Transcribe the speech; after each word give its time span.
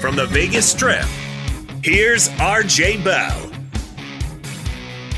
From 0.00 0.14
the 0.14 0.28
Vegas 0.30 0.70
Strip, 0.70 1.06
here's 1.82 2.28
RJ 2.28 3.02
Bell. 3.02 3.50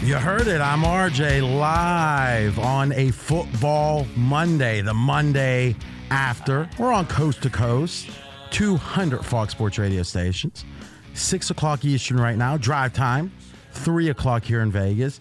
You 0.03 0.15
heard 0.15 0.47
it. 0.47 0.63
I'm 0.63 0.85
RJ 0.85 1.43
live 1.59 2.59
on 2.59 2.93
a 2.93 3.11
football 3.11 4.07
Monday, 4.17 4.81
the 4.81 4.95
Monday 4.95 5.77
after. 6.09 6.67
We're 6.79 6.95
on 6.95 7.07
coast 7.09 7.43
to 7.43 7.51
coast, 7.51 8.09
200 8.53 9.23
Fox 9.23 9.53
Sports 9.53 9.79
radio 9.79 10.03
stations. 10.03 10.65
6 11.13 11.51
o'clock 11.51 11.85
Eastern 11.85 12.19
right 12.19 12.39
now, 12.39 12.57
drive 12.57 12.95
time, 12.95 13.31
3 13.73 14.09
o'clock 14.09 14.45
here 14.45 14.63
in 14.63 14.73
Vegas. 14.73 15.21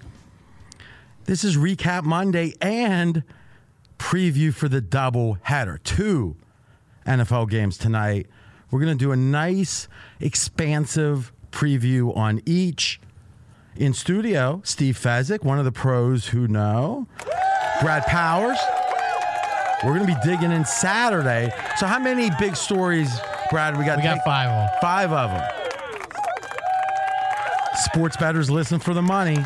This 1.26 1.44
is 1.44 1.56
Recap 1.56 2.04
Monday 2.04 2.56
and 2.62 3.24
preview 4.00 4.54
for 4.54 4.68
the 4.68 4.82
double 4.82 5.38
header. 5.44 5.80
Two 5.84 6.36
NFL 7.06 7.50
games 7.50 7.78
tonight. 7.78 8.28
We're 8.72 8.80
going 8.80 8.98
to 8.98 9.04
do 9.04 9.12
a 9.12 9.16
nice, 9.16 9.88
expansive 10.20 11.32
preview 11.52 12.16
on 12.18 12.42
each. 12.46 13.00
In 13.76 13.94
studio, 13.94 14.62
Steve 14.66 14.98
Fezzik, 14.98 15.44
one 15.44 15.60
of 15.60 15.66
the 15.66 15.72
pros 15.72 16.28
who 16.30 16.48
know. 16.48 17.08
Brad 17.82 18.04
Powers. 18.06 18.58
We're 19.84 19.94
going 19.94 20.06
to 20.08 20.14
be 20.14 20.20
digging 20.24 20.52
in 20.52 20.66
Saturday. 20.66 21.54
So, 21.78 21.86
how 21.88 22.00
many 22.00 22.30
big 22.40 22.56
stories, 22.56 23.10
Brad? 23.50 23.78
We 23.78 23.86
got. 23.86 23.98
We 23.98 24.04
got 24.04 24.24
five 24.26 24.50
of 24.50 24.70
them. 24.70 24.80
Five 24.82 25.12
of 25.12 25.32
them. 25.32 25.50
Sports 27.76 28.18
bettors 28.18 28.52
listen 28.52 28.80
for 28.80 28.94
the 28.94 29.02
money. 29.02 29.38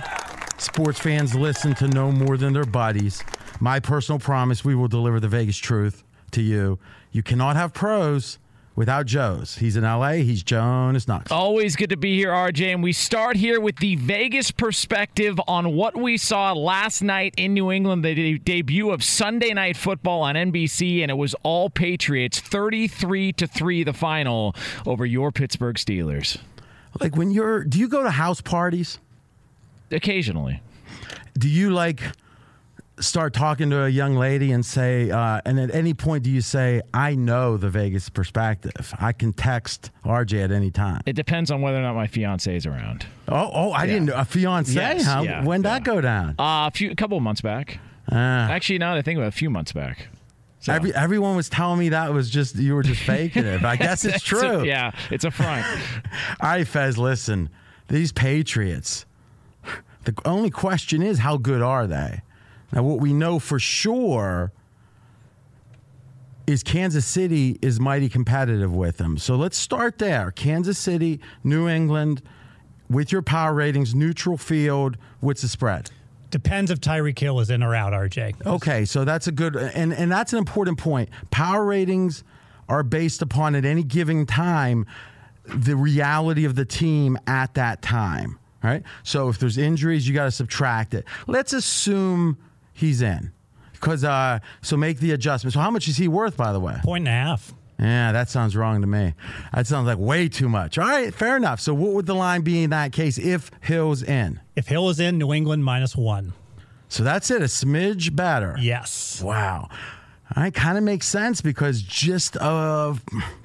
Sports 0.57 0.99
fans 0.99 1.35
listen 1.35 1.75
to 1.75 1.87
no 1.87 2.11
more 2.11 2.37
than 2.37 2.53
their 2.53 2.65
buddies. 2.65 3.23
My 3.59 3.79
personal 3.79 4.19
promise 4.19 4.63
we 4.63 4.75
will 4.75 4.87
deliver 4.87 5.19
the 5.19 5.27
Vegas 5.27 5.57
truth 5.57 6.03
to 6.31 6.41
you. 6.41 6.79
You 7.11 7.23
cannot 7.23 7.55
have 7.55 7.73
pros 7.73 8.39
without 8.75 9.05
Joe's. 9.05 9.55
He's 9.55 9.75
in 9.77 9.83
LA. 9.83 10.13
He's 10.13 10.43
Jonas 10.43 11.07
Knox. 11.07 11.31
Always 11.31 11.75
good 11.75 11.89
to 11.89 11.97
be 11.97 12.15
here, 12.17 12.31
RJ. 12.31 12.73
And 12.73 12.83
we 12.83 12.93
start 12.93 13.35
here 13.35 13.59
with 13.59 13.77
the 13.77 13.95
Vegas 13.95 14.51
perspective 14.51 15.39
on 15.47 15.75
what 15.75 15.95
we 15.95 16.17
saw 16.17 16.53
last 16.53 17.01
night 17.01 17.33
in 17.37 17.53
New 17.53 17.71
England, 17.71 18.03
the 18.03 18.13
de- 18.13 18.37
debut 18.37 18.91
of 18.91 19.03
Sunday 19.03 19.53
Night 19.53 19.77
Football 19.77 20.21
on 20.21 20.35
NBC, 20.35 21.01
and 21.01 21.11
it 21.11 21.15
was 21.15 21.35
all 21.43 21.69
Patriots, 21.69 22.39
thirty-three 22.39 23.33
to 23.33 23.47
three, 23.47 23.83
the 23.83 23.93
final 23.93 24.55
over 24.85 25.05
your 25.05 25.31
Pittsburgh 25.31 25.75
Steelers. 25.75 26.37
Like 26.99 27.15
when 27.17 27.31
you're, 27.31 27.63
do 27.65 27.77
you 27.77 27.89
go 27.89 28.03
to 28.03 28.09
house 28.11 28.39
parties? 28.39 28.99
Occasionally. 29.91 30.61
Do 31.37 31.47
you 31.49 31.69
like 31.71 32.01
start 32.99 33.33
talking 33.33 33.69
to 33.69 33.83
a 33.83 33.89
young 33.89 34.15
lady 34.15 34.51
and 34.53 34.65
say, 34.65 35.11
uh, 35.11 35.41
and 35.45 35.59
at 35.59 35.73
any 35.75 35.93
point 35.93 36.23
do 36.23 36.31
you 36.31 36.39
say, 36.39 36.81
I 36.93 37.13
know 37.15 37.57
the 37.57 37.69
Vegas 37.69 38.07
perspective? 38.09 38.93
I 38.99 39.11
can 39.11 39.33
text 39.33 39.91
RJ 40.05 40.45
at 40.45 40.51
any 40.51 40.71
time. 40.71 41.01
It 41.05 41.13
depends 41.13 41.51
on 41.51 41.61
whether 41.61 41.77
or 41.77 41.81
not 41.81 41.93
my 41.95 42.07
fiance 42.07 42.55
is 42.55 42.65
around. 42.65 43.05
Oh, 43.27 43.51
oh, 43.53 43.71
I 43.71 43.81
Yeah. 43.83 43.85
didn't 43.93 44.05
know. 44.05 44.15
A 44.15 44.23
fiance? 44.25 44.73
Yes, 44.73 45.05
huh? 45.05 45.23
yeah, 45.25 45.43
When'd 45.43 45.65
that 45.65 45.83
go 45.83 45.99
down? 45.99 46.31
Uh, 46.39 46.67
a 46.67 46.71
few, 46.73 46.89
a 46.91 46.95
couple 46.95 47.17
of 47.17 47.23
months 47.23 47.41
back. 47.41 47.79
Ah. 48.11 48.49
Actually, 48.49 48.77
now 48.79 48.93
that 48.93 48.99
I 48.99 49.01
think 49.01 49.17
about 49.17 49.25
it, 49.25 49.29
a 49.29 49.37
few 49.37 49.49
months 49.49 49.73
back. 49.73 50.07
So. 50.61 50.71
Every, 50.73 50.95
everyone 50.95 51.35
was 51.35 51.49
telling 51.49 51.77
me 51.79 51.89
that 51.89 52.11
was 52.13 52.29
just 52.29 52.55
you 52.55 52.75
were 52.75 52.81
just 52.83 53.01
faking 53.05 53.43
it. 53.45 53.61
But 53.61 53.67
I 53.67 53.75
guess 53.75 54.05
it's 54.05 54.15
It's 54.15 54.23
a- 54.23 54.27
true. 54.27 54.63
yeah, 54.63 54.91
it's 55.11 55.25
a 55.25 55.31
front. 55.31 55.65
All 56.39 56.49
right, 56.49 56.65
Fez, 56.67 56.97
listen. 56.97 57.49
These 57.89 58.11
Patriots, 58.13 59.05
the 60.05 60.15
only 60.25 60.49
question 60.49 61.01
is 61.01 61.19
how 61.19 61.37
good 61.37 61.61
are 61.61 61.87
they? 61.87 62.21
Now, 62.71 62.83
what 62.83 62.99
we 62.99 63.13
know 63.13 63.39
for 63.39 63.59
sure 63.59 64.51
is 66.47 66.63
Kansas 66.63 67.05
City 67.05 67.57
is 67.61 67.79
mighty 67.79 68.09
competitive 68.09 68.73
with 68.73 68.97
them. 68.97 69.17
So 69.17 69.35
let's 69.35 69.57
start 69.57 69.97
there. 69.97 70.31
Kansas 70.31 70.77
City, 70.77 71.19
New 71.43 71.67
England, 71.67 72.21
with 72.89 73.11
your 73.11 73.21
power 73.21 73.53
ratings, 73.53 73.95
neutral 73.95 74.37
field, 74.37 74.97
what's 75.19 75.41
the 75.41 75.47
spread? 75.47 75.89
Depends 76.29 76.69
if 76.69 76.79
Tyreek 76.79 77.17
Hill 77.17 77.39
is 77.39 77.49
in 77.49 77.63
or 77.63 77.73
out, 77.73 77.93
RJ. 77.93 78.45
Okay, 78.45 78.85
so 78.85 79.05
that's 79.05 79.27
a 79.27 79.31
good 79.31 79.55
and 79.55 79.93
and 79.93 80.11
that's 80.11 80.33
an 80.33 80.39
important 80.39 80.77
point. 80.77 81.09
Power 81.31 81.63
ratings 81.63 82.23
are 82.67 82.83
based 82.83 83.21
upon 83.21 83.55
at 83.55 83.63
any 83.63 83.83
given 83.83 84.25
time 84.25 84.85
the 85.45 85.75
reality 85.75 86.45
of 86.45 86.55
the 86.55 86.65
team 86.65 87.17
at 87.27 87.53
that 87.53 87.81
time, 87.81 88.37
right? 88.65 88.83
So 89.03 89.29
if 89.29 89.39
there's 89.39 89.57
injuries, 89.57 90.07
you 90.07 90.13
got 90.13 90.25
to 90.25 90.31
subtract 90.31 90.93
it. 90.93 91.05
Let's 91.27 91.53
assume 91.53 92.37
he's 92.73 93.01
in. 93.01 93.31
Cuz 93.79 94.03
uh 94.03 94.39
so 94.61 94.77
make 94.77 94.99
the 94.99 95.11
adjustment. 95.11 95.53
So 95.53 95.59
how 95.59 95.69
much 95.69 95.87
is 95.87 95.97
he 95.97 96.07
worth 96.07 96.35
by 96.37 96.51
the 96.51 96.59
way? 96.59 96.77
Point 96.83 97.07
and 97.07 97.09
a 97.09 97.11
half. 97.11 97.53
Yeah, 97.79 98.13
that 98.13 98.29
sounds 98.29 98.55
wrong 98.55 98.81
to 98.81 98.87
me. 98.87 99.13
That 99.53 99.67
sounds 99.67 99.85
like 99.85 99.97
way 99.97 100.29
too 100.29 100.47
much. 100.47 100.77
All 100.77 100.87
right, 100.87 101.13
fair 101.13 101.35
enough. 101.35 101.59
So 101.59 101.73
what 101.73 101.91
would 101.91 102.05
the 102.05 102.15
line 102.15 102.41
be 102.41 102.63
in 102.63 102.69
that 102.69 102.93
case 102.93 103.17
if 103.17 103.51
Hill's 103.61 104.01
in? 104.01 104.39
If 104.55 104.69
Hill 104.69 104.89
is 104.89 104.99
in, 104.99 105.17
New 105.17 105.33
England 105.33 105.65
minus 105.65 105.95
one. 105.95 106.33
So 106.87 107.03
that's 107.03 107.29
it, 107.29 107.41
a 107.41 107.45
smidge 107.45 108.15
better. 108.15 108.55
Yes. 108.59 109.21
Wow. 109.21 109.67
All 110.35 110.43
right, 110.43 110.53
kind 110.53 110.77
of 110.77 110.83
makes 110.83 111.05
sense 111.05 111.41
because 111.41 111.81
just 111.81 112.37
uh, 112.37 112.93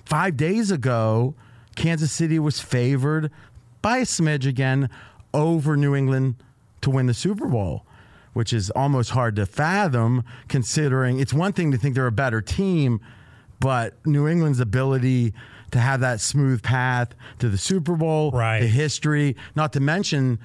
five 0.05 0.37
days 0.37 0.71
ago, 0.71 1.35
Kansas 1.75 2.13
City 2.13 2.39
was 2.39 2.61
favored 2.61 3.31
by 3.83 3.99
a 3.99 4.03
smidge 4.03 4.47
again 4.47 4.89
over 5.35 5.77
New 5.77 5.95
England 5.95 6.37
to 6.83 6.91
win 6.91 7.07
the 7.07 7.15
Super 7.15 7.47
Bowl, 7.47 7.85
which 8.33 8.53
is 8.53 8.71
almost 8.71 9.11
hard 9.11 9.37
to 9.37 9.47
fathom 9.47 10.25
considering 10.49 11.19
it's 11.21 11.35
one 11.35 11.53
thing 11.53 11.71
to 11.73 11.79
think 11.79 11.95
they're 11.95 12.07
a 12.07 12.13
better 12.13 12.41
team, 12.41 13.01
but 13.61 13.95
New 14.07 14.27
England's 14.29 14.61
ability 14.61 15.35
to 15.73 15.79
have 15.79 16.01
that 16.01 16.21
smooth 16.21 16.63
path 16.63 17.15
to 17.39 17.49
the 17.49 17.59
Super 17.59 17.95
Bowl, 17.95 18.31
Right. 18.33 18.61
the 18.61 18.67
history, 18.67 19.37
not 19.55 19.73
to 19.75 19.81
mention 19.81 20.39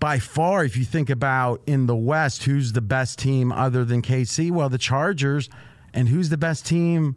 by 0.00 0.18
far, 0.18 0.64
if 0.64 0.76
you 0.76 0.84
think 0.84 1.08
about 1.08 1.62
in 1.66 1.86
the 1.86 1.94
West, 1.94 2.42
who's 2.44 2.72
the 2.72 2.80
best 2.80 3.18
team 3.18 3.52
other 3.52 3.84
than 3.84 4.02
KC? 4.02 4.50
Well, 4.50 4.68
the 4.68 4.78
Chargers. 4.78 5.48
And 5.94 6.08
who's 6.08 6.28
the 6.28 6.36
best 6.36 6.66
team 6.66 7.14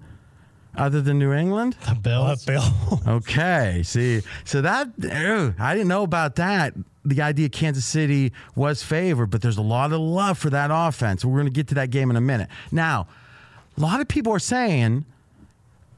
other 0.76 1.02
than 1.02 1.18
New 1.18 1.34
England? 1.34 1.76
The 1.90 1.96
Bills. 1.96 2.46
Bill. 2.46 3.02
Okay. 3.08 3.82
See, 3.84 4.22
so 4.46 4.62
that, 4.62 4.90
ew, 5.00 5.56
I 5.58 5.74
didn't 5.74 5.88
know 5.88 6.04
about 6.04 6.36
that. 6.36 6.76
The 7.08 7.22
idea 7.22 7.50
Kansas 7.50 7.86
City 7.86 8.34
was 8.56 8.84
favored, 8.84 9.28
but 9.28 9.42
there's 9.42 9.58
a 9.58 9.62
lot 9.62 9.94
of 9.94 10.00
love 10.02 10.38
for 10.38 10.50
that 10.50 10.70
offense. 10.74 11.24
We're 11.24 11.36
going 11.40 11.46
to 11.46 11.52
get 11.54 11.68
to 11.70 11.76
that 11.76 11.90
game 11.90 12.10
in 12.10 12.16
a 12.18 12.22
minute. 12.22 12.50
Now, 12.72 13.08
a 13.78 13.82
lot 13.82 14.02
of 14.02 14.08
people 14.08 14.34
are 14.34 14.40
saying, 14.40 15.06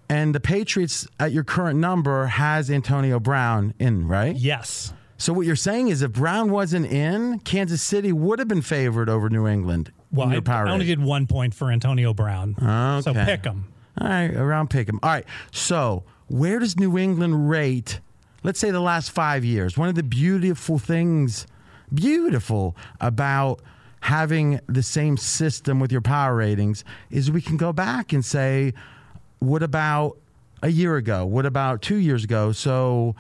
and 0.08 0.34
the 0.36 0.40
Patriots 0.40 1.08
at 1.20 1.32
your 1.32 1.44
current 1.44 1.80
number 1.80 2.28
has 2.28 2.70
Antonio 2.70 3.20
Brown 3.20 3.74
in, 3.80 4.08
right? 4.08 4.36
yes. 4.36 4.94
So 5.18 5.34
what 5.34 5.46
you're 5.46 5.58
saying 5.58 5.90
is 5.90 6.02
if 6.02 6.14
Brown 6.14 6.50
wasn't 6.50 6.86
in, 6.86 7.40
Kansas 7.40 7.82
City 7.82 8.14
would 8.14 8.40
have 8.40 8.48
been 8.48 8.62
favored 8.62 9.10
over 9.10 9.30
New 9.30 9.48
England. 9.48 9.92
Well, 10.14 10.32
in 10.32 10.48
I, 10.48 10.64
I 10.64 10.72
only 10.72 10.86
did 10.86 11.04
one 11.04 11.28
point 11.28 11.54
for 11.54 11.72
Antonio 11.72 12.14
Brown. 12.14 12.56
So 13.04 13.12
Okay. 13.12 13.26
pick 13.26 13.44
him. 13.44 13.66
All 14.00 14.08
right, 14.08 14.34
around 14.34 14.70
pick 14.70 14.88
'em. 14.88 14.98
All 15.04 15.10
right. 15.10 15.26
So 15.52 16.06
where 16.28 16.58
does 16.60 16.80
New 16.80 16.98
England 16.98 17.50
rate? 17.50 18.00
Let's 18.44 18.59
say 18.59 18.71
the 18.71 18.80
last 18.80 19.12
five 19.12 19.44
years. 19.44 19.77
One 19.77 19.89
of 19.89 19.95
the 19.95 20.03
beautiful 20.03 20.80
things, 20.80 21.45
beautiful 21.94 22.75
about 23.01 23.62
having 24.01 24.59
the 24.68 24.83
same 24.83 25.18
system 25.18 25.80
with 25.80 25.91
your 25.91 26.01
power 26.01 26.36
ratings 26.36 26.83
is 27.09 27.30
we 27.30 27.41
can 27.41 27.57
go 27.57 27.74
back 27.74 28.13
and 28.13 28.24
say, 28.24 28.74
what 29.39 29.63
about 29.63 30.18
a 30.62 30.69
year 30.69 30.95
ago? 30.95 31.25
What 31.25 31.45
about 31.45 31.81
two 31.81 31.97
years 31.97 32.24
ago? 32.24 32.51
So 32.51 33.15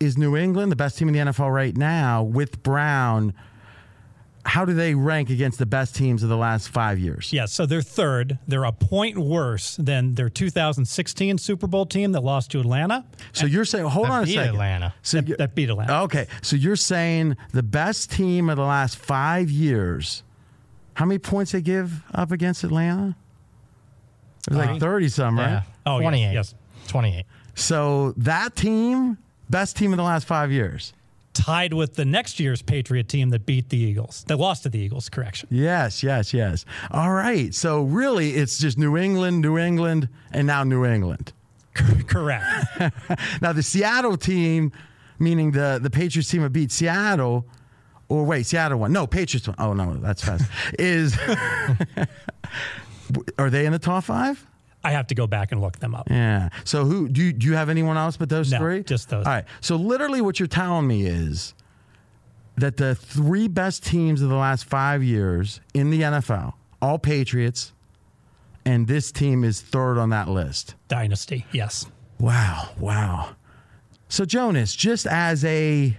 is 0.00 0.18
New 0.18 0.36
England 0.36 0.72
the 0.72 0.76
best 0.76 0.98
team 0.98 1.08
in 1.08 1.14
the 1.14 1.32
NFL 1.32 1.52
right 1.52 1.76
now 1.76 2.22
with 2.22 2.62
Brown? 2.62 3.34
How 4.44 4.64
do 4.64 4.74
they 4.74 4.94
rank 4.94 5.30
against 5.30 5.58
the 5.58 5.66
best 5.66 5.94
teams 5.94 6.22
of 6.22 6.28
the 6.28 6.36
last 6.36 6.68
five 6.68 6.98
years? 6.98 7.32
Yes, 7.32 7.52
so 7.52 7.64
they're 7.64 7.80
third. 7.80 8.38
They're 8.48 8.64
a 8.64 8.72
point 8.72 9.16
worse 9.16 9.76
than 9.76 10.14
their 10.14 10.28
2016 10.28 11.38
Super 11.38 11.66
Bowl 11.68 11.86
team 11.86 12.12
that 12.12 12.22
lost 12.24 12.50
to 12.50 12.60
Atlanta. 12.60 13.04
So 13.32 13.46
you're 13.46 13.64
saying, 13.64 13.84
hold 13.86 14.08
on 14.08 14.24
a 14.24 14.26
second. 14.26 14.54
Atlanta. 14.54 14.94
So 15.02 15.20
that, 15.20 15.38
that 15.38 15.54
beat 15.54 15.70
Atlanta. 15.70 16.02
okay, 16.02 16.26
so 16.42 16.56
you're 16.56 16.74
saying 16.76 17.36
the 17.52 17.62
best 17.62 18.10
team 18.10 18.50
of 18.50 18.56
the 18.56 18.64
last 18.64 18.96
five 18.96 19.48
years. 19.48 20.22
How 20.94 21.04
many 21.06 21.18
points 21.18 21.52
they 21.52 21.62
give 21.62 22.02
up 22.12 22.32
against 22.32 22.64
Atlanta? 22.64 23.16
It 24.48 24.50
was 24.50 24.58
like 24.58 24.70
uh, 24.70 24.78
thirty 24.78 25.08
some, 25.08 25.38
right? 25.38 25.48
Yeah. 25.50 25.62
Oh, 25.86 25.98
yes, 26.00 26.04
28. 26.04 26.32
yes. 26.32 26.54
28. 26.88 27.24
So 27.54 28.12
that 28.16 28.56
team, 28.56 29.18
best 29.48 29.76
team 29.76 29.92
of 29.92 29.96
the 29.98 30.02
last 30.02 30.26
five 30.26 30.50
years. 30.50 30.92
Tied 31.32 31.72
with 31.72 31.94
the 31.94 32.04
next 32.04 32.38
year's 32.38 32.60
Patriot 32.60 33.08
team 33.08 33.30
that 33.30 33.46
beat 33.46 33.70
the 33.70 33.78
Eagles. 33.78 34.24
That 34.28 34.36
lost 34.36 34.64
to 34.64 34.68
the 34.68 34.78
Eagles, 34.78 35.08
correction. 35.08 35.48
Yes, 35.50 36.02
yes, 36.02 36.34
yes. 36.34 36.64
All 36.90 37.12
right. 37.12 37.54
So 37.54 37.82
really, 37.84 38.32
it's 38.32 38.58
just 38.58 38.76
New 38.76 38.96
England, 38.98 39.40
New 39.40 39.56
England, 39.56 40.08
and 40.30 40.46
now 40.46 40.62
New 40.62 40.84
England. 40.84 41.32
Correct. 42.06 42.44
Now 43.40 43.52
the 43.52 43.62
Seattle 43.62 44.16
team, 44.16 44.72
meaning 45.18 45.52
the 45.52 45.78
the 45.82 45.90
Patriots 45.90 46.30
team 46.30 46.42
that 46.42 46.50
beat 46.50 46.70
Seattle, 46.70 47.46
or 48.08 48.24
wait, 48.24 48.44
Seattle 48.46 48.78
won. 48.78 48.92
No, 48.92 49.06
Patriots 49.06 49.48
won. 49.48 49.56
Oh 49.58 49.72
no, 49.72 49.94
that's 49.94 50.22
fast. 50.22 50.50
is 50.78 51.18
are 53.38 53.50
they 53.50 53.64
in 53.66 53.72
the 53.72 53.78
top 53.78 54.04
five? 54.04 54.46
I 54.84 54.90
have 54.92 55.06
to 55.08 55.14
go 55.14 55.26
back 55.26 55.52
and 55.52 55.60
look 55.60 55.78
them 55.78 55.94
up. 55.94 56.08
Yeah. 56.10 56.48
So 56.64 56.84
who 56.84 57.08
do 57.08 57.22
you, 57.22 57.32
do 57.32 57.46
you 57.46 57.54
have 57.54 57.68
anyone 57.68 57.96
else 57.96 58.16
but 58.16 58.28
those 58.28 58.50
No, 58.50 58.58
three? 58.58 58.82
just 58.82 59.08
those. 59.08 59.26
All 59.26 59.32
right. 59.32 59.44
So 59.60 59.76
literally, 59.76 60.20
what 60.20 60.38
you're 60.40 60.46
telling 60.48 60.86
me 60.86 61.06
is 61.06 61.54
that 62.56 62.76
the 62.76 62.94
three 62.94 63.48
best 63.48 63.84
teams 63.84 64.20
of 64.22 64.28
the 64.28 64.34
last 64.36 64.64
five 64.64 65.02
years 65.02 65.60
in 65.74 65.90
the 65.90 66.00
NFL, 66.02 66.54
all 66.82 66.98
Patriots, 66.98 67.72
and 68.64 68.86
this 68.86 69.10
team 69.12 69.44
is 69.44 69.60
third 69.60 69.98
on 69.98 70.10
that 70.10 70.28
list. 70.28 70.74
Dynasty, 70.88 71.46
yes. 71.52 71.86
Wow, 72.20 72.70
wow. 72.78 73.36
So 74.08 74.24
Jonas, 74.24 74.74
just 74.74 75.06
as 75.06 75.44
a 75.44 75.96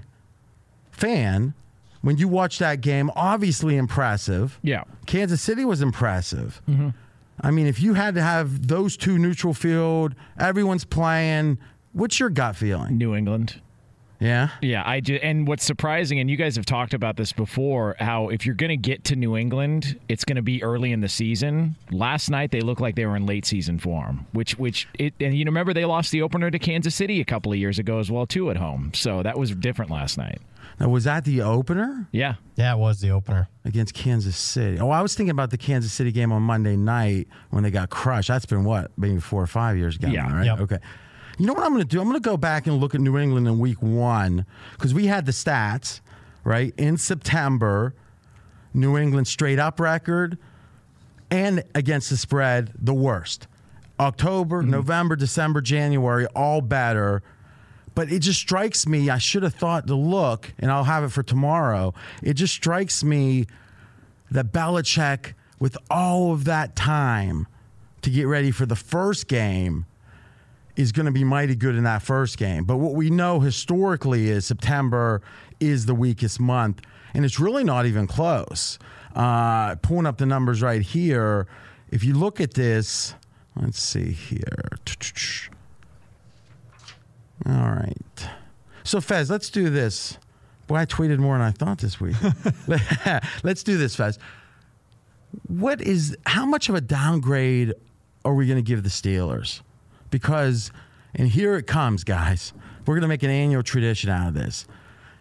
fan, 0.91 1.53
when 2.01 2.17
you 2.17 2.27
watch 2.27 2.59
that 2.59 2.81
game, 2.81 3.09
obviously 3.15 3.75
impressive. 3.77 4.59
Yeah. 4.61 4.83
Kansas 5.05 5.41
City 5.41 5.65
was 5.65 5.81
impressive. 5.81 6.61
Mm-hmm. 6.69 6.89
I 7.43 7.51
mean, 7.51 7.67
if 7.67 7.81
you 7.81 7.93
had 7.93 8.15
to 8.15 8.21
have 8.21 8.67
those 8.67 8.95
two 8.97 9.17
neutral 9.19 9.53
field, 9.53 10.15
everyone's 10.39 10.85
playing. 10.85 11.57
What's 11.91 12.19
your 12.19 12.29
gut 12.29 12.55
feeling? 12.55 12.97
New 12.97 13.13
England. 13.15 13.61
Yeah. 14.19 14.49
Yeah, 14.61 14.83
I 14.85 15.01
ju- 15.01 15.19
and 15.21 15.45
what's 15.45 15.65
surprising, 15.65 16.17
and 16.19 16.29
you 16.29 16.37
guys 16.37 16.55
have 16.55 16.65
talked 16.65 16.93
about 16.93 17.17
this 17.17 17.33
before, 17.33 17.97
how 17.99 18.29
if 18.29 18.45
you're 18.45 18.55
going 18.55 18.69
to 18.69 18.77
get 18.77 19.03
to 19.05 19.17
New 19.17 19.35
England, 19.35 19.99
it's 20.07 20.23
going 20.23 20.37
to 20.37 20.41
be 20.41 20.63
early 20.63 20.93
in 20.93 21.01
the 21.01 21.09
season. 21.09 21.75
Last 21.91 22.29
night 22.29 22.51
they 22.51 22.61
looked 22.61 22.79
like 22.79 22.95
they 22.95 23.05
were 23.05 23.17
in 23.17 23.25
late 23.25 23.45
season 23.45 23.79
form, 23.79 24.25
which 24.31 24.57
which 24.57 24.87
it 24.97 25.13
and 25.19 25.35
you 25.37 25.43
remember 25.43 25.73
they 25.73 25.83
lost 25.83 26.11
the 26.11 26.21
opener 26.21 26.49
to 26.49 26.57
Kansas 26.59 26.95
City 26.95 27.19
a 27.19 27.25
couple 27.25 27.51
of 27.51 27.57
years 27.57 27.79
ago 27.79 27.99
as 27.99 28.09
well 28.09 28.25
too 28.25 28.49
at 28.49 28.55
home, 28.55 28.91
so 28.93 29.21
that 29.23 29.37
was 29.37 29.51
different 29.55 29.91
last 29.91 30.17
night. 30.17 30.39
Now, 30.79 30.89
was 30.89 31.03
that 31.03 31.23
the 31.25 31.41
opener 31.41 32.07
Yeah, 32.11 32.35
Yeah, 32.55 32.73
it 32.73 32.77
was 32.79 32.99
the 33.01 33.11
opener. 33.11 33.47
against 33.63 33.93
Kansas 33.93 34.35
City? 34.35 34.79
Oh, 34.79 34.89
I 34.89 35.01
was 35.01 35.15
thinking 35.15 35.31
about 35.31 35.49
the 35.51 35.57
Kansas 35.57 35.93
City 35.93 36.11
game 36.11 36.31
on 36.31 36.41
Monday 36.41 36.75
night 36.75 37.27
when 37.51 37.63
they 37.63 37.71
got 37.71 37.89
crushed. 37.89 38.27
That's 38.29 38.45
been 38.45 38.63
what, 38.63 38.91
maybe 38.97 39.19
four 39.19 39.41
or 39.41 39.47
five 39.47 39.77
years 39.77 39.95
ago, 39.95 40.07
Yeah. 40.07 40.27
now, 40.27 40.35
right? 40.35 40.45
Yep. 40.45 40.59
Okay. 40.61 40.77
You 41.37 41.47
know 41.47 41.53
what 41.53 41.63
I'm 41.63 41.71
going 41.71 41.81
to 41.81 41.87
do? 41.87 41.99
I'm 41.99 42.07
going 42.07 42.21
to 42.21 42.29
go 42.29 42.37
back 42.37 42.67
and 42.67 42.77
look 42.77 42.93
at 42.93 43.01
New 43.01 43.17
England 43.17 43.47
in 43.47 43.57
week 43.59 43.81
one 43.81 44.45
because 44.73 44.93
we 44.93 45.07
had 45.07 45.25
the 45.25 45.31
stats, 45.31 45.99
right? 46.43 46.73
In 46.77 46.97
September, 46.97 47.95
New 48.73 48.97
England 48.97 49.27
straight 49.27 49.59
up 49.59 49.79
record 49.79 50.37
and 51.31 51.63
against 51.73 52.09
the 52.09 52.17
spread, 52.17 52.71
the 52.79 52.93
worst. 52.93 53.47
October, 53.99 54.61
mm-hmm. 54.61 54.71
November, 54.71 55.15
December, 55.15 55.61
January, 55.61 56.25
all 56.35 56.61
better. 56.61 57.21
But 57.95 58.11
it 58.11 58.19
just 58.19 58.39
strikes 58.39 58.87
me, 58.87 59.09
I 59.09 59.19
should 59.19 59.43
have 59.43 59.53
thought 59.53 59.87
to 59.87 59.95
look, 59.95 60.53
and 60.57 60.71
I'll 60.71 60.85
have 60.85 61.03
it 61.03 61.09
for 61.09 61.23
tomorrow. 61.23 61.93
It 62.21 62.33
just 62.33 62.53
strikes 62.53 63.03
me 63.03 63.45
that 64.31 64.51
Belichick, 64.51 65.33
with 65.59 65.77
all 65.89 66.33
of 66.33 66.45
that 66.45 66.75
time 66.75 67.47
to 68.01 68.09
get 68.09 68.27
ready 68.27 68.51
for 68.51 68.65
the 68.65 68.75
first 68.75 69.27
game, 69.27 69.85
is 70.75 70.91
going 70.91 71.05
to 71.05 71.11
be 71.11 71.23
mighty 71.23 71.55
good 71.55 71.75
in 71.75 71.83
that 71.83 72.01
first 72.01 72.37
game. 72.37 72.63
But 72.63 72.77
what 72.77 72.95
we 72.95 73.09
know 73.09 73.39
historically 73.39 74.29
is 74.29 74.45
September 74.45 75.21
is 75.59 75.85
the 75.85 75.95
weakest 75.95 76.39
month, 76.39 76.81
and 77.13 77.23
it's 77.23 77.39
really 77.39 77.63
not 77.63 77.85
even 77.85 78.07
close. 78.07 78.79
Uh, 79.15 79.75
pulling 79.75 80.07
up 80.07 80.17
the 80.17 80.25
numbers 80.25 80.61
right 80.63 80.81
here, 80.81 81.47
if 81.91 82.03
you 82.03 82.15
look 82.15 82.41
at 82.41 82.55
this, 82.55 83.13
let's 83.55 83.79
see 83.79 84.11
here. 84.11 84.69
All 87.45 87.53
right. 87.53 88.29
So, 88.83 89.01
Fez, 89.01 89.29
let's 89.29 89.49
do 89.49 89.69
this. 89.69 90.17
Boy, 90.67 90.77
I 90.77 90.85
tweeted 90.85 91.17
more 91.17 91.37
than 91.37 91.45
I 91.45 91.51
thought 91.51 91.79
this 91.79 91.99
week. 91.99 92.15
let's 93.43 93.63
do 93.63 93.77
this, 93.77 93.95
Fez. 93.95 94.17
What 95.47 95.81
is, 95.81 96.15
how 96.25 96.45
much 96.45 96.69
of 96.69 96.75
a 96.75 96.81
downgrade 96.81 97.73
are 98.23 98.33
we 98.33 98.45
going 98.45 98.57
to 98.57 98.67
give 98.67 98.83
the 98.83 98.89
Steelers? 98.89 99.61
Because, 100.09 100.71
and 101.15 101.27
here 101.27 101.55
it 101.55 101.67
comes, 101.67 102.03
guys. 102.03 102.53
We're 102.85 102.95
going 102.95 103.01
to 103.01 103.07
make 103.07 103.23
an 103.23 103.29
annual 103.29 103.63
tradition 103.63 104.09
out 104.09 104.29
of 104.29 104.33
this. 104.33 104.65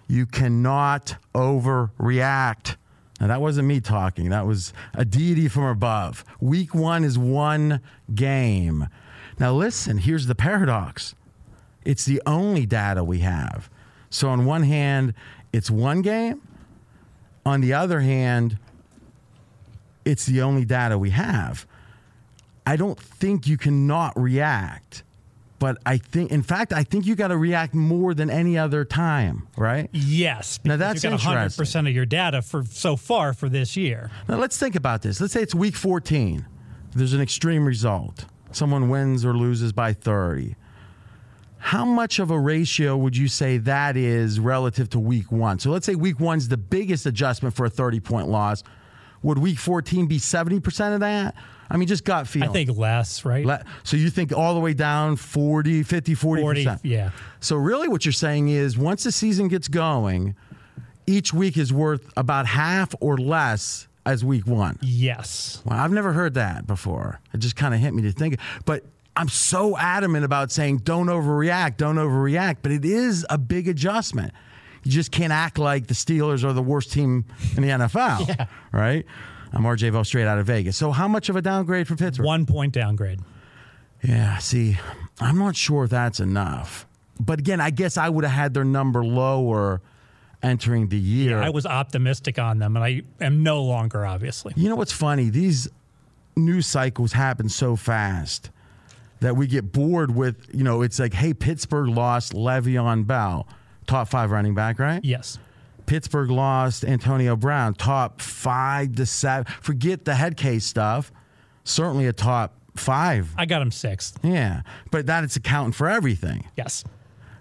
You 0.07 0.27
cannot 0.27 1.17
overreact. 1.35 2.77
Now, 3.21 3.29
that 3.29 3.41
wasn't 3.41 3.69
me 3.69 3.81
talking. 3.81 4.31
That 4.31 4.47
was 4.47 4.73
a 4.95 5.05
deity 5.05 5.49
from 5.49 5.65
above. 5.65 6.25
Week 6.41 6.75
one 6.75 7.05
is 7.05 7.19
one 7.19 7.81
game. 8.15 8.89
Now, 9.39 9.53
listen, 9.55 9.99
here's 9.99 10.27
the 10.27 10.35
paradox 10.35 11.15
it's 11.85 12.05
the 12.05 12.23
only 12.27 12.67
data 12.67 13.05
we 13.05 13.21
have. 13.21 13.71
So, 14.11 14.29
on 14.29 14.45
one 14.45 14.63
hand, 14.63 15.15
it's 15.53 15.71
one 15.71 16.03
game. 16.03 16.43
On 17.45 17.61
the 17.61 17.73
other 17.73 18.01
hand, 18.01 18.59
it's 20.05 20.27
the 20.27 20.43
only 20.43 20.65
data 20.65 20.99
we 20.99 21.11
have. 21.11 21.67
I 22.67 22.77
don't 22.77 22.99
think 22.99 23.47
you 23.47 23.57
cannot 23.57 24.19
react. 24.21 25.03
But 25.59 25.79
I 25.87 25.99
think, 25.99 26.33
in 26.33 26.43
fact, 26.43 26.73
I 26.73 26.83
think 26.83 27.07
you 27.07 27.15
got 27.15 27.29
to 27.29 27.37
react 27.37 27.73
more 27.73 28.15
than 28.15 28.31
any 28.31 28.59
other 28.59 28.85
time, 28.85 29.47
right? 29.57 29.89
Yes. 29.93 30.59
Now 30.65 30.77
that's 30.77 31.05
you 31.05 31.11
got 31.11 31.21
interesting. 31.21 31.65
100% 31.65 31.89
of 31.89 31.95
your 31.95 32.05
data 32.05 32.43
for 32.43 32.65
so 32.65 32.97
far 32.97 33.33
for 33.33 33.49
this 33.49 33.77
year. 33.77 34.11
Now 34.29 34.39
let's 34.39 34.59
think 34.59 34.75
about 34.75 35.03
this. 35.03 35.21
Let's 35.21 35.33
say 35.33 35.41
it's 35.41 35.55
week 35.55 35.77
14. 35.77 36.45
There's 36.97 37.13
an 37.13 37.21
extreme 37.21 37.65
result. 37.65 38.25
Someone 38.51 38.89
wins 38.89 39.25
or 39.25 39.35
loses 39.35 39.73
by 39.73 39.93
30. 39.93 40.57
How 41.63 41.85
much 41.85 42.19
of 42.19 42.33
a 42.33 42.39
ratio 42.39 42.97
would 42.97 43.17
you 43.17 43.29
say 43.29 43.57
that 43.59 43.97
is 43.97 44.41
relative 44.41 44.91
to 44.91 44.99
week 44.99 45.31
one? 45.31 45.61
So 45.61 45.71
let's 45.71 45.87
say 45.87 45.95
week 45.95 46.19
one's 46.19 46.49
the 46.49 46.57
biggest 46.57 47.07
adjustment 47.07 47.55
for 47.55 47.65
a 47.65 47.71
30 47.71 48.01
point 48.01 48.27
loss. 48.29 48.65
Would 49.23 49.39
week 49.39 49.61
14 49.61 50.07
be 50.09 50.19
70% 50.19 50.95
of 50.95 51.01
that? 51.01 51.37
I 51.71 51.77
mean, 51.77 51.87
just 51.87 52.05
gut 52.05 52.27
feeling. 52.27 52.49
I 52.49 52.53
think 52.53 52.77
less, 52.77 53.25
right? 53.25 53.47
Le- 53.47 53.65
so 53.85 53.97
you 53.97 54.11
think 54.11 54.33
all 54.33 54.55
the 54.55 54.61
way 54.61 54.75
down 54.75 55.15
40, 55.15 55.85
50, 55.85 56.15
40%? 56.17 56.41
40, 56.41 56.69
yeah. 56.83 57.11
So 57.39 57.55
really 57.55 57.87
what 57.87 58.05
you're 58.05 58.13
saying 58.13 58.49
is 58.49 58.77
once 58.77 59.05
the 59.05 59.13
season 59.13 59.47
gets 59.47 59.69
going, 59.69 60.35
each 61.07 61.33
week 61.33 61.57
is 61.57 61.73
worth 61.73 62.13
about 62.17 62.47
half 62.47 62.93
or 63.01 63.17
less 63.17 63.87
as 64.05 64.25
week 64.25 64.49
one. 64.49 64.81
Yes. 64.83 65.63
Well, 65.65 65.79
I've 65.79 65.93
never 65.93 66.13
heard 66.13 66.35
that 66.35 66.67
before. 66.67 67.21
It 67.33 67.39
just 67.39 67.55
kind 67.55 67.73
of 67.73 67.79
hit 67.79 67.95
me 67.95 68.03
to 68.03 68.11
think. 68.11 68.39
But 68.65 68.85
I'm 69.17 69.29
so 69.29 69.77
adamant 69.77 70.25
about 70.25 70.51
saying 70.51 70.79
don't 70.79 71.07
overreact, 71.09 71.77
don't 71.77 71.97
overreact. 71.97 72.57
But 72.63 72.73
it 72.73 72.85
is 72.85 73.27
a 73.29 73.39
big 73.39 73.69
adjustment. 73.69 74.33
You 74.85 74.91
just 74.91 75.13
can't 75.13 75.33
act 75.33 75.59
like 75.59 75.87
the 75.87 75.95
Steelers 75.95 76.43
are 76.45 76.53
the 76.53 76.63
worst 76.63 76.93
team 76.93 77.25
in 77.57 77.63
the 77.63 77.69
NFL, 77.69 78.27
Yeah. 78.29 78.47
right? 78.73 79.05
I'm 79.53 79.63
RJ 79.65 79.93
Bell 79.93 80.03
straight 80.05 80.27
out 80.27 80.39
of 80.39 80.47
Vegas. 80.47 80.77
So 80.77 80.91
how 80.93 81.07
much 81.09 81.29
of 81.29 81.37
a 81.37 81.43
downgrade 81.43 81.87
for 81.87 81.95
Pittsburgh? 81.95 82.25
One 82.27 82.47
point 82.47 82.73
downgrade. 82.73 83.21
Yeah, 84.03 84.39
see, 84.39 84.79
I'm 85.21 85.39
not 85.39 85.55
sure 85.55 85.85
if 85.85 85.91
that's 85.91 86.19
enough. 86.19 86.87
But 87.21 87.39
again, 87.39 87.61
I 87.61 87.71
guess 87.71 87.97
I 87.97 88.09
would 88.09 88.25
have 88.25 88.33
had 88.33 88.55
their 88.55 88.65
number 88.65 89.05
lower 89.05 89.81
entering 90.43 90.89
the 90.89 90.99
year. 90.99 91.39
I 91.41 91.51
was 91.51 91.67
optimistic 91.67 92.39
on 92.39 92.59
them, 92.59 92.75
and 92.77 92.85
I 92.85 93.03
am 93.21 93.45
no 93.45 93.63
longer, 93.63 94.05
obviously. 94.05 94.55
You 94.57 94.69
know 94.71 94.75
what's 94.75 94.91
funny? 94.91 95.31
These 95.31 95.69
news 96.35 96.67
cycles 96.67 97.13
happen 97.13 97.49
so 97.49 97.77
fast 97.77 98.51
that 99.23 99.37
we 99.37 99.47
get 99.47 99.73
bored 99.73 100.15
with, 100.15 100.49
you 100.53 100.65
know, 100.65 100.83
it's 100.83 100.99
like, 100.99 101.15
hey, 101.15 101.33
Pittsburgh 101.33 101.89
lost 101.89 102.33
Le'Veon 102.33 103.07
Bell, 103.07 103.47
top 103.87 104.09
five 104.09 104.33
running 104.33 104.55
back, 104.55 104.79
right? 104.79 105.03
Yes. 105.05 105.39
Pittsburgh 105.87 106.31
lost 106.31 106.85
Antonio 106.85 107.37
Brown, 107.37 107.75
top 107.75 108.21
five 108.21 108.97
to 108.97 109.07
seven. 109.07 109.53
Forget 109.61 110.05
the 110.05 110.15
head 110.15 110.37
case 110.37 110.65
stuff. 110.65 111.13
Certainly 111.65 112.09
a 112.09 112.13
top 112.13 112.55
five. 112.75 113.33
I 113.39 113.47
got 113.47 113.63
him 113.63 113.71
sixth. 113.71 114.19
Yeah, 114.25 114.63
but 114.91 115.07
that 115.07 115.23
it's 115.23 115.37
accounting 115.37 115.73
for 115.73 115.89
everything. 115.89 116.49
Yes. 116.57 116.85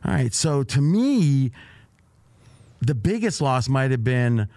All 0.05 0.13
right. 0.13 0.33
So 0.33 0.63
to 0.63 0.81
me, 0.81 1.51
the 2.79 2.95
biggest 2.95 3.41
loss 3.41 3.69
might 3.69 3.89
have 3.91 4.03
been 4.03 4.47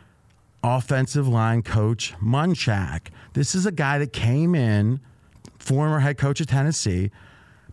offensive 0.63 1.29
line 1.29 1.63
coach 1.63 2.15
Munchak. 2.23 3.09
This 3.33 3.55
is 3.55 3.65
a 3.65 3.73
guy 3.73 3.99
that 3.99 4.13
came 4.13 4.55
in, 4.55 5.01
former 5.65 6.01
head 6.01 6.19
coach 6.19 6.41
of 6.41 6.47
Tennessee, 6.47 7.11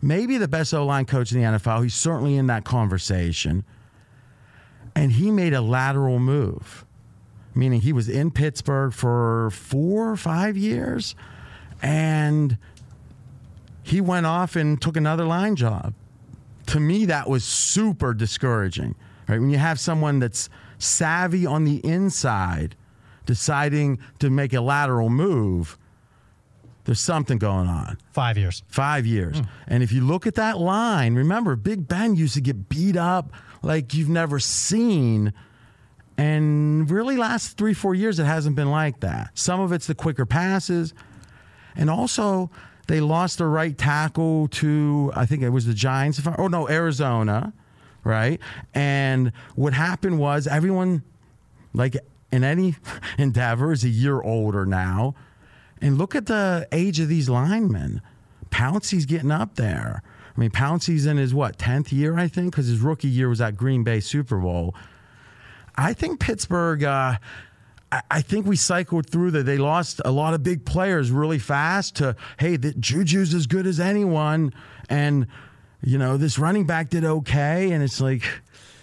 maybe 0.01 0.37
the 0.37 0.47
best 0.47 0.73
O 0.73 0.85
line 0.85 1.05
coach 1.05 1.31
in 1.31 1.41
the 1.41 1.57
NFL. 1.57 1.83
He's 1.83 1.93
certainly 1.93 2.37
in 2.37 2.47
that 2.47 2.63
conversation. 2.63 3.63
And 4.95 5.13
he 5.13 5.31
made 5.31 5.53
a 5.53 5.61
lateral 5.61 6.19
move, 6.19 6.85
meaning 7.55 7.81
he 7.81 7.93
was 7.93 8.09
in 8.09 8.31
Pittsburgh 8.31 8.93
for 8.93 9.49
four 9.51 10.09
or 10.09 10.17
five 10.17 10.57
years. 10.57 11.15
And 11.81 12.57
he 13.83 14.01
went 14.01 14.25
off 14.25 14.55
and 14.55 14.81
took 14.81 14.97
another 14.97 15.25
line 15.25 15.55
job 15.55 15.93
to 16.67 16.79
me 16.79 17.05
that 17.05 17.29
was 17.29 17.43
super 17.43 18.13
discouraging 18.13 18.95
right 19.27 19.39
when 19.39 19.49
you 19.49 19.57
have 19.57 19.79
someone 19.79 20.19
that's 20.19 20.49
savvy 20.77 21.45
on 21.45 21.65
the 21.65 21.85
inside 21.85 22.75
deciding 23.25 23.99
to 24.19 24.29
make 24.29 24.53
a 24.53 24.61
lateral 24.61 25.09
move 25.09 25.77
there's 26.91 26.99
something 26.99 27.37
going 27.37 27.67
on 27.67 27.97
Five 28.11 28.37
years. 28.37 28.63
five 28.67 29.05
years 29.05 29.39
hmm. 29.39 29.45
and 29.67 29.83
if 29.83 29.91
you 29.91 30.01
look 30.01 30.27
at 30.27 30.35
that 30.35 30.59
line 30.59 31.15
remember 31.15 31.55
big 31.55 31.87
ben 31.87 32.15
used 32.15 32.33
to 32.35 32.41
get 32.41 32.69
beat 32.69 32.97
up 32.97 33.31
like 33.63 33.93
you've 33.93 34.09
never 34.09 34.39
seen 34.39 35.33
and 36.17 36.89
really 36.91 37.17
last 37.17 37.57
three 37.57 37.73
four 37.73 37.95
years 37.95 38.19
it 38.19 38.25
hasn't 38.25 38.55
been 38.55 38.69
like 38.69 38.99
that 38.99 39.31
some 39.33 39.59
of 39.59 39.71
it's 39.71 39.87
the 39.87 39.95
quicker 39.95 40.25
passes 40.25 40.93
and 41.75 41.89
also, 41.89 42.49
they 42.87 42.99
lost 42.99 43.37
their 43.37 43.49
right 43.49 43.77
tackle 43.77 44.47
to, 44.49 45.11
I 45.15 45.25
think 45.25 45.43
it 45.43 45.49
was 45.49 45.65
the 45.65 45.73
Giants. 45.73 46.19
If 46.19 46.27
I, 46.27 46.35
oh, 46.37 46.47
no, 46.47 46.69
Arizona, 46.69 47.53
right? 48.03 48.39
And 48.73 49.31
what 49.55 49.73
happened 49.73 50.19
was 50.19 50.47
everyone, 50.47 51.03
like 51.73 51.95
in 52.31 52.43
any 52.43 52.75
endeavor, 53.17 53.71
is 53.71 53.83
a 53.83 53.89
year 53.89 54.21
older 54.21 54.65
now. 54.65 55.15
And 55.81 55.97
look 55.97 56.15
at 56.15 56.27
the 56.27 56.67
age 56.71 56.99
of 56.99 57.07
these 57.09 57.27
linemen. 57.29 58.01
Pouncey's 58.51 59.05
getting 59.05 59.31
up 59.31 59.55
there. 59.55 60.03
I 60.35 60.39
mean, 60.39 60.51
Pouncey's 60.51 61.05
in 61.05 61.17
his, 61.17 61.33
what, 61.33 61.57
10th 61.57 61.91
year, 61.91 62.17
I 62.17 62.27
think, 62.27 62.51
because 62.51 62.67
his 62.67 62.79
rookie 62.79 63.07
year 63.07 63.27
was 63.29 63.41
at 63.41 63.57
Green 63.57 63.83
Bay 63.83 63.99
Super 63.99 64.37
Bowl. 64.37 64.75
I 65.75 65.93
think 65.93 66.19
Pittsburgh. 66.19 66.83
Uh, 66.83 67.17
I- 67.91 68.01
I 68.09 68.21
think 68.21 68.45
we 68.45 68.55
cycled 68.55 69.09
through 69.09 69.31
that. 69.31 69.43
They 69.45 69.57
lost 69.57 69.99
a 70.05 70.11
lot 70.11 70.33
of 70.33 70.43
big 70.43 70.63
players 70.65 71.11
really 71.11 71.39
fast. 71.39 71.95
To 71.97 72.15
hey, 72.39 72.55
the 72.55 72.73
Juju's 72.73 73.33
as 73.33 73.47
good 73.47 73.67
as 73.67 73.79
anyone, 73.81 74.53
and 74.89 75.27
you 75.81 75.97
know 75.97 76.15
this 76.15 76.39
running 76.39 76.65
back 76.65 76.89
did 76.89 77.03
okay, 77.03 77.71
and 77.71 77.83
it's 77.83 77.99
like 77.99 78.23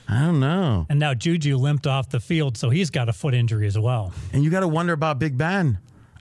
I 0.08 0.20
don't 0.26 0.40
know. 0.40 0.84
And 0.90 0.98
now 0.98 1.14
Juju 1.14 1.56
limped 1.56 1.86
off 1.86 2.10
the 2.10 2.20
field, 2.20 2.58
so 2.58 2.68
he's 2.68 2.90
got 2.90 3.08
a 3.08 3.14
foot 3.14 3.32
injury 3.32 3.66
as 3.66 3.78
well. 3.78 4.12
And 4.34 4.44
you 4.44 4.50
got 4.50 4.60
to 4.60 4.68
wonder 4.68 4.92
about 4.92 5.18
Big 5.18 5.38
Ben 5.38 5.78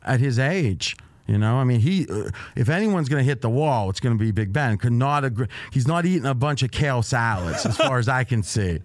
at 0.07 0.19
his 0.19 0.39
age. 0.39 0.95
You 1.27 1.37
know, 1.37 1.57
I 1.57 1.65
mean, 1.65 1.81
he 1.81 2.07
uh, 2.09 2.29
if 2.55 2.69
anyone's 2.69 3.09
going 3.09 3.19
to 3.19 3.27
hit 3.27 3.41
the 3.41 3.49
wall, 3.49 3.89
it's 3.89 3.99
going 3.99 4.17
to 4.17 4.23
be 4.23 4.31
Big 4.31 4.53
Ben. 4.53 4.77
Could 4.77 4.93
not 4.93 5.25
agree. 5.25 5.47
He's 5.73 5.87
not 5.87 6.05
eating 6.05 6.25
a 6.25 6.33
bunch 6.33 6.63
of 6.63 6.71
kale 6.71 7.03
salads, 7.03 7.65
as 7.65 7.75
far 7.75 7.99
as 7.99 8.07
I 8.07 8.23
can 8.23 8.43
see. 8.43 8.79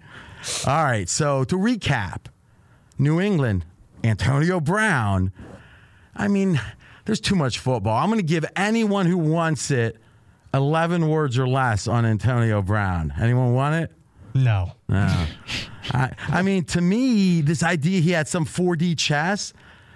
All 0.67 0.85
right, 0.85 1.09
so 1.09 1.45
to 1.45 1.57
recap, 1.57 2.27
New 2.99 3.21
England, 3.21 3.65
Antonio 4.03 4.59
Brown. 4.59 5.33
I 6.17 6.27
mean, 6.27 6.61
there's 7.05 7.21
too 7.21 7.37
much 7.37 7.61
football. 7.61 7.97
I'm 7.97 8.09
going 8.09 8.19
to 8.19 8.27
give 8.27 8.45
anyone 8.57 9.07
who 9.07 9.19
wants 9.19 9.71
it 9.71 9.99
11 10.53 11.09
words 11.09 11.39
or 11.39 11.47
less 11.47 11.87
on 11.87 12.05
Antonio 12.05 12.61
Brown. 12.61 13.13
Anyone 13.21 13.55
want 13.55 13.77
it? 13.77 13.93
No. 14.35 14.73
No. 14.89 15.27
I, 15.93 16.11
I 16.29 16.43
mean, 16.43 16.65
to 16.67 16.81
me, 16.81 17.41
this 17.41 17.63
idea 17.63 18.01
he 18.01 18.11
had 18.11 18.29
some 18.29 18.45
4D 18.45 18.99
chess. 18.99 19.53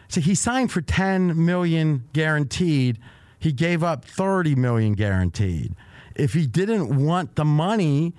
So 0.08 0.20
he 0.20 0.34
signed 0.34 0.70
for 0.70 0.80
10 0.80 1.44
million 1.44 2.04
guaranteed. 2.12 2.98
He 3.38 3.52
gave 3.52 3.82
up 3.82 4.04
30 4.04 4.54
million 4.54 4.94
guaranteed. 4.94 5.74
If 6.14 6.32
he 6.32 6.46
didn't 6.46 7.04
want 7.04 7.36
the 7.36 7.44
money, 7.44 8.14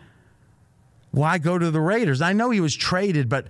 why 1.12 1.38
go 1.38 1.58
to 1.58 1.72
the 1.72 1.82
Raiders? 1.82 2.22
I 2.22 2.34
know 2.34 2.50
he 2.50 2.62
was 2.62 2.76
traded, 2.76 3.30
but 3.30 3.48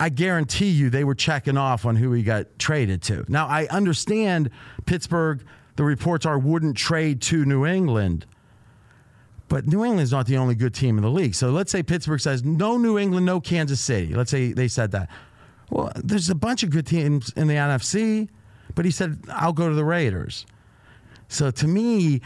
I 0.00 0.08
guarantee 0.08 0.70
you 0.70 0.90
they 0.90 1.04
were 1.04 1.14
checking 1.14 1.56
off 1.56 1.86
on 1.86 1.96
who 1.96 2.12
he 2.12 2.22
got 2.22 2.58
traded 2.58 3.02
to. 3.02 3.24
Now, 3.28 3.46
I 3.46 3.66
understand 3.68 4.50
Pittsburgh, 4.86 5.44
the 5.76 5.84
reports 5.84 6.26
are, 6.26 6.38
wouldn't 6.38 6.76
trade 6.76 7.22
to 7.22 7.44
New 7.44 7.64
England. 7.64 8.26
But 9.48 9.66
New 9.66 9.84
England's 9.84 10.10
not 10.10 10.26
the 10.26 10.36
only 10.36 10.54
good 10.54 10.74
team 10.74 10.96
in 10.96 11.02
the 11.02 11.10
league. 11.10 11.34
So 11.34 11.50
let's 11.50 11.70
say 11.70 11.82
Pittsburgh 11.82 12.20
says, 12.20 12.42
no 12.44 12.76
New 12.76 12.98
England, 12.98 13.26
no 13.26 13.40
Kansas 13.40 13.80
City. 13.80 14.14
Let's 14.14 14.30
say 14.30 14.52
they 14.52 14.68
said 14.68 14.90
that. 14.92 15.10
Well, 15.70 15.92
there's 15.96 16.30
a 16.30 16.34
bunch 16.34 16.62
of 16.62 16.70
good 16.70 16.86
teams 16.86 17.32
in 17.36 17.48
the 17.48 17.54
NFC, 17.54 18.28
but 18.74 18.84
he 18.84 18.90
said, 18.90 19.24
I'll 19.30 19.52
go 19.52 19.68
to 19.68 19.74
the 19.74 19.84
Raiders. 19.84 20.46
So 21.28 21.50
to 21.50 21.66
me, 21.66 22.20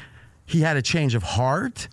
he 0.47 0.61
had 0.61 0.76
a 0.76 0.83
change 0.83 1.14
of 1.14 1.23
heart. 1.23 1.88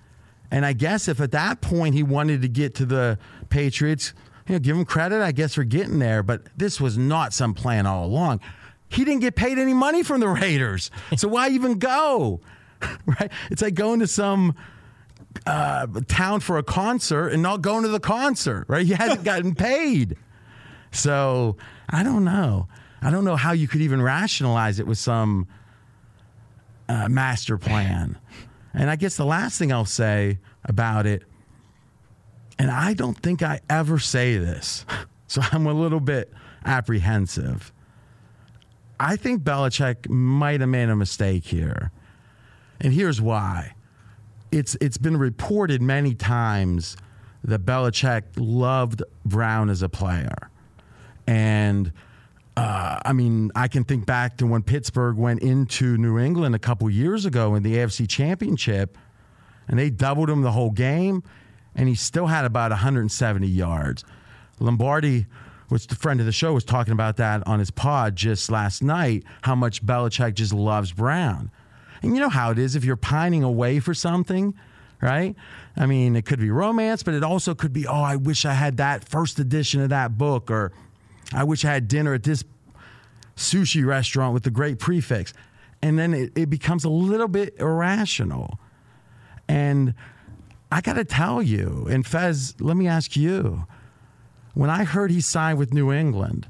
And 0.52 0.66
I 0.66 0.74
guess 0.74 1.08
if 1.08 1.20
at 1.20 1.32
that 1.32 1.62
point 1.62 1.96
he 1.96 2.04
wanted 2.04 2.42
to 2.42 2.48
get 2.48 2.75
to 2.75 2.86
the 2.86 3.18
Patriots, 3.50 4.14
you 4.48 4.54
know, 4.54 4.60
give 4.60 4.75
him 4.78 4.86
credit, 4.86 5.22
I 5.22 5.32
guess, 5.32 5.56
for 5.56 5.64
getting 5.64 6.00
there. 6.00 6.24
But 6.24 6.44
this 6.56 6.80
was 6.80 6.98
not 6.98 7.34
some 7.34 7.54
plan 7.54 7.86
all 7.86 8.06
along. 8.06 8.42
He 8.88 9.04
didn't 9.04 9.22
get 9.22 9.36
paid 9.36 9.58
any 9.58 9.74
money 9.74 10.04
from 10.04 10.20
the 10.20 10.30
Raiders. 10.30 10.92
So 11.18 11.28
why 11.28 11.50
even 11.50 11.80
go? 11.80 12.42
right? 13.06 13.32
It's 13.50 13.62
like 13.62 13.74
going 13.74 14.00
to 14.00 14.08
some 14.08 14.56
uh, 15.46 15.88
town 16.08 16.40
for 16.40 16.58
a 16.58 16.64
concert 16.64 17.30
and 17.30 17.42
not 17.42 17.62
going 17.62 17.84
to 17.84 17.90
the 17.90 18.00
concert, 18.00 18.66
right? 18.68 18.86
He 18.86 18.94
hasn't 18.94 19.24
gotten 19.24 19.56
paid. 19.56 20.18
So 20.96 21.58
I 21.90 22.04
don't 22.04 22.24
know. 22.24 22.68
I 23.02 23.12
don't 23.12 23.25
know 23.25 23.36
how 23.36 23.52
you 23.52 23.68
could 23.68 23.82
even 23.82 24.02
rationalize 24.02 24.80
it 24.80 24.88
with 24.88 24.98
some 24.98 25.48
uh, 26.90 27.08
master 27.10 27.58
plan. 27.58 28.18
And 28.74 28.90
I 28.90 28.96
guess 28.96 29.18
the 29.18 29.25
last 29.25 29.60
thing 29.60 29.72
I'll 29.72 29.86
say 29.86 30.40
about 30.64 31.06
it, 31.06 31.24
and 32.58 32.72
I 32.72 32.94
don't 32.94 33.18
think 33.18 33.44
I 33.44 33.62
ever 33.70 34.00
say 34.00 34.38
this, 34.38 34.86
so 35.28 35.42
I'm 35.52 35.68
a 35.68 35.74
little 35.74 36.00
bit 36.00 36.34
apprehensive. 36.66 37.72
I 39.00 39.18
think 39.18 39.44
Belichick 39.44 40.10
might 40.10 40.62
have 40.62 40.70
made 40.70 40.90
a 40.90 40.96
mistake 40.96 41.46
here. 41.46 41.92
And 42.80 42.94
here's 42.94 43.22
why. 43.22 43.74
It's 44.52 44.75
it's 44.80 44.98
been 44.98 45.18
reported 45.18 45.82
many 45.82 46.16
times 46.16 46.96
that 47.44 47.66
Belichick 47.66 48.24
loved 48.38 49.04
Brown 49.25 49.70
as 49.70 49.82
a 49.82 49.90
player. 49.90 50.50
And 51.27 51.91
uh, 52.58 53.00
I 53.03 53.13
mean, 53.13 53.51
I 53.55 53.67
can 53.67 53.84
think 53.84 54.05
back 54.05 54.38
to 54.38 54.48
when 54.48 54.63
Pittsburgh 54.63 55.17
went 55.17 55.41
into 55.41 55.98
New 55.98 56.17
England 56.17 56.55
a 56.55 56.60
couple 56.60 56.89
years 56.89 57.25
ago 57.25 57.55
in 57.55 57.63
the 57.63 57.75
AFC 57.75 58.08
Championship, 58.08 58.98
and 59.67 59.77
they 59.77 59.89
doubled 59.89 60.29
him 60.29 60.41
the 60.41 60.51
whole 60.51 60.72
game, 60.72 61.24
and 61.75 61.89
he 61.89 61.96
still 61.96 62.27
had 62.27 62.46
about 62.46 62.72
170 62.72 63.48
yards. 63.48 64.05
Lombardi, 64.60 65.25
which 65.67 65.88
the 65.88 65.96
friend 65.96 66.20
of 66.20 66.25
the 66.25 66.32
show 66.32 66.53
was 66.53 66.63
talking 66.63 66.94
about 66.94 67.17
that 67.17 67.46
on 67.46 67.60
his 67.60 67.72
pod 67.72 68.15
just 68.15 68.50
last 68.50 68.82
night, 68.82 69.24
how 69.41 69.55
much 69.55 69.86
Belichick 69.86 70.36
just 70.36 70.53
loves 70.53 70.94
Brown. 70.94 71.51
And 72.01 72.13
you 72.13 72.22
know 72.22 72.29
how 72.29 72.51
it 72.51 72.60
is 72.60 72.75
if 72.75 72.86
you're 72.86 72.96
pining 72.96 73.44
away 73.44 73.79
for 73.79 73.94
something, 73.94 74.53
right? 75.01 75.36
I 75.75 75.86
mean, 75.88 76.15
it 76.15 76.25
could 76.25 76.39
be 76.39 76.51
romance, 76.51 77.03
but 77.03 77.13
it 77.13 77.24
also 77.24 77.55
could 77.55 77.74
be, 77.74 77.88
oh, 77.88 78.01
I 78.01 78.15
wish 78.15 78.46
I 78.46 78.53
had 78.53 78.77
that 78.77 79.03
first 79.03 79.39
edition 79.39 79.82
of 79.82 79.89
that 79.89 80.17
book, 80.17 80.50
or 80.50 80.72
I 81.34 81.44
wish 81.44 81.65
I 81.65 81.74
had 81.74 81.88
dinner 81.88 82.13
at 82.13 82.24
this 82.24 82.44
sushi 83.36 83.86
restaurant 83.86 84.34
with 84.34 84.44
the 84.44 84.51
great 84.51 84.79
prix 84.79 85.01
fixe. 85.01 85.34
And 85.82 86.00
then 86.00 86.13
it, 86.13 86.32
it 86.36 86.50
becomes 86.50 86.84
a 86.84 86.89
little 86.89 87.27
bit 87.27 87.55
irrational. 87.60 88.60
And 89.48 89.94
I 90.72 90.82
got 90.82 90.94
to 90.94 91.05
tell 91.05 91.41
you, 91.41 91.88
and 91.89 92.05
Fez, 92.05 92.55
let 92.60 92.77
me 92.77 92.88
ask 92.88 93.15
you 93.15 93.67
when 94.53 94.70
I 94.70 94.84
heard 94.84 95.12
he 95.12 95.22
signed 95.22 95.60
with 95.60 95.74
New 95.74 95.91
England, 95.91 96.48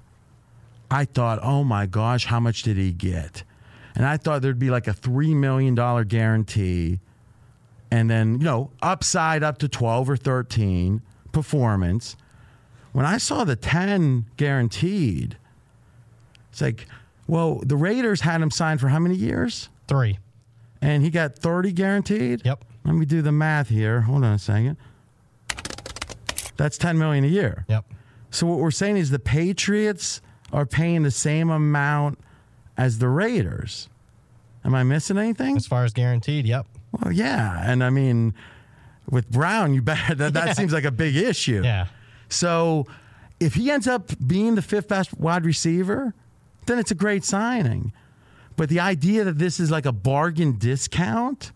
I 0.89 1.05
thought, 1.05 1.39
oh 1.41 1.63
my 1.63 1.85
gosh, 1.85 2.25
how 2.25 2.39
much 2.39 2.61
did 2.61 2.77
he 2.77 2.91
get? 2.93 3.43
And 3.95 4.05
I 4.05 4.17
thought 4.17 4.41
there'd 4.41 4.59
be 4.59 4.69
like 4.69 4.87
a 4.87 4.93
$3 4.93 5.35
million 5.35 5.75
guarantee 6.07 6.99
and 7.91 8.09
then, 8.09 8.39
you 8.39 8.43
know, 8.45 8.71
upside 8.81 9.43
up 9.43 9.57
to 9.59 9.67
12 9.67 10.09
or 10.09 10.17
13 10.17 11.01
performance. 11.31 12.17
When 12.95 13.05
I 13.05 13.17
saw 13.17 13.43
the 13.43 13.57
10 13.57 14.23
guaranteed, 14.37 15.35
it's 16.49 16.61
like, 16.61 16.87
well, 17.27 17.59
the 17.61 17.75
Raiders 17.75 18.21
had 18.21 18.41
him 18.41 18.49
signed 18.49 18.79
for 18.79 18.87
how 18.87 18.99
many 18.99 19.15
years? 19.15 19.67
Three. 19.89 20.17
And 20.81 21.03
he 21.03 21.09
got 21.09 21.35
30 21.35 21.73
guaranteed? 21.73 22.43
Yep. 22.45 22.63
Let 22.85 22.95
me 22.95 23.05
do 23.05 23.21
the 23.21 23.33
math 23.33 23.67
here. 23.67 23.99
Hold 23.99 24.23
on 24.23 24.31
a 24.35 24.39
second. 24.39 24.77
That's 26.55 26.77
10 26.77 26.97
million 26.97 27.25
a 27.25 27.27
year. 27.27 27.65
Yep. 27.67 27.83
So 28.31 28.47
what 28.47 28.59
we're 28.59 28.71
saying 28.71 28.95
is 28.95 29.09
the 29.09 29.19
Patriots 29.19 30.21
are 30.53 30.65
paying 30.65 31.03
the 31.03 31.11
same 31.11 31.49
amount 31.49 32.17
as 32.77 32.99
the 32.99 33.09
Raiders. 33.09 33.89
Am 34.63 34.73
I 34.73 34.83
missing 34.83 35.17
anything? 35.17 35.57
As 35.57 35.67
far 35.67 35.83
as 35.83 35.91
guaranteed, 35.91 36.45
yep. 36.45 36.65
Well, 36.93 37.11
yeah. 37.11 37.61
And 37.69 37.83
I 37.83 37.89
mean, 37.89 38.33
with 39.09 39.29
Brown, 39.29 39.73
you 39.73 39.81
bet 39.81 39.99
that, 40.17 40.33
that 40.33 40.47
Yeah. 40.47 40.53
seems 40.53 40.71
like 40.71 40.85
a 40.85 40.91
big 40.91 41.17
issue. 41.17 41.61
Yeah. 41.61 41.87
So 42.29 42.85
if 43.39 43.55
he 43.55 43.71
ends 43.71 43.87
up 43.87 44.11
being 44.25 44.55
the 44.55 44.61
fifth 44.61 44.87
best 44.87 45.17
wide 45.17 45.45
receiver, 45.45 46.13
then 46.65 46.79
it's 46.79 46.91
a 46.91 46.95
great 46.95 47.23
signing. 47.23 47.93
But 48.55 48.69
the 48.69 48.79
idea 48.79 49.23
that 49.23 49.37
this 49.37 49.59
is 49.59 49.69
like 49.69 49.85
a 49.85 49.91
bargain 49.91 50.57
discount, 50.57 51.51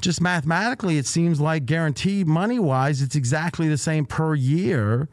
just 0.00 0.20
mathematically, 0.20 0.98
it 0.98 1.06
seems 1.06 1.40
like 1.40 1.66
guaranteed 1.66 2.26
money 2.26 2.58
wise, 2.58 3.02
it's 3.02 3.14
exactly 3.14 3.68
the 3.68 3.78
same 3.78 4.06
per 4.06 4.34
year. 4.34 5.08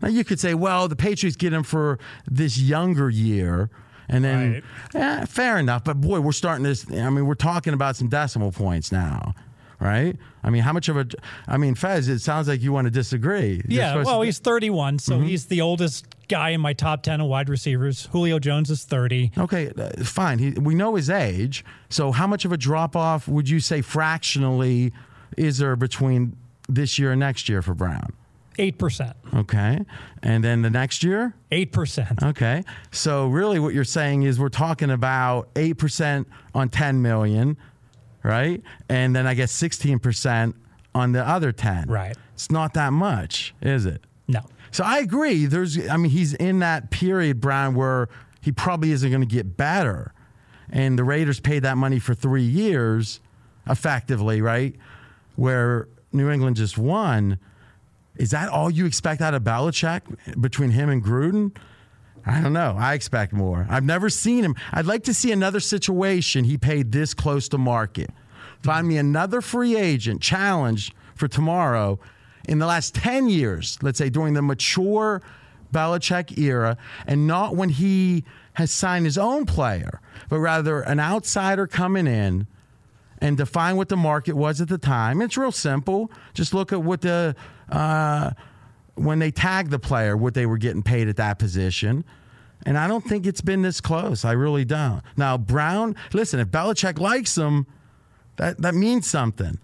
Now 0.00 0.08
you 0.08 0.22
could 0.24 0.38
say, 0.38 0.54
well, 0.54 0.86
the 0.86 0.96
Patriots 0.96 1.36
get 1.36 1.52
him 1.52 1.62
for 1.64 1.98
this 2.26 2.58
younger 2.58 3.10
year. 3.10 3.70
And 4.08 4.24
then, 4.24 4.62
yeah, 4.94 5.24
fair 5.24 5.58
enough. 5.58 5.84
But 5.84 6.00
boy, 6.00 6.20
we're 6.20 6.32
starting 6.32 6.62
this. 6.62 6.90
I 6.90 7.10
mean, 7.10 7.26
we're 7.26 7.34
talking 7.34 7.74
about 7.74 7.96
some 7.96 8.08
decimal 8.08 8.52
points 8.52 8.92
now, 8.92 9.34
right? 9.80 10.16
I 10.42 10.50
mean, 10.50 10.62
how 10.62 10.72
much 10.72 10.88
of 10.88 10.96
a? 10.96 11.06
I 11.46 11.56
mean, 11.56 11.74
Fez, 11.74 12.08
it 12.08 12.20
sounds 12.20 12.48
like 12.48 12.62
you 12.62 12.72
want 12.72 12.86
to 12.86 12.90
disagree. 12.90 13.62
Yeah, 13.68 14.02
well, 14.02 14.20
to- 14.20 14.26
he's 14.26 14.38
31, 14.38 14.98
so 14.98 15.18
Mhm. 15.18 15.26
he's 15.26 15.46
the 15.46 15.60
oldest 15.60 16.06
guy 16.28 16.50
in 16.50 16.60
my 16.60 16.72
top 16.72 17.02
10 17.02 17.20
of 17.20 17.26
wide 17.28 17.48
receivers. 17.48 18.06
Julio 18.12 18.38
Jones 18.38 18.70
is 18.70 18.84
30. 18.84 19.32
Okay, 19.38 19.70
uh, 19.78 20.02
fine. 20.04 20.38
He, 20.38 20.50
we 20.52 20.74
know 20.74 20.94
his 20.94 21.08
age. 21.10 21.64
So, 21.90 22.12
how 22.12 22.26
much 22.26 22.44
of 22.44 22.52
a 22.52 22.56
drop 22.56 22.96
off 22.96 23.28
would 23.28 23.48
you 23.48 23.60
say 23.60 23.80
fractionally 23.82 24.92
is 25.36 25.58
there 25.58 25.76
between 25.76 26.36
this 26.68 26.98
year 26.98 27.12
and 27.12 27.20
next 27.20 27.48
year 27.48 27.62
for 27.62 27.74
Brown? 27.74 28.12
8%. 28.58 29.12
Okay. 29.34 29.84
And 30.20 30.42
then 30.42 30.62
the 30.62 30.70
next 30.70 31.04
year? 31.04 31.32
8%. 31.52 32.20
Okay. 32.24 32.64
So, 32.90 33.28
really, 33.28 33.60
what 33.60 33.72
you're 33.72 33.84
saying 33.84 34.24
is 34.24 34.40
we're 34.40 34.48
talking 34.48 34.90
about 34.90 35.48
8% 35.54 36.26
on 36.54 36.68
10 36.68 37.00
million, 37.00 37.56
right? 38.22 38.62
And 38.88 39.14
then 39.14 39.26
I 39.26 39.34
guess 39.34 39.52
16% 39.52 40.54
on 40.94 41.12
the 41.12 41.26
other 41.26 41.52
10. 41.52 41.88
Right. 41.88 42.16
It's 42.34 42.50
not 42.50 42.74
that 42.74 42.92
much, 42.92 43.54
is 43.60 43.86
it? 43.86 44.02
No. 44.26 44.40
So 44.70 44.84
I 44.84 44.98
agree. 44.98 45.46
There's, 45.46 45.88
I 45.88 45.96
mean, 45.96 46.10
he's 46.10 46.34
in 46.34 46.58
that 46.60 46.90
period, 46.90 47.40
Brian, 47.40 47.74
where 47.74 48.08
he 48.40 48.52
probably 48.52 48.92
isn't 48.92 49.10
going 49.10 49.22
to 49.22 49.26
get 49.26 49.56
better. 49.56 50.12
And 50.70 50.98
the 50.98 51.04
Raiders 51.04 51.40
paid 51.40 51.60
that 51.60 51.76
money 51.76 51.98
for 51.98 52.14
three 52.14 52.42
years, 52.42 53.20
effectively, 53.66 54.42
right? 54.42 54.76
Where 55.36 55.88
New 56.12 56.30
England 56.30 56.56
just 56.56 56.76
won. 56.76 57.38
Is 58.16 58.30
that 58.30 58.48
all 58.48 58.70
you 58.70 58.84
expect 58.84 59.22
out 59.22 59.34
of 59.34 59.42
Belichick 59.42 60.02
between 60.40 60.70
him 60.70 60.88
and 60.88 61.02
Gruden? 61.02 61.56
I 62.28 62.40
don't 62.42 62.52
know. 62.52 62.76
I 62.78 62.94
expect 62.94 63.32
more. 63.32 63.66
I've 63.70 63.84
never 63.84 64.10
seen 64.10 64.44
him. 64.44 64.54
I'd 64.72 64.86
like 64.86 65.04
to 65.04 65.14
see 65.14 65.32
another 65.32 65.60
situation 65.60 66.44
he 66.44 66.58
paid 66.58 66.92
this 66.92 67.14
close 67.14 67.48
to 67.48 67.58
market. 67.58 68.10
Find 68.62 68.86
me 68.86 68.98
another 68.98 69.40
free 69.40 69.76
agent 69.76 70.20
challenge 70.20 70.92
for 71.14 71.26
tomorrow 71.26 71.98
in 72.46 72.58
the 72.58 72.66
last 72.66 72.94
10 72.94 73.28
years, 73.28 73.78
let's 73.82 73.98
say 73.98 74.10
during 74.10 74.34
the 74.34 74.42
mature 74.42 75.22
Belichick 75.72 76.38
era, 76.38 76.76
and 77.06 77.26
not 77.26 77.56
when 77.56 77.68
he 77.68 78.24
has 78.54 78.70
signed 78.70 79.04
his 79.04 79.18
own 79.18 79.46
player, 79.46 80.00
but 80.28 80.38
rather 80.38 80.80
an 80.80 80.98
outsider 80.98 81.66
coming 81.66 82.06
in 82.06 82.46
and 83.20 83.36
define 83.36 83.76
what 83.76 83.88
the 83.88 83.96
market 83.96 84.34
was 84.34 84.60
at 84.60 84.68
the 84.68 84.78
time. 84.78 85.20
It's 85.20 85.36
real 85.36 85.52
simple. 85.52 86.10
Just 86.34 86.54
look 86.54 86.72
at 86.72 86.82
what 86.82 87.00
the 87.00 87.36
uh, 87.70 88.30
when 88.94 89.18
they 89.18 89.30
tagged 89.30 89.70
the 89.70 89.78
player, 89.78 90.16
what 90.16 90.34
they 90.34 90.46
were 90.46 90.58
getting 90.58 90.82
paid 90.82 91.08
at 91.08 91.16
that 91.16 91.38
position. 91.38 92.04
And 92.66 92.76
I 92.76 92.88
don't 92.88 93.04
think 93.04 93.26
it's 93.26 93.40
been 93.40 93.62
this 93.62 93.80
close. 93.80 94.24
I 94.24 94.32
really 94.32 94.64
don't. 94.64 95.02
Now 95.16 95.38
Brown, 95.38 95.96
listen, 96.12 96.40
if 96.40 96.48
Belichick 96.48 96.98
likes 96.98 97.36
him, 97.36 97.66
that 98.36 98.60
that 98.62 98.74
means 98.74 99.06
something. 99.06 99.58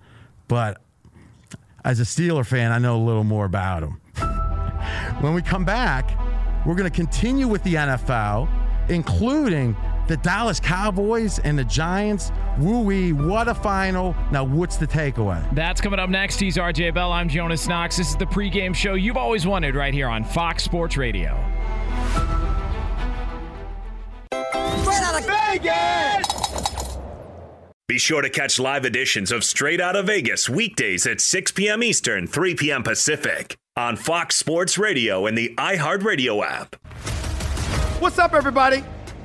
But 0.49 0.81
as 1.85 2.01
a 2.01 2.05
Steeler 2.05 2.47
fan, 2.47 2.73
I 2.73 2.79
know 2.79 2.97
a 2.97 3.05
little 3.05 3.25
more 3.25 3.45
about 3.45 3.83
him. 3.83 4.01
when 5.21 5.35
we 5.35 5.43
come 5.43 5.65
back, 5.65 6.19
we're 6.67 6.75
going 6.75 6.91
to 6.91 6.97
continue 6.97 7.47
with 7.47 7.63
the 7.63 7.75
NFL, 7.75 8.49
including 8.89 9.77
the 10.09 10.17
Dallas 10.19 10.61
Cowboys 10.61 11.39
and 11.41 11.59
the 11.59 11.65
Giants. 11.65 12.33
Woo 12.59 12.81
wee, 12.81 13.13
what 13.13 13.49
a 13.49 13.55
final. 13.55 14.15
Now, 14.31 14.45
what's 14.45 14.77
the 14.77 14.87
takeaway? 14.87 15.43
That's 15.55 15.81
coming 15.81 15.99
up 15.99 16.11
next. 16.11 16.41
He's 16.41 16.57
RJ 16.57 16.95
Bell. 16.95 17.13
I'm 17.13 17.29
Jonas 17.29 17.69
Knox. 17.69 17.97
This 17.97 18.11
is 18.11 18.17
the 18.17 18.27
pregame 18.27 18.75
show 18.75 18.95
you've 18.95 19.17
always 19.17 19.47
wanted 19.47 19.75
right 19.75 19.95
here 19.95 20.09
on 20.09 20.25
Fox 20.25 20.63
Sports 20.65 20.97
Radio. 20.97 21.54
Vegas! 25.55 26.27
Be 27.87 27.99
sure 27.99 28.23
to 28.23 28.31
catch 28.31 28.59
live 28.59 28.85
editions 28.85 29.31
of 29.31 29.45
Straight 29.45 29.81
Out 29.81 29.95
of 29.95 30.07
Vegas 30.07 30.49
weekdays 30.49 31.07
at 31.07 31.21
6 31.21 31.53
p.m. 31.53 31.83
Eastern, 31.85 32.27
3 32.27 32.57
p.m. 32.57 32.83
Pacific 32.83 33.57
on 33.77 33.97
Fox 33.97 34.35
Sports 34.35 34.79
Radio 34.79 35.27
and 35.27 35.39
the 35.39 35.55
iHeartRadio 35.57 36.45
app. 36.45 36.75
What's 38.01 38.19
up, 38.19 38.35
everybody? 38.35 38.83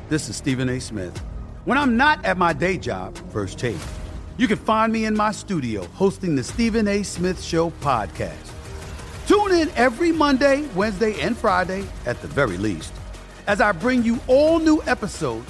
This 0.09 0.29
is 0.29 0.35
Stephen 0.35 0.69
A. 0.69 0.79
Smith. 0.79 1.17
When 1.65 1.79
I'm 1.79 1.97
not 1.97 2.23
at 2.23 2.37
my 2.37 2.53
day 2.53 2.77
job, 2.77 3.17
First 3.31 3.57
Take, 3.57 3.77
you 4.37 4.47
can 4.47 4.57
find 4.57 4.93
me 4.93 5.05
in 5.05 5.17
my 5.17 5.31
studio 5.31 5.83
hosting 5.95 6.35
the 6.35 6.43
Stephen 6.43 6.87
A. 6.87 7.01
Smith 7.01 7.41
Show 7.41 7.71
podcast. 7.81 8.51
Tune 9.25 9.53
in 9.53 9.69
every 9.75 10.11
Monday, 10.11 10.67
Wednesday, 10.75 11.19
and 11.21 11.35
Friday, 11.35 11.85
at 12.05 12.21
the 12.21 12.27
very 12.27 12.57
least, 12.57 12.93
as 13.47 13.61
I 13.61 13.71
bring 13.71 14.03
you 14.03 14.19
all 14.27 14.59
new 14.59 14.83
episodes 14.83 15.49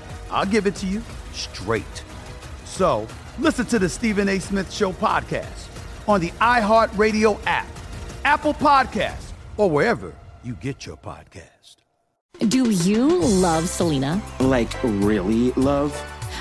I'll 0.31 0.45
give 0.45 0.65
it 0.65 0.75
to 0.77 0.87
you 0.87 1.01
straight. 1.33 2.03
So 2.65 3.07
listen 3.37 3.65
to 3.67 3.79
the 3.79 3.89
Stephen 3.89 4.29
A. 4.29 4.39
Smith 4.39 4.71
Show 4.71 4.93
podcast 4.93 5.67
on 6.07 6.21
the 6.21 6.31
iHeartRadio 6.31 7.39
app, 7.45 7.67
Apple 8.25 8.53
Podcasts, 8.53 9.31
or 9.57 9.69
wherever 9.69 10.13
you 10.43 10.53
get 10.55 10.85
your 10.85 10.97
podcast. 10.97 11.77
Do 12.47 12.71
you 12.71 13.19
love 13.19 13.69
Selena? 13.69 14.21
Like, 14.39 14.71
really 14.83 15.51
love? 15.51 15.95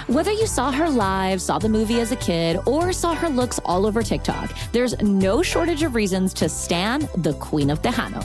Whether 0.07 0.33
you 0.33 0.46
saw 0.46 0.72
her 0.72 0.88
live, 0.88 1.42
saw 1.42 1.59
the 1.59 1.68
movie 1.68 2.00
as 2.00 2.11
a 2.11 2.16
kid, 2.16 2.59
or 2.66 2.92
saw 2.92 3.14
her 3.14 3.29
looks 3.29 3.61
all 3.64 3.87
over 3.87 4.03
TikTok, 4.03 4.50
there's 4.72 4.98
no 5.03 5.42
shortage 5.42 5.83
of 5.83 5.94
reasons 5.94 6.33
to 6.35 6.48
stan 6.48 7.09
the 7.18 7.35
Queen 7.35 7.70
of 7.70 7.83
Tejano. 7.83 8.24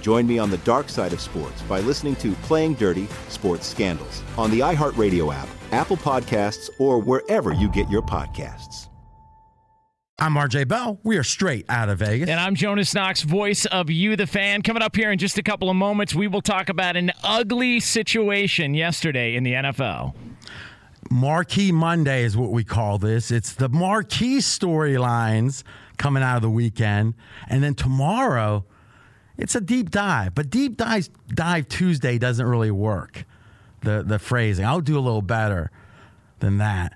Join 0.00 0.26
me 0.26 0.38
on 0.38 0.50
the 0.50 0.58
dark 0.58 0.88
side 0.88 1.12
of 1.12 1.20
sports 1.20 1.62
by 1.62 1.80
listening 1.80 2.16
to 2.16 2.32
Playing 2.42 2.74
Dirty 2.74 3.06
Sports 3.28 3.66
Scandals 3.66 4.22
on 4.38 4.50
the 4.50 4.60
iHeartRadio 4.60 5.34
app, 5.34 5.48
Apple 5.72 5.96
Podcasts, 5.96 6.70
or 6.78 6.98
wherever 6.98 7.52
you 7.52 7.68
get 7.68 7.88
your 7.90 8.02
podcasts. 8.02 8.88
I'm 10.18 10.34
RJ 10.34 10.68
Bell. 10.68 11.00
We 11.02 11.16
are 11.16 11.22
straight 11.22 11.64
out 11.70 11.88
of 11.88 12.00
Vegas. 12.00 12.28
And 12.28 12.38
I'm 12.38 12.54
Jonas 12.54 12.94
Knox, 12.94 13.22
voice 13.22 13.64
of 13.66 13.88
You, 13.88 14.16
the 14.16 14.26
fan. 14.26 14.60
Coming 14.60 14.82
up 14.82 14.94
here 14.94 15.10
in 15.10 15.18
just 15.18 15.38
a 15.38 15.42
couple 15.42 15.70
of 15.70 15.76
moments, 15.76 16.14
we 16.14 16.28
will 16.28 16.42
talk 16.42 16.68
about 16.68 16.94
an 16.94 17.10
ugly 17.24 17.80
situation 17.80 18.74
yesterday 18.74 19.34
in 19.34 19.44
the 19.44 19.54
NFL. 19.54 20.14
Marquee 21.10 21.72
Monday 21.72 22.24
is 22.24 22.36
what 22.36 22.50
we 22.50 22.64
call 22.64 22.98
this. 22.98 23.30
It's 23.30 23.54
the 23.54 23.70
marquee 23.70 24.38
storylines 24.38 25.62
coming 25.96 26.22
out 26.22 26.36
of 26.36 26.42
the 26.42 26.50
weekend. 26.50 27.14
And 27.48 27.62
then 27.62 27.74
tomorrow, 27.74 28.66
it's 29.40 29.54
a 29.54 29.60
deep 29.60 29.90
dive. 29.90 30.34
But 30.34 30.50
deep 30.50 30.76
dive, 30.76 31.08
dive 31.28 31.68
Tuesday 31.68 32.18
doesn't 32.18 32.46
really 32.46 32.70
work. 32.70 33.24
The, 33.82 34.02
the 34.06 34.18
phrasing. 34.18 34.66
I'll 34.66 34.82
do 34.82 34.98
a 34.98 35.00
little 35.00 35.22
better 35.22 35.70
than 36.40 36.58
that. 36.58 36.94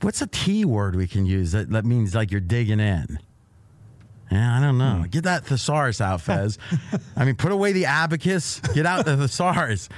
What's 0.00 0.22
a 0.22 0.26
T 0.26 0.64
word 0.64 0.96
we 0.96 1.06
can 1.06 1.26
use 1.26 1.52
that, 1.52 1.70
that 1.70 1.84
means 1.84 2.14
like 2.14 2.30
you're 2.30 2.40
digging 2.40 2.80
in? 2.80 3.18
Yeah, 4.30 4.56
I 4.56 4.60
don't 4.60 4.78
know. 4.78 5.02
Hmm. 5.02 5.08
Get 5.10 5.24
that 5.24 5.44
thesaurus 5.44 6.00
out, 6.00 6.20
Fez. 6.22 6.58
I 7.14 7.26
mean, 7.26 7.36
put 7.36 7.52
away 7.52 7.72
the 7.72 7.84
abacus, 7.84 8.60
get 8.72 8.86
out 8.86 9.04
the 9.04 9.16
thesaurus. 9.28 9.90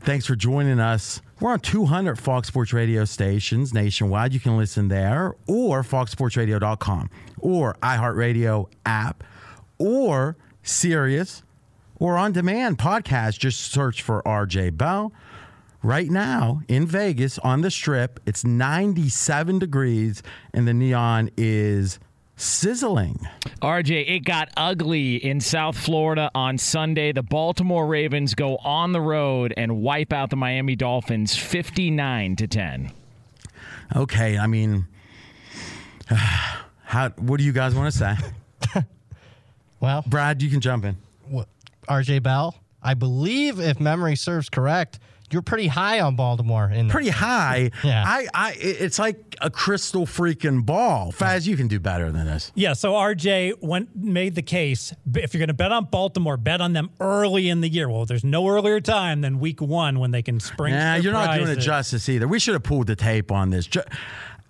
Thanks 0.00 0.26
for 0.26 0.36
joining 0.36 0.80
us. 0.80 1.22
We're 1.40 1.52
on 1.52 1.60
200 1.60 2.18
Fox 2.18 2.48
Sports 2.48 2.72
Radio 2.72 3.04
stations 3.04 3.72
nationwide. 3.72 4.34
You 4.34 4.40
can 4.40 4.56
listen 4.56 4.88
there 4.88 5.34
or 5.46 5.82
foxsportsradio.com 5.82 7.10
or 7.38 7.74
iHeartRadio 7.82 8.68
app 8.84 9.24
or 9.78 10.36
Sirius 10.62 11.42
or 11.96 12.16
on 12.16 12.32
demand 12.32 12.78
podcast. 12.78 13.38
Just 13.38 13.60
search 13.60 14.02
for 14.02 14.22
RJ 14.22 14.76
Bell. 14.76 15.12
Right 15.82 16.08
now 16.08 16.62
in 16.68 16.86
Vegas 16.86 17.38
on 17.40 17.62
the 17.62 17.70
strip, 17.70 18.20
it's 18.24 18.44
97 18.44 19.58
degrees 19.58 20.22
and 20.54 20.66
the 20.68 20.74
neon 20.74 21.30
is 21.36 21.98
sizzling. 22.36 23.18
RJ, 23.60 24.08
it 24.08 24.24
got 24.24 24.50
ugly 24.56 25.16
in 25.16 25.40
South 25.40 25.76
Florida 25.76 26.30
on 26.34 26.58
Sunday. 26.58 27.12
The 27.12 27.22
Baltimore 27.22 27.86
Ravens 27.86 28.34
go 28.34 28.56
on 28.58 28.92
the 28.92 29.00
road 29.00 29.54
and 29.56 29.82
wipe 29.82 30.12
out 30.12 30.30
the 30.30 30.36
Miami 30.36 30.76
Dolphins 30.76 31.36
59 31.36 32.36
to 32.36 32.46
10. 32.46 32.92
Okay, 33.94 34.38
I 34.38 34.46
mean, 34.46 34.86
how? 36.06 37.10
What 37.18 37.38
do 37.38 37.44
you 37.44 37.52
guys 37.52 37.74
want 37.74 37.92
to 37.92 37.98
say? 37.98 38.16
well, 39.82 40.02
Brad, 40.06 40.40
you 40.40 40.48
can 40.48 40.60
jump 40.60 40.86
in. 40.86 40.96
What, 41.28 41.48
RJ 41.88 42.22
Bell, 42.22 42.54
I 42.82 42.94
believe, 42.94 43.60
if 43.60 43.78
memory 43.78 44.16
serves 44.16 44.48
correct, 44.48 44.98
you're 45.30 45.40
pretty 45.42 45.66
high 45.66 46.00
on 46.00 46.14
Baltimore. 46.14 46.68
In 46.70 46.88
pretty 46.90 47.08
high. 47.08 47.70
Yeah. 47.82 48.04
I, 48.06 48.28
I, 48.34 48.54
it's 48.58 48.98
like 48.98 49.34
a 49.40 49.48
crystal 49.50 50.04
freaking 50.06 50.64
ball. 50.64 51.10
Fez, 51.10 51.48
you 51.48 51.56
can 51.56 51.68
do 51.68 51.80
better 51.80 52.12
than 52.12 52.26
this. 52.26 52.52
Yeah. 52.54 52.74
So 52.74 52.92
RJ 52.92 53.60
went 53.62 53.96
made 53.96 54.34
the 54.34 54.42
case. 54.42 54.92
If 55.14 55.32
you're 55.32 55.38
going 55.40 55.48
to 55.48 55.54
bet 55.54 55.72
on 55.72 55.86
Baltimore, 55.86 56.36
bet 56.36 56.60
on 56.60 56.74
them 56.74 56.90
early 57.00 57.48
in 57.48 57.60
the 57.62 57.68
year. 57.68 57.88
Well, 57.88 58.04
there's 58.04 58.24
no 58.24 58.46
earlier 58.46 58.80
time 58.80 59.22
than 59.22 59.40
Week 59.40 59.60
One 59.62 59.98
when 59.98 60.10
they 60.10 60.22
can 60.22 60.38
spring. 60.38 60.74
Yeah, 60.74 60.96
you're 60.96 61.12
not 61.14 61.34
doing 61.34 61.48
it 61.48 61.62
surprises. 61.62 61.64
justice 61.64 62.08
either. 62.10 62.28
We 62.28 62.38
should 62.38 62.54
have 62.54 62.62
pulled 62.62 62.86
the 62.86 62.94
tape 62.96 63.32
on 63.32 63.50
this. 63.50 63.66
Ju- 63.66 63.82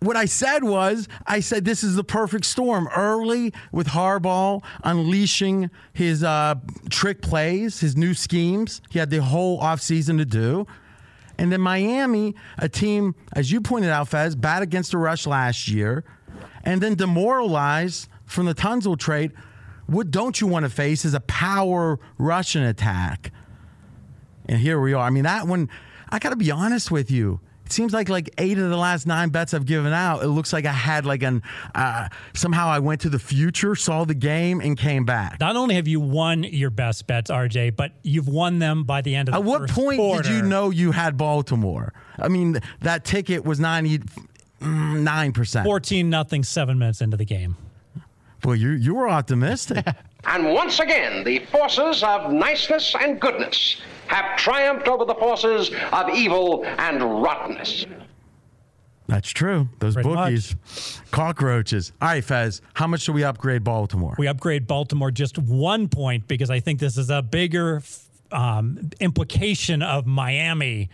what 0.02 0.16
I 0.16 0.24
said 0.24 0.64
was, 0.64 1.08
I 1.26 1.40
said 1.40 1.64
this 1.64 1.84
is 1.84 1.96
the 1.96 2.04
perfect 2.04 2.44
storm. 2.44 2.88
Early 2.94 3.52
with 3.70 3.88
Harbaugh 3.88 4.62
unleashing 4.84 5.70
his 5.92 6.24
uh, 6.24 6.56
trick 6.90 7.22
plays, 7.22 7.80
his 7.80 7.96
new 7.96 8.14
schemes. 8.14 8.82
He 8.90 8.98
had 8.98 9.10
the 9.10 9.22
whole 9.22 9.60
offseason 9.60 10.18
to 10.18 10.24
do. 10.24 10.66
And 11.38 11.50
then 11.50 11.60
Miami, 11.60 12.34
a 12.58 12.68
team, 12.68 13.14
as 13.32 13.50
you 13.50 13.60
pointed 13.60 13.90
out, 13.90 14.08
Fez, 14.08 14.34
bad 14.34 14.62
against 14.62 14.90
the 14.90 14.98
rush 14.98 15.26
last 15.26 15.68
year, 15.68 16.04
and 16.64 16.80
then 16.80 16.94
demoralized 16.94 18.08
from 18.26 18.46
the 18.46 18.54
Tunsil 18.54 18.98
trade. 18.98 19.32
What 19.86 20.10
don't 20.10 20.40
you 20.40 20.46
want 20.46 20.64
to 20.64 20.70
face 20.70 21.04
is 21.04 21.14
a 21.14 21.20
power 21.20 21.98
rushing 22.18 22.62
attack. 22.62 23.32
And 24.46 24.58
here 24.58 24.80
we 24.80 24.92
are. 24.92 25.04
I 25.04 25.10
mean, 25.10 25.24
that 25.24 25.46
one, 25.46 25.68
I 26.10 26.18
got 26.18 26.30
to 26.30 26.36
be 26.36 26.50
honest 26.50 26.90
with 26.90 27.10
you. 27.10 27.40
Seems 27.72 27.92
like 27.92 28.08
like 28.08 28.30
eight 28.38 28.58
of 28.58 28.70
the 28.70 28.76
last 28.76 29.06
nine 29.06 29.30
bets 29.30 29.54
I've 29.54 29.66
given 29.66 29.92
out, 29.92 30.22
it 30.22 30.28
looks 30.28 30.52
like 30.52 30.64
I 30.66 30.72
had 30.72 31.04
like 31.06 31.22
an 31.22 31.42
uh, 31.74 32.08
somehow 32.34 32.68
I 32.68 32.78
went 32.78 33.00
to 33.02 33.08
the 33.08 33.18
future, 33.18 33.74
saw 33.74 34.04
the 34.04 34.14
game, 34.14 34.60
and 34.60 34.78
came 34.78 35.04
back. 35.04 35.40
Not 35.40 35.56
only 35.56 35.74
have 35.74 35.88
you 35.88 35.98
won 36.00 36.44
your 36.44 36.70
best 36.70 37.06
bets, 37.06 37.30
RJ, 37.30 37.74
but 37.76 37.92
you've 38.02 38.28
won 38.28 38.58
them 38.58 38.84
by 38.84 39.00
the 39.02 39.14
end 39.14 39.28
of 39.28 39.32
the 39.32 39.38
At 39.38 39.44
what 39.44 39.62
first 39.62 39.74
point 39.74 39.96
quarter. 39.98 40.22
did 40.22 40.32
you 40.32 40.42
know 40.42 40.70
you 40.70 40.92
had 40.92 41.16
Baltimore? 41.16 41.92
I 42.18 42.28
mean, 42.28 42.58
that 42.80 43.04
ticket 43.04 43.44
was 43.44 43.58
ninety 43.58 44.00
nine 44.60 45.32
percent. 45.32 45.64
Fourteen 45.64 46.10
nothing, 46.10 46.44
seven 46.44 46.78
minutes 46.78 47.00
into 47.00 47.16
the 47.16 47.24
game. 47.24 47.56
Boy, 48.40 48.54
you 48.54 48.70
you 48.70 48.94
were 48.94 49.08
optimistic. 49.08 49.84
And 50.24 50.52
once 50.52 50.78
again, 50.78 51.24
the 51.24 51.40
forces 51.46 52.04
of 52.04 52.32
niceness 52.32 52.94
and 52.94 53.20
goodness 53.20 53.82
have 54.06 54.36
triumphed 54.36 54.88
over 54.88 55.04
the 55.04 55.14
forces 55.14 55.70
of 55.92 56.10
evil 56.10 56.64
and 56.64 57.02
rottenness. 57.22 57.86
That's 59.08 59.30
true. 59.30 59.68
Those 59.78 59.94
Pretty 59.94 60.08
bookies, 60.08 60.56
cockroaches. 61.10 61.92
All 62.00 62.08
right, 62.08 62.24
Fez, 62.24 62.62
how 62.74 62.86
much 62.86 63.04
do 63.04 63.12
we 63.12 63.24
upgrade 63.24 63.64
Baltimore? 63.64 64.14
We 64.16 64.26
upgrade 64.26 64.66
Baltimore 64.66 65.10
just 65.10 65.38
one 65.38 65.88
point 65.88 66.28
because 66.28 66.50
I 66.50 66.60
think 66.60 66.80
this 66.80 66.96
is 66.96 67.10
a 67.10 67.20
bigger 67.20 67.82
um, 68.30 68.90
implication 69.00 69.82
of 69.82 70.06
Miami 70.06 70.88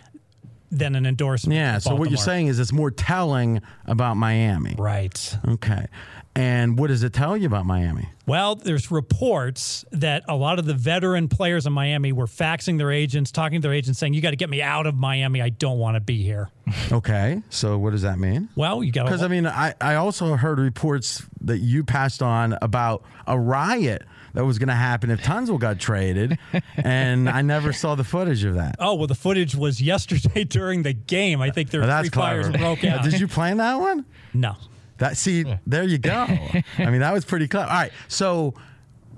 than 0.70 0.94
an 0.94 1.06
endorsement. 1.06 1.56
Yeah. 1.56 1.78
So 1.78 1.94
what 1.94 2.10
you're 2.10 2.18
saying 2.18 2.48
is 2.48 2.58
it's 2.58 2.72
more 2.72 2.90
telling 2.90 3.62
about 3.86 4.16
Miami. 4.16 4.74
Right. 4.76 5.38
Okay. 5.46 5.86
And 6.34 6.78
what 6.78 6.86
does 6.86 7.02
it 7.02 7.12
tell 7.12 7.36
you 7.36 7.46
about 7.46 7.66
Miami? 7.66 8.08
Well, 8.26 8.54
there's 8.54 8.90
reports 8.90 9.84
that 9.90 10.22
a 10.28 10.36
lot 10.36 10.58
of 10.58 10.66
the 10.66 10.74
veteran 10.74 11.28
players 11.28 11.66
in 11.66 11.72
Miami 11.72 12.12
were 12.12 12.26
faxing 12.26 12.78
their 12.78 12.92
agents, 12.92 13.32
talking 13.32 13.60
to 13.60 13.66
their 13.66 13.74
agents, 13.74 13.98
saying, 13.98 14.14
"You 14.14 14.20
got 14.20 14.30
to 14.30 14.36
get 14.36 14.48
me 14.48 14.62
out 14.62 14.86
of 14.86 14.94
Miami. 14.94 15.42
I 15.42 15.48
don't 15.48 15.78
want 15.78 15.96
to 15.96 16.00
be 16.00 16.22
here." 16.22 16.50
Okay. 16.92 17.42
So 17.50 17.76
what 17.78 17.90
does 17.90 18.02
that 18.02 18.18
mean? 18.18 18.50
Well, 18.54 18.84
you 18.84 18.92
got 18.92 19.06
Because 19.06 19.22
I 19.22 19.28
mean, 19.28 19.46
I, 19.46 19.74
I 19.80 19.94
also 19.96 20.36
heard 20.36 20.58
reports 20.60 21.26
that 21.40 21.58
you 21.58 21.82
passed 21.82 22.22
on 22.22 22.56
about 22.62 23.02
a 23.26 23.38
riot 23.38 24.02
that 24.34 24.44
was 24.44 24.58
going 24.58 24.68
to 24.68 24.74
happen 24.74 25.10
if 25.10 25.20
Tunsil 25.20 25.58
got 25.58 25.80
traded, 25.80 26.38
and 26.76 27.28
I 27.28 27.42
never 27.42 27.72
saw 27.72 27.94
the 27.94 28.04
footage 28.04 28.44
of 28.44 28.54
that. 28.54 28.76
Oh 28.78 28.94
well, 28.94 29.06
the 29.06 29.14
footage 29.14 29.56
was 29.56 29.80
yesterday 29.82 30.44
during 30.44 30.82
the 30.84 30.92
game. 30.92 31.40
I 31.40 31.50
think 31.50 31.70
there 31.70 31.80
were 31.80 32.00
three 32.00 32.10
fires 32.10 32.48
broke 32.48 32.84
out. 32.84 33.02
Did 33.02 33.18
you 33.18 33.26
plan 33.26 33.56
that 33.56 33.80
one? 33.80 34.04
No. 34.34 34.54
That 34.98 35.16
see, 35.16 35.44
there 35.66 35.84
you 35.84 35.98
go. 35.98 36.12
I 36.78 36.90
mean, 36.90 37.00
that 37.00 37.12
was 37.12 37.24
pretty 37.24 37.48
clever. 37.48 37.70
All 37.70 37.76
right, 37.76 37.92
so 38.08 38.54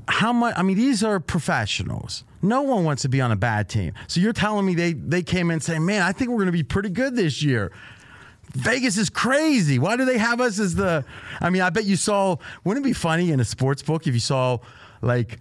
how 0.09 0.33
much? 0.33 0.55
I 0.57 0.63
mean, 0.63 0.77
these 0.77 1.03
are 1.03 1.21
professionals. 1.21 2.25
No 2.43 2.63
one 2.63 2.85
wants 2.85 3.03
to 3.03 3.09
be 3.09 3.21
on 3.21 3.33
a 3.33 3.37
bad 3.37 3.69
team. 3.69 3.93
So 4.07 4.21
you're 4.21 4.33
telling 4.33 4.65
me 4.65 4.75
they 4.75 4.93
they 4.93 5.23
came 5.23 5.51
in 5.51 5.61
saying, 5.61 5.85
"Man, 5.85 6.03
I 6.03 6.13
think 6.13 6.31
we're 6.31 6.37
going 6.37 6.47
to 6.47 6.53
be 6.53 6.63
pretty 6.63 6.91
good 6.91 7.17
this 7.17 7.43
year." 7.43 7.73
Vegas 8.53 8.97
is 8.99 9.11
crazy. 9.11 9.79
Why 9.79 9.97
do 9.97 10.05
they 10.05 10.19
have 10.19 10.41
us 10.41 10.59
as 10.59 10.75
the? 10.75 11.05
I 11.41 11.51
mean, 11.51 11.63
I 11.63 11.71
bet 11.71 11.85
you 11.85 11.97
saw. 11.97 12.37
Wouldn't 12.65 12.85
it 12.85 12.89
be 12.89 12.93
funny 12.93 13.31
in 13.31 13.41
a 13.41 13.45
sports 13.45 13.83
book 13.83 14.07
if 14.07 14.15
you 14.15 14.21
saw 14.21 14.59
like 15.03 15.39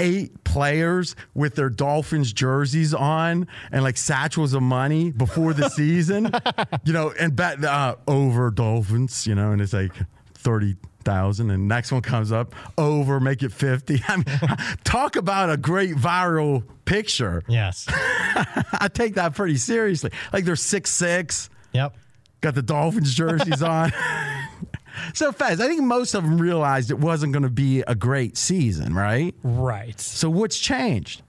eight 0.00 0.44
players 0.44 1.14
with 1.34 1.54
their 1.54 1.68
Dolphins 1.68 2.32
jerseys 2.32 2.94
on 2.94 3.46
and 3.70 3.82
like 3.82 3.96
satchels 3.96 4.54
of 4.54 4.62
money 4.62 5.10
before 5.10 5.54
the 5.54 5.68
season, 5.68 6.30
you 6.84 6.92
know, 6.92 7.12
and 7.18 7.34
bet 7.34 7.64
uh, 7.64 7.96
over 8.06 8.50
Dolphins, 8.50 9.26
you 9.26 9.34
know, 9.34 9.52
and 9.52 9.60
it's 9.60 9.72
like 9.72 9.92
thirty 10.34 10.76
thousand, 11.04 11.50
and 11.50 11.68
next 11.68 11.92
one 11.92 12.02
comes 12.02 12.32
up 12.32 12.54
over, 12.78 13.20
make 13.20 13.42
it 13.42 13.52
fifty. 13.52 14.00
I 14.08 14.16
mean, 14.16 14.24
talk 14.84 15.16
about 15.16 15.50
a 15.50 15.56
great 15.56 15.96
viral 15.96 16.64
picture. 16.84 17.42
Yes, 17.48 17.86
I 17.88 18.88
take 18.92 19.14
that 19.14 19.34
pretty 19.34 19.56
seriously. 19.56 20.10
Like 20.32 20.44
they're 20.44 20.56
six 20.56 20.90
six. 20.90 21.50
Yep. 21.72 21.96
Got 22.40 22.54
the 22.56 22.62
Dolphins 22.62 23.14
jerseys 23.14 23.62
on. 23.62 23.92
So 25.14 25.32
Fez, 25.32 25.60
I 25.60 25.68
think 25.68 25.82
most 25.82 26.14
of 26.14 26.22
them 26.22 26.38
realized 26.38 26.90
it 26.90 26.98
wasn't 26.98 27.32
going 27.32 27.42
to 27.42 27.50
be 27.50 27.80
a 27.82 27.94
great 27.94 28.36
season, 28.36 28.94
right? 28.94 29.34
Right. 29.42 30.00
So 30.00 30.30
what's 30.30 30.58
changed? 30.58 31.22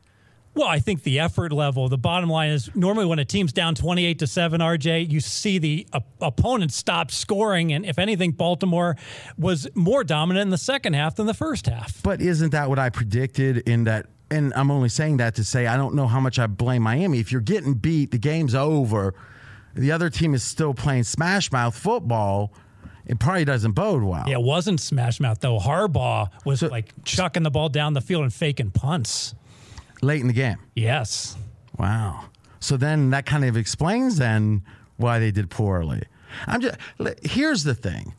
Well, 0.55 0.67
I 0.67 0.79
think 0.79 1.01
the 1.01 1.19
effort 1.19 1.51
level, 1.51 1.89
the 1.89 1.97
bottom 1.97 2.29
line 2.29 2.51
is 2.51 2.69
normally 2.75 3.07
when 3.07 3.17
a 3.17 3.25
team's 3.25 3.51
down 3.51 3.73
28 3.73 4.19
to 4.19 4.27
7, 4.27 4.61
RJ, 4.61 5.11
you 5.11 5.19
see 5.19 5.57
the 5.57 5.87
op- 5.93 6.05
opponent 6.21 6.71
stop 6.71 7.09
scoring. 7.09 7.73
And 7.73 7.85
if 7.85 7.97
anything, 7.97 8.31
Baltimore 8.33 8.95
was 9.35 9.67
more 9.73 10.03
dominant 10.03 10.43
in 10.43 10.49
the 10.51 10.59
second 10.59 10.93
half 10.93 11.15
than 11.15 11.25
the 11.25 11.33
first 11.33 11.65
half. 11.65 12.03
But 12.03 12.21
isn't 12.21 12.51
that 12.51 12.69
what 12.69 12.77
I 12.77 12.91
predicted 12.91 13.67
in 13.67 13.85
that? 13.85 14.05
And 14.29 14.53
I'm 14.55 14.69
only 14.69 14.89
saying 14.89 15.17
that 15.17 15.35
to 15.35 15.43
say 15.43 15.65
I 15.65 15.75
don't 15.75 15.95
know 15.95 16.07
how 16.07 16.19
much 16.19 16.37
I 16.37 16.45
blame 16.45 16.83
Miami. 16.83 17.19
If 17.19 17.31
you're 17.31 17.41
getting 17.41 17.73
beat, 17.73 18.11
the 18.11 18.19
game's 18.19 18.53
over. 18.53 19.15
The 19.73 19.91
other 19.91 20.11
team 20.11 20.35
is 20.35 20.43
still 20.43 20.75
playing 20.75 21.03
smash 21.03 21.51
mouth 21.51 21.75
football. 21.75 22.53
It 23.05 23.19
probably 23.19 23.45
doesn't 23.45 23.73
bode 23.73 24.03
well. 24.03 24.23
Yeah, 24.27 24.35
it 24.35 24.43
wasn't 24.43 24.79
smash 24.79 25.19
mouth, 25.19 25.39
though. 25.39 25.59
Harbaugh 25.59 26.29
was 26.45 26.61
like 26.61 26.93
chucking 27.03 27.43
the 27.43 27.51
ball 27.51 27.69
down 27.69 27.93
the 27.93 28.01
field 28.01 28.23
and 28.23 28.33
faking 28.33 28.71
punts. 28.71 29.35
Late 30.01 30.21
in 30.21 30.27
the 30.27 30.33
game. 30.33 30.57
Yes. 30.75 31.35
Wow. 31.77 32.25
So 32.59 32.77
then 32.77 33.09
that 33.09 33.25
kind 33.25 33.43
of 33.43 33.57
explains 33.57 34.17
then 34.17 34.63
why 34.97 35.19
they 35.19 35.31
did 35.31 35.49
poorly. 35.49 36.03
I'm 36.47 36.61
just 36.61 36.77
here's 37.23 37.63
the 37.63 37.75
thing. 37.75 38.15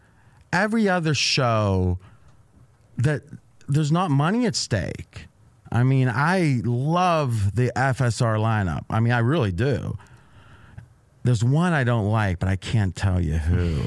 Every 0.53 0.89
other 0.89 1.15
show 1.15 1.99
that 2.99 3.23
there's 3.69 3.91
not 3.91 4.11
money 4.11 4.47
at 4.47 4.55
stake. 4.55 5.27
I 5.73 5.83
mean, 5.83 6.09
I 6.09 6.61
love 6.65 7.57
the 7.57 7.73
FSR 7.75 8.39
lineup. 8.39 8.85
I 8.91 9.01
mean, 9.01 9.13
I 9.13 9.19
really 9.19 9.51
do. 9.51 9.99
There's 11.25 11.43
one 11.43 11.73
I 11.73 11.85
don't 11.85 12.11
like, 12.11 12.39
but 12.39 12.49
I 12.51 12.57
can't 12.57 12.95
tell 12.95 13.19
you 13.21 13.39
who. 13.39 13.83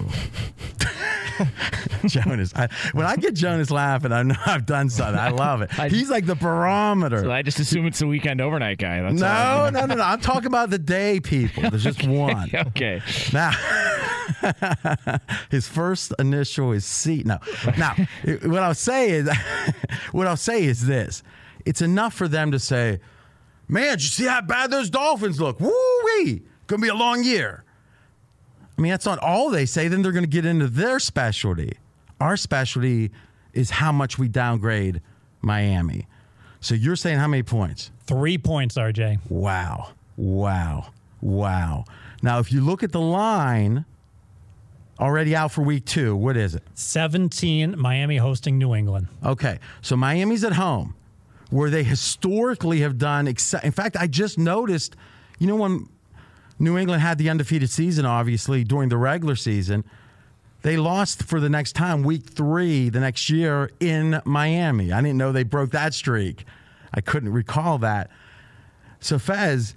Jonas. 2.08 2.52
I, 2.56 2.67
when 2.93 3.06
I 3.06 3.15
get 3.15 3.36
Jonas 3.36 3.69
laughing, 3.69 4.12
I 4.12 4.23
know 4.23 4.36
I've 4.47 4.65
done 4.65 4.89
something. 4.89 5.19
I 5.19 5.30
love 5.30 5.62
it. 5.62 5.71
He's 5.91 6.10
like 6.10 6.26
the 6.26 6.34
barometer. 6.36 7.21
So 7.21 7.32
I 7.32 7.43
just 7.43 7.60
assume 7.60 7.86
it's 7.86 8.00
the 8.00 8.08
weekend 8.08 8.41
overnight 8.41 8.80
guy. 8.80 9.02
That's 9.02 9.19
No, 9.21 9.28
I- 9.28 9.69
no, 9.69 9.86
no, 9.86 9.93
no. 9.95 10.04
I'm 10.04 10.19
talking 10.19 10.47
about 10.47 10.71
the 10.71 10.80
day 10.80 11.19
people. 11.19 11.69
There's 11.69 11.84
just 11.84 12.06
one. 12.08 12.50
okay. 12.54 13.02
Now, 13.32 13.52
his 15.52 15.67
first 15.67 16.13
initial 16.17 16.71
is 16.71 16.86
C. 16.86 17.21
No. 17.23 17.38
Now, 17.78 17.95
what 18.43 18.63
I'll 18.63 18.73
say 18.73 19.12
is, 19.12 19.30
what 20.12 20.26
I'll 20.28 20.38
say 20.38 20.63
is 20.63 20.88
this: 20.88 21.21
it's 21.67 21.82
enough 21.84 22.13
for 22.15 22.28
them 22.28 22.52
to 22.52 22.58
say, 22.60 23.00
"Man, 23.67 23.91
did 23.91 24.02
you 24.04 24.10
see 24.10 24.26
how 24.26 24.41
bad 24.41 24.71
those 24.71 24.89
Dolphins 24.89 25.39
look? 25.39 25.60
Woo 25.60 25.71
wee! 26.06 26.41
Gonna 26.67 26.82
be 26.82 26.89
a 26.89 26.95
long 26.95 27.23
year." 27.23 27.63
I 28.77 28.82
mean, 28.82 28.91
that's 28.91 29.06
not 29.06 29.17
all 29.19 29.49
they 29.49 29.65
say. 29.65 29.88
Then 29.88 30.01
they're 30.03 30.12
going 30.12 30.23
to 30.23 30.30
get 30.30 30.45
into 30.45 30.67
their 30.67 30.99
specialty. 30.99 31.77
Our 32.21 32.38
specialty 32.38 33.12
is 33.53 33.71
how 33.71 33.91
much 33.91 34.19
we 34.19 34.27
downgrade 34.27 35.01
Miami. 35.41 36.06
So 36.60 36.75
you're 36.75 36.95
saying 36.95 37.17
how 37.17 37.27
many 37.27 37.43
points? 37.43 37.91
Three 38.06 38.38
points, 38.38 38.77
RJ. 38.77 39.19
Wow. 39.30 39.93
Wow. 40.15 40.91
Wow. 41.21 41.86
Now, 42.21 42.39
if 42.39 42.51
you 42.51 42.62
look 42.62 42.84
at 42.84 42.91
the 42.91 42.99
line 42.99 43.86
already 44.99 45.36
out 45.36 45.51
for 45.51 45.62
week 45.63 45.86
two, 45.86 46.15
what 46.15 46.38
is 46.38 46.53
it? 46.53 46.63
17, 46.75 47.80
Miami 47.80 48.17
hosting 48.17 48.58
New 48.58 48.75
England. 48.75 49.08
Okay. 49.23 49.60
So 49.82 49.95
Miami's 49.95 50.43
at 50.43 50.53
home, 50.53 50.95
where 51.49 51.69
they 51.69 51.84
historically 51.84 52.82
have 52.82 52.97
done. 52.97 53.27
Ex- 53.27 53.53
in 53.56 53.71
fact, 53.71 53.97
I 53.97 54.06
just 54.08 54.38
noticed, 54.38 54.95
you 55.39 55.47
know, 55.47 55.56
when 55.56 55.89
New 56.59 56.77
England 56.77 57.01
had 57.01 57.17
the 57.17 57.29
undefeated 57.29 57.69
season, 57.69 58.05
obviously, 58.05 58.63
during 58.63 58.89
the 58.89 58.97
regular 58.97 59.35
season, 59.35 59.83
they 60.63 60.75
lost 60.75 61.23
for 61.23 61.39
the 61.39 61.49
next 61.49 61.73
time, 61.73 62.03
week 62.03 62.23
three, 62.23 62.89
the 62.89 62.99
next 62.99 63.29
year 63.29 63.71
in 63.79 64.21
Miami. 64.25 64.91
I 64.91 65.01
didn't 65.01 65.17
know 65.17 65.31
they 65.31 65.43
broke 65.43 65.71
that 65.71 65.93
streak. 65.93 66.45
I 66.93 67.01
couldn't 67.01 67.31
recall 67.31 67.77
that. 67.79 68.09
So, 68.99 69.19
Fez, 69.19 69.75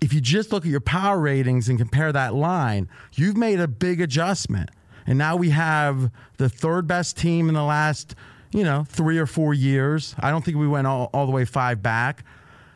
if 0.00 0.12
you 0.12 0.20
just 0.20 0.52
look 0.52 0.64
at 0.64 0.70
your 0.70 0.80
power 0.80 1.18
ratings 1.18 1.68
and 1.68 1.78
compare 1.78 2.12
that 2.12 2.34
line, 2.34 2.88
you've 3.14 3.36
made 3.36 3.58
a 3.58 3.66
big 3.66 4.00
adjustment. 4.00 4.70
And 5.06 5.18
now 5.18 5.36
we 5.36 5.50
have 5.50 6.10
the 6.36 6.48
third 6.48 6.86
best 6.86 7.16
team 7.16 7.48
in 7.48 7.54
the 7.54 7.64
last, 7.64 8.14
you 8.52 8.62
know, 8.62 8.84
three 8.88 9.18
or 9.18 9.26
four 9.26 9.54
years. 9.54 10.14
I 10.18 10.30
don't 10.30 10.44
think 10.44 10.56
we 10.56 10.68
went 10.68 10.86
all, 10.86 11.10
all 11.12 11.26
the 11.26 11.32
way 11.32 11.44
five 11.44 11.82
back. 11.82 12.24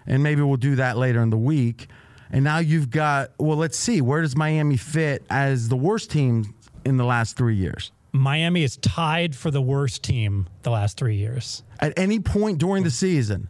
And 0.07 0.23
maybe 0.23 0.43
we'll 0.43 0.57
do 0.57 0.77
that 0.77 0.97
later 0.97 1.23
in 1.23 1.31
the 1.31 1.37
week. 1.37 1.89
And 2.33 2.45
now 2.45 2.59
you've 2.59 2.91
got, 2.91 3.33
well, 3.39 3.57
let's 3.57 3.77
see, 3.77 4.01
where 4.01 4.23
does 4.23 4.37
Miami 4.37 4.77
fit 4.77 5.25
as 5.31 5.69
the 5.69 5.77
worst 5.77 6.11
team 6.11 6.55
in 6.85 6.97
the 6.97 7.05
last 7.05 7.37
three 7.37 7.57
years? 7.57 7.93
Miami 8.13 8.65
is 8.65 8.77
tied 8.79 9.37
for 9.37 9.51
the 9.51 9.63
worst 9.63 10.03
team 10.03 10.49
the 10.63 10.71
last 10.71 10.97
three 10.97 11.17
years. 11.17 11.63
At 11.81 11.93
any 11.97 12.19
point 12.21 12.59
during 12.59 12.85
the 12.85 12.91
season? 12.91 13.49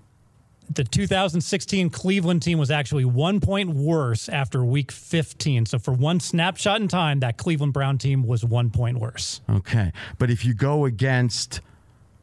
The 0.73 0.85
2016 0.85 1.91
Cleveland 1.91 2.43
team 2.43 2.59
was 2.59 2.71
actually 2.71 3.05
one 3.05 3.41
point 3.41 3.71
worse 3.71 4.29
after 4.29 4.65
week 4.65 4.93
15. 4.93 5.67
So, 5.67 5.81
for 5.81 5.93
one 5.93 6.21
snapshot 6.21 6.81
in 6.81 6.87
time, 6.87 7.21
that 7.21 7.39
Cleveland 7.39 7.73
Brown 7.73 7.99
team 7.99 8.25
was 8.25 8.45
one 8.45 8.71
point 8.71 8.99
worse. 8.99 9.41
Okay. 9.51 9.93
But 10.19 10.31
if 10.31 10.45
you 10.45 10.55
go 10.55 10.85
against 10.85 11.61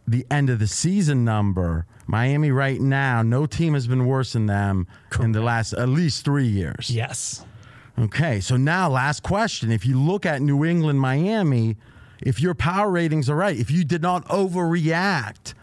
the 0.08 0.26
end 0.32 0.50
of 0.50 0.60
the 0.60 0.68
season 0.68 1.26
number, 1.26 1.86
Miami 2.06 2.50
right 2.50 2.80
now, 2.80 3.22
no 3.22 3.46
team 3.46 3.74
has 3.74 3.88
been 3.88 4.06
worse 4.06 4.34
than 4.34 4.46
them 4.46 4.88
in 5.20 5.34
the 5.34 5.42
last 5.42 5.74
at 5.74 5.90
least 5.90 6.24
three 6.24 6.48
years. 6.48 6.90
Yes. 6.90 7.46
Okay, 8.00 8.40
so 8.40 8.56
now 8.56 8.90
last 8.90 9.24
question. 9.24 9.72
If 9.72 9.86
you 9.86 10.00
look 10.00 10.26
at 10.26 10.42
New 10.42 10.64
England, 10.64 11.02
Miami, 11.02 11.76
if 12.22 12.40
your 12.40 12.54
power 12.54 12.90
ratings 12.90 13.30
are 13.30 13.36
right, 13.36 13.58
if 13.58 13.70
you 13.70 13.84
did 13.84 14.02
not 14.02 14.26
overreact 14.26 15.54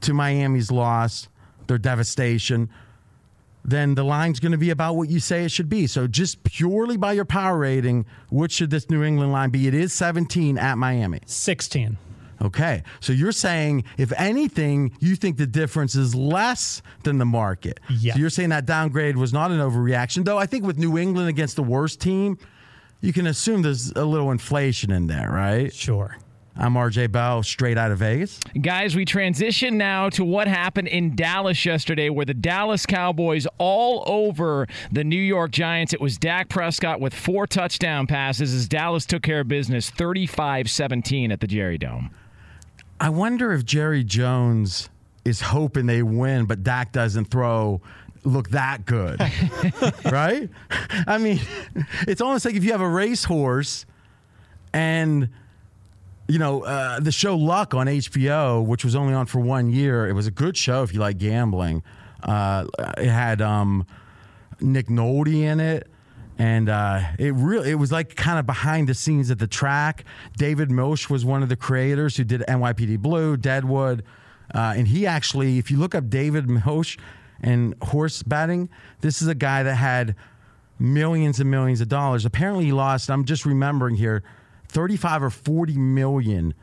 to 0.00 0.14
Miami's 0.14 0.70
loss, 0.70 1.28
their 1.66 1.78
devastation, 1.78 2.70
then 3.64 3.94
the 3.94 4.04
line's 4.04 4.40
going 4.40 4.52
to 4.52 4.58
be 4.58 4.70
about 4.70 4.96
what 4.96 5.10
you 5.10 5.20
say 5.20 5.44
it 5.44 5.50
should 5.50 5.68
be. 5.68 5.86
So 5.86 6.06
just 6.06 6.42
purely 6.44 6.96
by 6.96 7.12
your 7.12 7.26
power 7.26 7.58
rating, 7.58 8.06
what 8.30 8.50
should 8.50 8.70
this 8.70 8.88
New 8.88 9.02
England 9.02 9.32
line 9.32 9.50
be? 9.50 9.66
It 9.66 9.74
is 9.74 9.92
17 9.92 10.56
at 10.56 10.78
Miami. 10.78 11.20
16. 11.26 11.98
Okay. 12.42 12.82
So 13.00 13.12
you're 13.12 13.32
saying, 13.32 13.84
if 13.98 14.12
anything, 14.16 14.92
you 15.00 15.14
think 15.16 15.36
the 15.36 15.46
difference 15.46 15.94
is 15.94 16.14
less 16.14 16.82
than 17.02 17.18
the 17.18 17.26
market. 17.26 17.80
Yeah. 17.88 18.14
So 18.14 18.20
you're 18.20 18.30
saying 18.30 18.48
that 18.50 18.66
downgrade 18.66 19.16
was 19.16 19.32
not 19.32 19.50
an 19.50 19.58
overreaction, 19.58 20.24
though 20.24 20.38
I 20.38 20.46
think 20.46 20.64
with 20.64 20.78
New 20.78 20.96
England 20.96 21.28
against 21.28 21.56
the 21.56 21.62
worst 21.62 22.00
team, 22.00 22.38
you 23.00 23.12
can 23.12 23.26
assume 23.26 23.62
there's 23.62 23.92
a 23.92 24.04
little 24.04 24.30
inflation 24.30 24.90
in 24.90 25.06
there, 25.06 25.30
right? 25.30 25.72
Sure. 25.72 26.16
I'm 26.56 26.74
RJ 26.74 27.12
Bell, 27.12 27.42
straight 27.42 27.78
out 27.78 27.90
of 27.90 27.98
Vegas. 27.98 28.38
Guys, 28.60 28.94
we 28.94 29.04
transition 29.04 29.78
now 29.78 30.10
to 30.10 30.24
what 30.24 30.46
happened 30.46 30.88
in 30.88 31.16
Dallas 31.16 31.64
yesterday, 31.64 32.10
where 32.10 32.26
the 32.26 32.34
Dallas 32.34 32.84
Cowboys 32.84 33.46
all 33.56 34.02
over 34.06 34.66
the 34.92 35.04
New 35.04 35.20
York 35.20 35.52
Giants. 35.52 35.94
It 35.94 36.00
was 36.00 36.18
Dak 36.18 36.48
Prescott 36.48 37.00
with 37.00 37.14
four 37.14 37.46
touchdown 37.46 38.06
passes 38.06 38.52
as 38.52 38.68
Dallas 38.68 39.06
took 39.06 39.22
care 39.22 39.40
of 39.40 39.48
business 39.48 39.88
35 39.90 40.68
17 40.68 41.32
at 41.32 41.40
the 41.40 41.46
Jerry 41.46 41.78
Dome. 41.78 42.10
I 43.00 43.08
wonder 43.08 43.52
if 43.52 43.64
Jerry 43.64 44.04
Jones 44.04 44.90
is 45.24 45.40
hoping 45.40 45.86
they 45.86 46.02
win, 46.02 46.44
but 46.44 46.62
Dak 46.62 46.92
doesn't 46.92 47.26
throw 47.26 47.80
look 48.24 48.50
that 48.50 48.84
good, 48.84 49.18
right? 50.04 50.50
I 51.06 51.16
mean, 51.16 51.40
it's 52.06 52.20
almost 52.20 52.44
like 52.44 52.54
if 52.54 52.62
you 52.62 52.72
have 52.72 52.82
a 52.82 52.88
racehorse 52.88 53.86
and 54.74 55.30
you 56.28 56.38
know 56.38 56.62
uh, 56.64 57.00
the 57.00 57.10
show 57.10 57.36
Luck 57.36 57.72
on 57.74 57.86
HBO, 57.86 58.64
which 58.64 58.84
was 58.84 58.94
only 58.94 59.14
on 59.14 59.24
for 59.26 59.40
one 59.40 59.70
year. 59.70 60.06
It 60.06 60.12
was 60.12 60.26
a 60.26 60.30
good 60.30 60.56
show 60.56 60.82
if 60.82 60.92
you 60.92 61.00
like 61.00 61.16
gambling. 61.16 61.82
Uh, 62.22 62.66
it 62.98 63.08
had 63.08 63.40
um, 63.40 63.86
Nick 64.60 64.88
Nolte 64.88 65.34
in 65.34 65.58
it. 65.58 65.88
And 66.40 66.70
uh, 66.70 67.02
it 67.18 67.34
really, 67.34 67.70
it 67.70 67.74
was 67.74 67.92
like 67.92 68.16
kind 68.16 68.38
of 68.38 68.46
behind 68.46 68.88
the 68.88 68.94
scenes 68.94 69.30
at 69.30 69.38
the 69.38 69.46
track. 69.46 70.06
David 70.38 70.70
Milch 70.70 71.10
was 71.10 71.22
one 71.22 71.42
of 71.42 71.50
the 71.50 71.56
creators 71.56 72.16
who 72.16 72.24
did 72.24 72.40
NYPD 72.48 72.98
Blue, 73.00 73.36
Deadwood, 73.36 74.04
uh, 74.54 74.72
and 74.74 74.88
he 74.88 75.06
actually, 75.06 75.58
if 75.58 75.70
you 75.70 75.76
look 75.76 75.94
up 75.94 76.08
David 76.08 76.48
Milch 76.48 76.96
and 77.42 77.74
horse 77.82 78.22
betting, 78.22 78.70
this 79.02 79.20
is 79.20 79.28
a 79.28 79.34
guy 79.34 79.62
that 79.64 79.74
had 79.74 80.16
millions 80.78 81.40
and 81.40 81.50
millions 81.50 81.82
of 81.82 81.88
dollars. 81.90 82.24
Apparently, 82.24 82.64
he 82.64 82.72
lost. 82.72 83.10
I'm 83.10 83.26
just 83.26 83.44
remembering 83.44 83.96
here, 83.96 84.22
35 84.68 85.24
or 85.24 85.30
40 85.30 85.76
million 85.76 86.54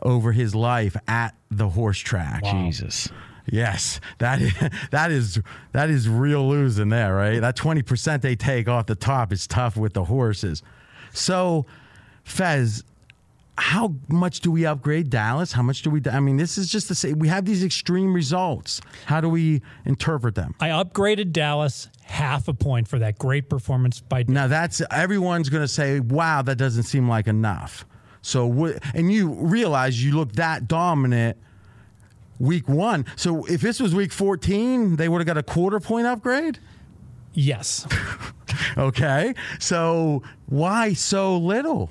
over 0.00 0.32
his 0.32 0.54
life 0.54 0.96
at 1.06 1.34
the 1.50 1.68
horse 1.68 1.98
track. 1.98 2.42
Jesus. 2.42 3.10
Yes, 3.46 4.00
that 4.18 4.40
is 4.40 4.52
that 4.90 5.10
is 5.10 5.40
that 5.72 5.90
is 5.90 6.08
real 6.08 6.48
losing 6.48 6.88
there, 6.88 7.14
right? 7.14 7.40
That 7.40 7.56
twenty 7.56 7.82
percent 7.82 8.22
they 8.22 8.36
take 8.36 8.68
off 8.68 8.86
the 8.86 8.94
top 8.94 9.32
is 9.32 9.46
tough 9.46 9.76
with 9.76 9.94
the 9.94 10.04
horses. 10.04 10.62
So, 11.12 11.66
Fez, 12.24 12.84
how 13.58 13.94
much 14.08 14.40
do 14.40 14.50
we 14.50 14.66
upgrade 14.66 15.08
Dallas? 15.08 15.52
How 15.52 15.62
much 15.62 15.82
do 15.82 15.90
we? 15.90 16.02
I 16.10 16.20
mean, 16.20 16.36
this 16.36 16.58
is 16.58 16.68
just 16.68 16.88
to 16.88 16.94
say 16.94 17.12
we 17.12 17.28
have 17.28 17.44
these 17.44 17.64
extreme 17.64 18.12
results. 18.12 18.80
How 19.06 19.20
do 19.20 19.28
we 19.28 19.62
interpret 19.84 20.34
them? 20.34 20.54
I 20.60 20.68
upgraded 20.68 21.32
Dallas 21.32 21.88
half 22.02 22.48
a 22.48 22.54
point 22.54 22.86
for 22.86 22.98
that 22.98 23.18
great 23.18 23.48
performance 23.48 24.00
by. 24.00 24.24
Now 24.28 24.46
that's 24.46 24.82
everyone's 24.90 25.48
going 25.48 25.64
to 25.64 25.68
say, 25.68 26.00
"Wow, 26.00 26.42
that 26.42 26.56
doesn't 26.56 26.82
seem 26.84 27.08
like 27.08 27.26
enough." 27.26 27.86
So, 28.20 28.74
and 28.92 29.12
you 29.12 29.32
realize 29.34 30.04
you 30.04 30.16
look 30.16 30.32
that 30.32 30.66
dominant 30.66 31.38
week 32.38 32.68
one. 32.68 33.06
So 33.16 33.44
if 33.44 33.60
this 33.60 33.80
was 33.80 33.94
week 33.94 34.12
14, 34.12 34.96
they 34.96 35.08
would 35.08 35.18
have 35.18 35.26
got 35.26 35.38
a 35.38 35.42
quarter 35.42 35.80
point 35.80 36.06
upgrade? 36.06 36.58
Yes. 37.32 37.86
okay. 38.78 39.34
So 39.58 40.22
why 40.46 40.94
so 40.94 41.36
little? 41.36 41.90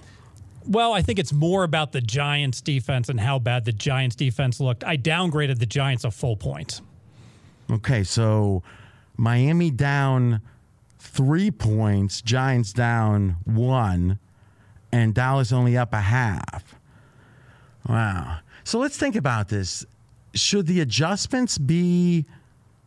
Well, 0.68 0.94
I 0.94 1.04
think 1.04 1.20
it's 1.20 1.34
more 1.34 1.64
about 1.64 1.92
the 1.92 2.02
Giants 2.02 2.62
defense 2.62 3.10
and 3.10 3.20
how 3.20 3.38
bad 3.38 3.66
the 3.66 3.72
Giants 3.72 4.16
defense 4.16 4.60
looked. 4.60 4.84
I 4.84 4.98
downgraded 4.98 5.60
the 5.60 5.68
Giants 5.68 6.04
a 6.04 6.12
full 6.12 6.36
point. 6.36 6.82
Okay. 7.70 8.04
So 8.04 8.64
Miami 9.16 9.70
down 9.70 10.42
three 10.98 11.52
points, 11.52 12.22
Giants 12.22 12.74
down 12.74 13.38
one, 13.46 14.18
and 14.92 15.14
Dallas 15.14 15.52
only 15.52 15.78
up 15.78 15.94
a 15.94 16.02
half. 16.02 16.76
Wow. 17.88 18.40
So 18.64 18.80
let's 18.80 18.98
think 18.98 19.16
about 19.16 19.50
this 19.50 19.86
should 20.36 20.68
the 20.68 20.82
adjustments 20.82 21.58
be 21.58 22.26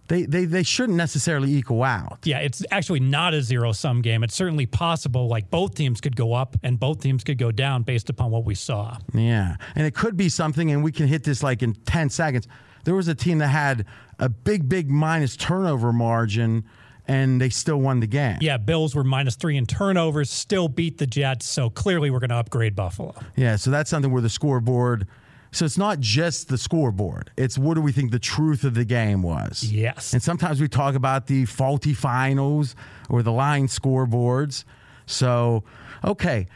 they, 0.09 0.25
they 0.25 0.47
they 0.47 0.63
shouldn't 0.63 0.97
necessarily 0.97 1.53
equal 1.53 1.83
out. 1.83 2.19
Yeah, 2.25 2.39
it's 2.39 2.65
actually 2.71 3.01
not 3.01 3.35
a 3.35 3.43
zero 3.43 3.73
sum 3.73 4.01
game. 4.01 4.25
It's 4.25 4.35
certainly 4.35 4.67
possible 4.67 5.29
like 5.29 5.51
both 5.51 5.75
teams 5.75 6.01
could 6.01 6.17
go 6.17 6.33
up 6.33 6.57
and 6.63 6.81
both 6.81 7.01
teams 7.01 7.23
could 7.23 7.39
go 7.39 7.53
down 7.53 7.83
based 7.83 8.09
upon 8.09 8.31
what 8.31 8.45
we 8.45 8.55
saw. 8.55 8.97
Yeah. 9.15 9.57
And 9.75 9.87
it 9.87 9.95
could 9.95 10.17
be 10.17 10.31
something 10.31 10.71
and 10.71 10.83
we 10.83 10.93
can 10.93 11.07
hit 11.07 11.25
this 11.25 11.43
like 11.43 11.63
in 11.63 11.75
10 11.75 12.09
seconds. 12.09 12.49
There 12.85 12.95
was 12.95 13.09
a 13.09 13.15
team 13.15 13.39
that 13.39 13.49
had 13.49 13.85
a 14.19 14.31
big 14.31 14.69
big 14.69 14.91
minus 14.91 15.37
turnover 15.37 15.93
margin 15.93 16.65
and 17.07 17.41
they 17.41 17.51
still 17.51 17.79
won 17.79 18.01
the 18.01 18.07
game. 18.07 18.39
Yeah, 18.41 18.57
Bills 18.57 18.95
were 18.95 19.05
minus 19.05 19.37
3 19.37 19.57
in 19.57 19.67
turnovers, 19.67 20.31
still 20.31 20.69
beat 20.69 20.99
the 20.99 21.07
Jets, 21.07 21.47
so 21.47 21.71
clearly 21.71 22.11
we're 22.11 22.19
going 22.19 22.29
to 22.31 22.37
upgrade 22.37 22.77
Buffalo. 22.77 23.15
Yeah, 23.35 23.57
so 23.57 23.71
that's 23.71 23.89
something 23.89 24.13
where 24.13 24.21
the 24.21 24.29
scoreboard 24.29 25.07
so 25.51 25.65
it's 25.65 25.79
not 25.79 26.01
just 26.01 26.49
the 26.49 26.59
scoreboard. 26.59 27.31
It's 27.37 27.57
what 27.57 27.75
do 27.75 27.81
we 27.81 27.93
think 27.93 28.11
the 28.11 28.19
truth 28.19 28.65
of 28.65 28.75
the 28.75 28.85
game 28.85 29.23
was. 29.23 29.65
Yes. 29.65 30.13
And 30.13 30.23
sometimes 30.23 30.61
we 30.61 30.69
talk 30.69 30.95
about 30.95 31.27
the 31.27 31.45
faulty 31.47 31.95
finals 31.95 32.77
or 33.09 33.23
the 33.23 33.33
line 33.33 33.67
scoreboards. 33.67 34.65
So, 35.07 35.65
okay. 36.05 36.47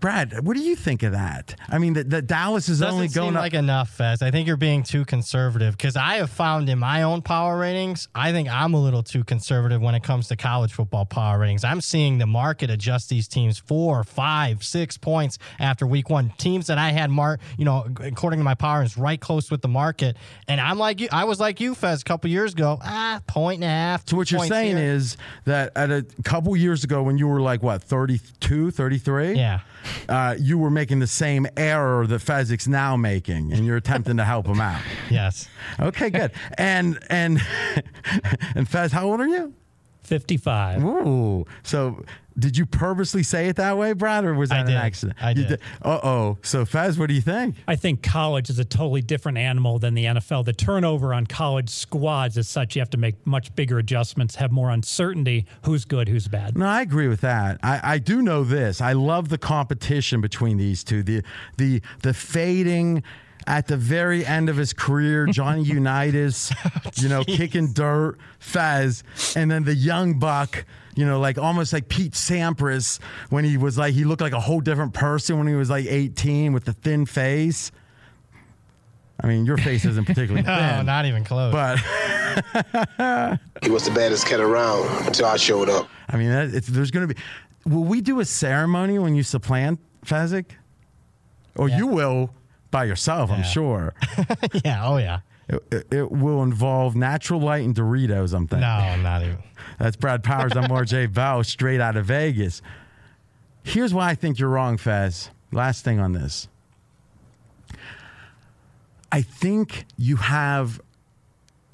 Brad, 0.00 0.46
what 0.46 0.56
do 0.56 0.62
you 0.62 0.76
think 0.76 1.02
of 1.02 1.12
that? 1.12 1.54
I 1.68 1.76
mean, 1.76 1.92
the, 1.92 2.04
the 2.04 2.22
Dallas 2.22 2.70
is 2.70 2.80
Doesn't 2.80 2.94
only 2.94 3.08
going 3.08 3.36
up. 3.36 3.42
like 3.42 3.52
enough, 3.52 3.90
Fez. 3.90 4.22
I 4.22 4.30
think 4.30 4.46
you're 4.48 4.56
being 4.56 4.82
too 4.82 5.04
conservative 5.04 5.76
because 5.76 5.94
I 5.94 6.16
have 6.16 6.30
found 6.30 6.70
in 6.70 6.78
my 6.78 7.02
own 7.02 7.20
power 7.20 7.58
ratings, 7.58 8.08
I 8.14 8.32
think 8.32 8.48
I'm 8.48 8.72
a 8.72 8.80
little 8.82 9.02
too 9.02 9.24
conservative 9.24 9.82
when 9.82 9.94
it 9.94 10.02
comes 10.02 10.28
to 10.28 10.36
college 10.36 10.72
football 10.72 11.04
power 11.04 11.38
ratings. 11.38 11.64
I'm 11.64 11.82
seeing 11.82 12.16
the 12.16 12.26
market 12.26 12.70
adjust 12.70 13.10
these 13.10 13.28
teams 13.28 13.58
four, 13.58 14.02
five, 14.02 14.64
six 14.64 14.96
points 14.96 15.36
after 15.58 15.86
week 15.86 16.08
one. 16.08 16.32
Teams 16.38 16.68
that 16.68 16.78
I 16.78 16.92
had 16.92 17.10
mark, 17.10 17.40
you 17.58 17.66
know, 17.66 17.86
according 18.00 18.40
to 18.40 18.44
my 18.44 18.54
power 18.54 18.78
ratings, 18.78 18.96
right 18.96 19.20
close 19.20 19.50
with 19.50 19.60
the 19.60 19.68
market. 19.68 20.16
And 20.48 20.62
I'm 20.62 20.78
like 20.78 21.00
you, 21.00 21.08
I 21.12 21.24
was 21.24 21.38
like 21.38 21.60
you, 21.60 21.74
Fez, 21.74 22.00
a 22.00 22.04
couple 22.04 22.30
years 22.30 22.54
ago. 22.54 22.78
Ah, 22.82 23.20
point 23.26 23.56
and 23.56 23.64
a 23.64 23.68
half. 23.68 24.08
So 24.08 24.16
what 24.16 24.30
you're 24.30 24.46
saying 24.46 24.78
here. 24.78 24.94
is 24.94 25.18
that 25.44 25.72
at 25.76 25.90
a 25.90 26.06
couple 26.24 26.56
years 26.56 26.84
ago 26.84 27.02
when 27.02 27.18
you 27.18 27.28
were 27.28 27.42
like 27.42 27.62
what 27.62 27.82
32 27.82 28.70
33 28.70 29.34
Yeah. 29.34 29.60
Uh, 30.08 30.36
you 30.38 30.58
were 30.58 30.70
making 30.70 30.98
the 30.98 31.06
same 31.06 31.46
error 31.56 32.06
that 32.06 32.20
Fezzik's 32.20 32.68
now 32.68 32.96
making 32.96 33.52
and 33.52 33.64
you're 33.66 33.76
attempting 33.76 34.16
to 34.16 34.24
help 34.24 34.46
him 34.46 34.60
out 34.60 34.80
Yes. 35.10 35.48
okay 35.78 36.10
good 36.10 36.32
and 36.58 36.98
and 37.08 37.40
and 38.54 38.68
Fez 38.68 38.92
how 38.92 39.06
old 39.10 39.20
are 39.20 39.26
you 39.28 39.54
55. 40.02 40.82
Ooh. 40.84 41.46
So 41.62 42.04
did 42.40 42.56
you 42.56 42.66
purposely 42.66 43.22
say 43.22 43.48
it 43.48 43.56
that 43.56 43.76
way, 43.78 43.92
Brad, 43.92 44.24
or 44.24 44.34
was 44.34 44.50
I 44.50 44.58
that 44.58 44.66
did. 44.66 44.74
an 44.76 44.82
accident? 44.82 45.18
I 45.22 45.30
You 45.30 45.46
did. 45.46 45.60
Uh 45.82 46.00
oh. 46.02 46.38
So 46.42 46.64
Fez, 46.64 46.98
what 46.98 47.08
do 47.08 47.14
you 47.14 47.20
think? 47.20 47.56
I 47.68 47.76
think 47.76 48.02
college 48.02 48.50
is 48.50 48.58
a 48.58 48.64
totally 48.64 49.02
different 49.02 49.38
animal 49.38 49.78
than 49.78 49.94
the 49.94 50.06
NFL. 50.06 50.44
The 50.44 50.52
turnover 50.52 51.14
on 51.14 51.26
college 51.26 51.68
squads 51.68 52.36
is 52.36 52.48
such 52.48 52.74
you 52.76 52.80
have 52.80 52.90
to 52.90 52.98
make 52.98 53.24
much 53.26 53.54
bigger 53.54 53.78
adjustments, 53.78 54.36
have 54.36 54.50
more 54.52 54.70
uncertainty 54.70 55.46
who's 55.64 55.84
good, 55.84 56.08
who's 56.08 56.28
bad. 56.28 56.56
No, 56.56 56.66
I 56.66 56.80
agree 56.82 57.08
with 57.08 57.20
that. 57.20 57.58
I, 57.62 57.80
I 57.82 57.98
do 57.98 58.22
know 58.22 58.44
this. 58.44 58.80
I 58.80 58.92
love 58.92 59.28
the 59.28 59.38
competition 59.38 60.20
between 60.20 60.56
these 60.56 60.82
two. 60.82 61.02
The 61.02 61.22
the 61.56 61.82
the 62.02 62.14
fading 62.14 63.02
at 63.46 63.66
the 63.66 63.76
very 63.76 64.24
end 64.24 64.48
of 64.48 64.56
his 64.56 64.72
career, 64.72 65.26
Johnny 65.26 65.62
Unitas, 65.64 66.52
you 66.96 67.08
know, 67.08 67.24
kicking 67.24 67.72
dirt, 67.72 68.18
Fez, 68.38 69.02
and 69.36 69.50
then 69.50 69.64
the 69.64 69.74
young 69.74 70.18
buck, 70.18 70.64
you 70.94 71.04
know, 71.06 71.18
like 71.20 71.38
almost 71.38 71.72
like 71.72 71.88
Pete 71.88 72.12
Sampras 72.12 73.00
when 73.30 73.44
he 73.44 73.56
was 73.56 73.78
like 73.78 73.94
he 73.94 74.04
looked 74.04 74.20
like 74.22 74.32
a 74.32 74.40
whole 74.40 74.60
different 74.60 74.92
person 74.92 75.38
when 75.38 75.46
he 75.46 75.54
was 75.54 75.70
like 75.70 75.86
18 75.86 76.52
with 76.52 76.64
the 76.64 76.72
thin 76.72 77.06
face. 77.06 77.72
I 79.22 79.26
mean, 79.26 79.44
your 79.44 79.58
face 79.58 79.84
isn't 79.84 80.06
particularly 80.06 80.42
No, 80.46 80.56
thin. 80.56 80.86
not 80.86 81.04
even 81.06 81.24
close. 81.24 81.52
But 81.52 81.78
He 83.62 83.70
was 83.70 83.84
the 83.84 83.90
baddest 83.94 84.26
cat 84.26 84.40
around 84.40 85.06
until 85.06 85.26
I 85.26 85.36
showed 85.36 85.68
up. 85.68 85.88
I 86.08 86.16
mean, 86.16 86.30
that, 86.30 86.54
it's, 86.54 86.66
there's 86.68 86.90
going 86.90 87.06
to 87.08 87.14
be. 87.14 87.20
Will 87.66 87.84
we 87.84 88.00
do 88.00 88.20
a 88.20 88.24
ceremony 88.24 88.98
when 88.98 89.14
you 89.14 89.22
supplant 89.22 89.78
Fezzik? 90.06 90.52
Or 91.56 91.68
you 91.68 91.86
will 91.86 92.30
by 92.70 92.84
yourself, 92.84 93.30
I'm 93.30 93.42
sure. 93.42 93.94
yeah. 94.64 94.86
Oh, 94.86 94.96
yeah. 94.96 95.20
It, 95.48 95.62
it, 95.72 95.86
it 95.92 96.12
will 96.12 96.42
involve 96.42 96.94
natural 96.94 97.40
light 97.40 97.64
and 97.64 97.74
Doritos. 97.74 98.32
I'm 98.32 98.46
thinking. 98.46 98.60
No, 98.60 98.96
not 99.02 99.22
even. 99.22 99.38
That's 99.78 99.96
Brad 99.96 100.22
Powers. 100.22 100.52
I'm 100.56 100.64
RJ 100.70 101.12
Bell, 101.14 101.42
straight 101.42 101.80
out 101.80 101.96
of 101.96 102.06
Vegas. 102.06 102.62
Here's 103.64 103.92
why 103.92 104.10
I 104.10 104.14
think 104.14 104.38
you're 104.38 104.48
wrong, 104.48 104.76
Fez. 104.76 105.30
Last 105.52 105.84
thing 105.84 105.98
on 105.98 106.12
this. 106.12 106.48
I 109.12 109.22
think 109.22 109.86
you 109.96 110.16
have 110.16 110.80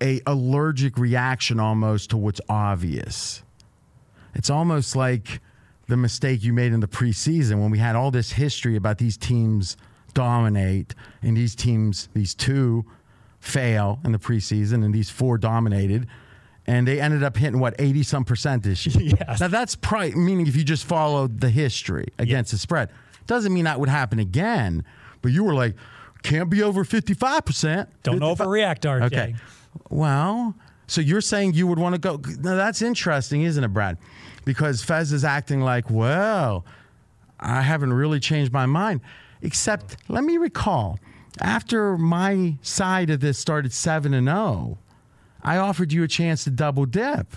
a 0.00 0.20
allergic 0.26 0.96
reaction 0.98 1.60
almost 1.60 2.10
to 2.10 2.16
what's 2.16 2.40
obvious. 2.48 3.42
It's 4.34 4.50
almost 4.50 4.96
like 4.96 5.40
the 5.86 5.96
mistake 5.96 6.42
you 6.42 6.52
made 6.52 6.72
in 6.72 6.80
the 6.80 6.88
preseason 6.88 7.60
when 7.60 7.70
we 7.70 7.78
had 7.78 7.94
all 7.94 8.10
this 8.10 8.32
history 8.32 8.76
about 8.76 8.98
these 8.98 9.16
teams 9.16 9.76
dominate 10.16 10.94
and 11.22 11.36
these 11.36 11.54
teams, 11.54 12.08
these 12.14 12.34
two 12.34 12.84
fail 13.38 14.00
in 14.04 14.10
the 14.12 14.18
preseason 14.18 14.82
and 14.84 14.92
these 14.92 15.10
four 15.10 15.36
dominated. 15.38 16.08
And 16.66 16.88
they 16.88 17.00
ended 17.00 17.22
up 17.22 17.36
hitting 17.36 17.60
what 17.60 17.74
eighty 17.78 18.02
some 18.02 18.24
percent 18.24 18.64
this 18.64 18.84
year. 18.86 19.14
Yes. 19.20 19.40
Now 19.40 19.46
that's 19.48 19.76
probably 19.76 20.16
meaning 20.16 20.48
if 20.48 20.56
you 20.56 20.64
just 20.64 20.84
followed 20.84 21.40
the 21.40 21.50
history 21.50 22.08
against 22.18 22.50
the 22.50 22.58
spread, 22.58 22.88
doesn't 23.28 23.52
mean 23.52 23.66
that 23.66 23.78
would 23.78 23.88
happen 23.90 24.18
again. 24.18 24.82
But 25.22 25.30
you 25.32 25.44
were 25.44 25.54
like, 25.54 25.76
can't 26.22 26.50
be 26.50 26.62
over 26.64 26.82
fifty 26.82 27.14
five 27.14 27.44
percent. 27.44 27.88
Don't 28.02 28.20
overreact, 28.20 28.80
RJ. 28.80 29.02
Okay. 29.04 29.34
Well, 29.90 30.56
so 30.88 31.00
you're 31.00 31.20
saying 31.20 31.54
you 31.54 31.66
would 31.68 31.78
want 31.78 31.94
to 31.94 32.00
go. 32.00 32.20
Now 32.40 32.56
that's 32.56 32.82
interesting, 32.82 33.42
isn't 33.42 33.62
it, 33.62 33.68
Brad? 33.68 33.98
Because 34.44 34.82
Fez 34.82 35.12
is 35.12 35.24
acting 35.24 35.60
like, 35.60 35.88
well, 35.90 36.64
I 37.38 37.60
haven't 37.62 37.92
really 37.92 38.18
changed 38.18 38.52
my 38.52 38.66
mind. 38.66 39.02
Except, 39.46 39.96
let 40.08 40.24
me 40.24 40.38
recall, 40.38 40.98
after 41.40 41.96
my 41.96 42.56
side 42.62 43.10
of 43.10 43.20
this 43.20 43.38
started 43.38 43.72
7 43.72 44.12
and 44.12 44.26
0, 44.26 44.76
I 45.40 45.56
offered 45.58 45.92
you 45.92 46.02
a 46.02 46.08
chance 46.08 46.42
to 46.44 46.50
double 46.50 46.84
dip 46.84 47.36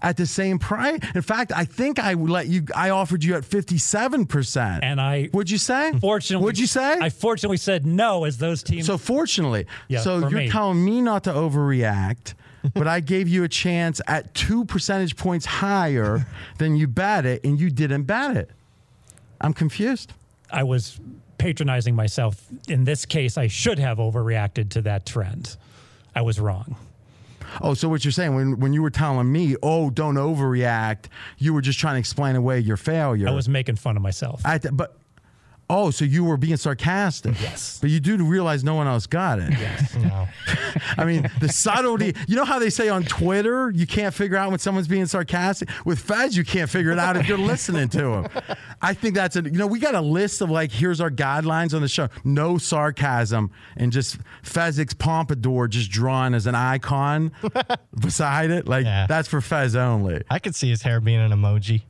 at 0.00 0.16
the 0.16 0.24
same 0.24 0.58
price. 0.58 0.98
In 1.14 1.20
fact, 1.20 1.52
I 1.54 1.66
think 1.66 1.98
I 1.98 2.14
let 2.14 2.46
you 2.46 2.64
I 2.74 2.88
offered 2.88 3.22
you 3.22 3.34
at 3.34 3.42
57%. 3.42 4.80
And 4.82 4.98
I 4.98 5.28
Would 5.34 5.50
you 5.50 5.58
say? 5.58 5.92
Fortunately, 6.00 6.42
Would 6.42 6.58
you 6.58 6.66
say? 6.66 6.96
I 6.98 7.10
fortunately 7.10 7.58
said 7.58 7.84
no 7.84 8.24
as 8.24 8.38
those 8.38 8.62
teams. 8.62 8.86
So 8.86 8.96
fortunately, 8.96 9.66
Yeah, 9.88 10.00
so 10.00 10.20
you're 10.20 10.30
me. 10.30 10.48
telling 10.48 10.82
me 10.82 11.02
not 11.02 11.24
to 11.24 11.32
overreact, 11.32 12.32
but 12.72 12.88
I 12.88 13.00
gave 13.00 13.28
you 13.28 13.44
a 13.44 13.48
chance 13.48 14.00
at 14.06 14.32
two 14.32 14.64
percentage 14.64 15.16
points 15.16 15.44
higher 15.44 16.26
than 16.56 16.76
you 16.76 16.88
bet 16.88 17.26
it, 17.26 17.44
and 17.44 17.60
you 17.60 17.68
didn't 17.68 18.04
bet 18.04 18.38
it. 18.38 18.50
I'm 19.38 19.52
confused. 19.52 20.14
I 20.50 20.62
was 20.62 20.98
patronizing 21.42 21.96
myself. 21.96 22.46
In 22.68 22.84
this 22.84 23.04
case, 23.04 23.36
I 23.36 23.48
should 23.48 23.80
have 23.80 23.98
overreacted 23.98 24.70
to 24.70 24.82
that 24.82 25.04
trend. 25.04 25.56
I 26.14 26.22
was 26.22 26.38
wrong. 26.38 26.76
Oh, 27.60 27.74
so 27.74 27.88
what 27.88 28.04
you're 28.04 28.12
saying 28.12 28.34
when 28.34 28.60
when 28.60 28.72
you 28.72 28.80
were 28.80 28.90
telling 28.90 29.30
me, 29.30 29.56
oh, 29.62 29.90
don't 29.90 30.14
overreact, 30.14 31.06
you 31.38 31.52
were 31.52 31.60
just 31.60 31.78
trying 31.80 31.96
to 31.96 31.98
explain 31.98 32.36
away 32.36 32.60
your 32.60 32.76
failure. 32.76 33.28
I 33.28 33.32
was 33.32 33.48
making 33.48 33.76
fun 33.76 33.96
of 33.96 34.02
myself. 34.02 34.40
I 34.44 34.58
th- 34.58 34.74
but 34.74 34.96
oh, 35.70 35.90
so 35.90 36.04
you 36.04 36.24
were 36.24 36.36
being 36.36 36.56
sarcastic. 36.56 37.40
Yes. 37.40 37.78
But 37.80 37.90
you 37.90 37.98
do 38.00 38.16
realize 38.22 38.62
no 38.62 38.74
one 38.74 38.86
else 38.86 39.06
got 39.06 39.38
it. 39.38 39.50
Yes. 39.50 39.96
No. 40.02 40.26
I 40.96 41.04
mean, 41.04 41.30
the 41.40 41.48
subtlety. 41.48 42.14
You 42.26 42.34
know 42.36 42.44
how 42.44 42.58
they 42.58 42.70
say 42.70 42.88
on 42.88 43.04
Twitter, 43.04 43.70
you 43.70 43.86
can't 43.86 44.12
figure 44.12 44.36
out 44.36 44.50
when 44.50 44.58
someone's 44.58 44.88
being 44.88 45.06
sarcastic. 45.06 45.68
With 45.84 45.98
Fez, 46.00 46.36
you 46.36 46.44
can't 46.44 46.68
figure 46.68 46.90
it 46.92 46.98
out 46.98 47.16
if 47.16 47.28
you're 47.28 47.38
listening 47.38 47.88
to 47.90 48.04
him. 48.14 48.28
I 48.82 48.92
think 48.94 49.14
that's 49.14 49.36
a. 49.36 49.42
You 49.42 49.52
know, 49.52 49.66
we 49.66 49.78
got 49.78 49.94
a 49.94 50.00
list 50.00 50.40
of 50.40 50.50
like, 50.50 50.72
here's 50.72 51.00
our 51.00 51.10
guidelines 51.10 51.72
on 51.74 51.82
the 51.82 51.88
show: 51.88 52.08
no 52.24 52.58
sarcasm 52.58 53.50
and 53.76 53.92
just 53.92 54.18
Fezzik's 54.42 54.94
pompadour 54.94 55.68
just 55.68 55.90
drawn 55.90 56.34
as 56.34 56.46
an 56.46 56.54
icon 56.54 57.32
beside 58.00 58.50
it. 58.50 58.66
Like 58.66 58.84
Yeah. 58.84 59.06
that's 59.06 59.28
for 59.28 59.40
Fez 59.40 59.76
only. 59.76 60.22
I 60.30 60.38
could 60.38 60.54
see 60.54 60.68
his 60.70 60.82
hair 60.82 61.00
being 61.00 61.20
an 61.20 61.30
emoji. 61.32 61.82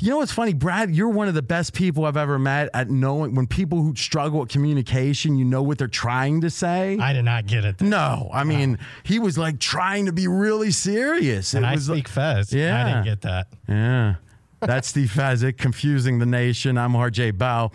You 0.00 0.10
know 0.10 0.18
what's 0.18 0.32
funny, 0.32 0.54
Brad? 0.54 0.94
You're 0.94 1.08
one 1.08 1.28
of 1.28 1.34
the 1.34 1.42
best 1.42 1.72
people 1.74 2.04
I've 2.04 2.16
ever 2.16 2.38
met 2.38 2.68
at 2.74 2.90
knowing 2.90 3.34
when 3.34 3.46
people 3.46 3.82
who 3.82 3.94
struggle 3.96 4.40
with 4.40 4.48
communication, 4.48 5.36
you 5.38 5.44
know 5.44 5.62
what 5.62 5.78
they're 5.78 5.88
trying 5.88 6.42
to 6.42 6.50
say. 6.50 6.96
I 6.98 7.12
did 7.12 7.24
not 7.24 7.46
get 7.46 7.64
it. 7.64 7.80
No, 7.80 8.30
I 8.32 8.44
mean 8.44 8.78
he 9.02 9.18
was 9.18 9.36
like 9.38 9.58
trying 9.58 10.06
to 10.06 10.12
be 10.12 10.28
really 10.28 10.70
serious. 10.70 11.54
And 11.54 11.64
It 11.64 11.68
I 11.68 11.74
was 11.74 11.86
speak 11.86 12.08
Fez. 12.08 12.52
Yeah. 12.52 12.84
I 12.84 12.88
didn't 12.90 13.04
get 13.04 13.20
that. 13.22 13.48
Yeah, 13.68 14.14
that's 14.60 14.92
the 14.92 15.06
Steve 15.06 15.22
Fezzik 15.22 15.56
confusing 15.58 16.18
the 16.18 16.26
nation. 16.26 16.76
I'm 16.78 16.92
RJ 16.92 17.36
Bell. 17.38 17.72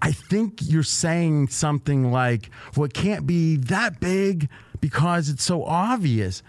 I 0.00 0.12
think 0.12 0.60
you're 0.62 0.84
saying 0.84 1.48
something 1.48 2.12
like, 2.12 2.50
"Well, 2.76 2.84
it 2.84 2.94
can't 2.94 3.26
be 3.26 3.56
that 3.56 3.98
big 4.00 4.48
because 4.80 5.28
it's 5.28 5.42
so 5.42 5.64
obvious." 5.64 6.42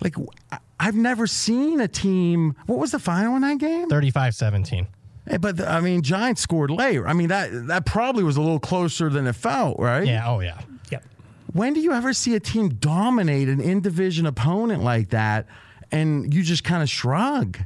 Like 0.00 0.16
I- 0.50 0.58
I've 0.78 0.94
never 0.96 1.26
seen 1.26 1.80
a 1.80 1.88
team. 1.88 2.56
What 2.66 2.78
was 2.78 2.90
the 2.90 2.98
final 2.98 3.36
in 3.36 3.42
that 3.42 3.58
game? 3.58 3.88
35 3.88 4.34
17. 4.34 4.86
Hey, 5.28 5.36
but 5.38 5.56
the, 5.56 5.70
I 5.70 5.80
mean, 5.80 6.02
Giants 6.02 6.42
scored 6.42 6.70
later. 6.70 7.06
I 7.08 7.12
mean 7.12 7.28
that 7.28 7.68
that 7.68 7.86
probably 7.86 8.24
was 8.24 8.36
a 8.36 8.40
little 8.42 8.60
closer 8.60 9.08
than 9.08 9.26
it 9.26 9.34
felt, 9.34 9.78
right? 9.78 10.06
Yeah. 10.06 10.28
Oh, 10.28 10.40
yeah. 10.40 10.60
Yep. 10.90 11.04
When 11.52 11.72
do 11.72 11.80
you 11.80 11.92
ever 11.92 12.12
see 12.12 12.34
a 12.34 12.40
team 12.40 12.70
dominate 12.70 13.48
an 13.48 13.60
in 13.60 13.80
division 13.80 14.26
opponent 14.26 14.82
like 14.82 15.10
that 15.10 15.46
and 15.90 16.32
you 16.34 16.42
just 16.42 16.64
kind 16.64 16.82
of 16.82 16.90
shrug? 16.90 17.58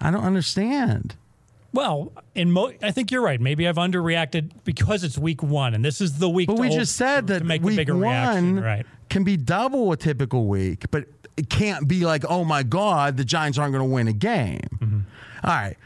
I 0.00 0.10
don't 0.10 0.24
understand. 0.24 1.16
Well, 1.72 2.12
in 2.34 2.50
mo- 2.50 2.72
I 2.82 2.92
think 2.92 3.10
you're 3.10 3.22
right. 3.22 3.40
Maybe 3.40 3.68
I've 3.68 3.76
underreacted 3.76 4.52
because 4.64 5.04
it's 5.04 5.18
week 5.18 5.42
one, 5.42 5.74
and 5.74 5.84
this 5.84 6.00
is 6.00 6.18
the 6.18 6.28
week. 6.28 6.46
But 6.46 6.56
to 6.56 6.62
we 6.62 6.70
just 6.70 6.96
said 6.96 7.26
to 7.26 7.34
that 7.34 7.44
make 7.44 7.62
week 7.62 7.72
the 7.72 7.82
bigger 7.82 7.94
reaction, 7.94 8.56
one 8.56 8.64
right? 8.64 8.86
can 9.10 9.22
be 9.22 9.36
double 9.36 9.92
a 9.92 9.96
typical 9.96 10.46
week, 10.46 10.86
but 10.90 11.04
it 11.38 11.48
can't 11.48 11.86
be 11.86 12.04
like, 12.04 12.24
oh 12.28 12.44
my 12.44 12.64
God, 12.64 13.16
the 13.16 13.24
Giants 13.24 13.58
aren't 13.58 13.72
going 13.72 13.88
to 13.88 13.94
win 13.94 14.08
a 14.08 14.12
game. 14.12 14.60
Mm-hmm. 14.80 14.98
All 15.44 15.54
right. 15.54 15.76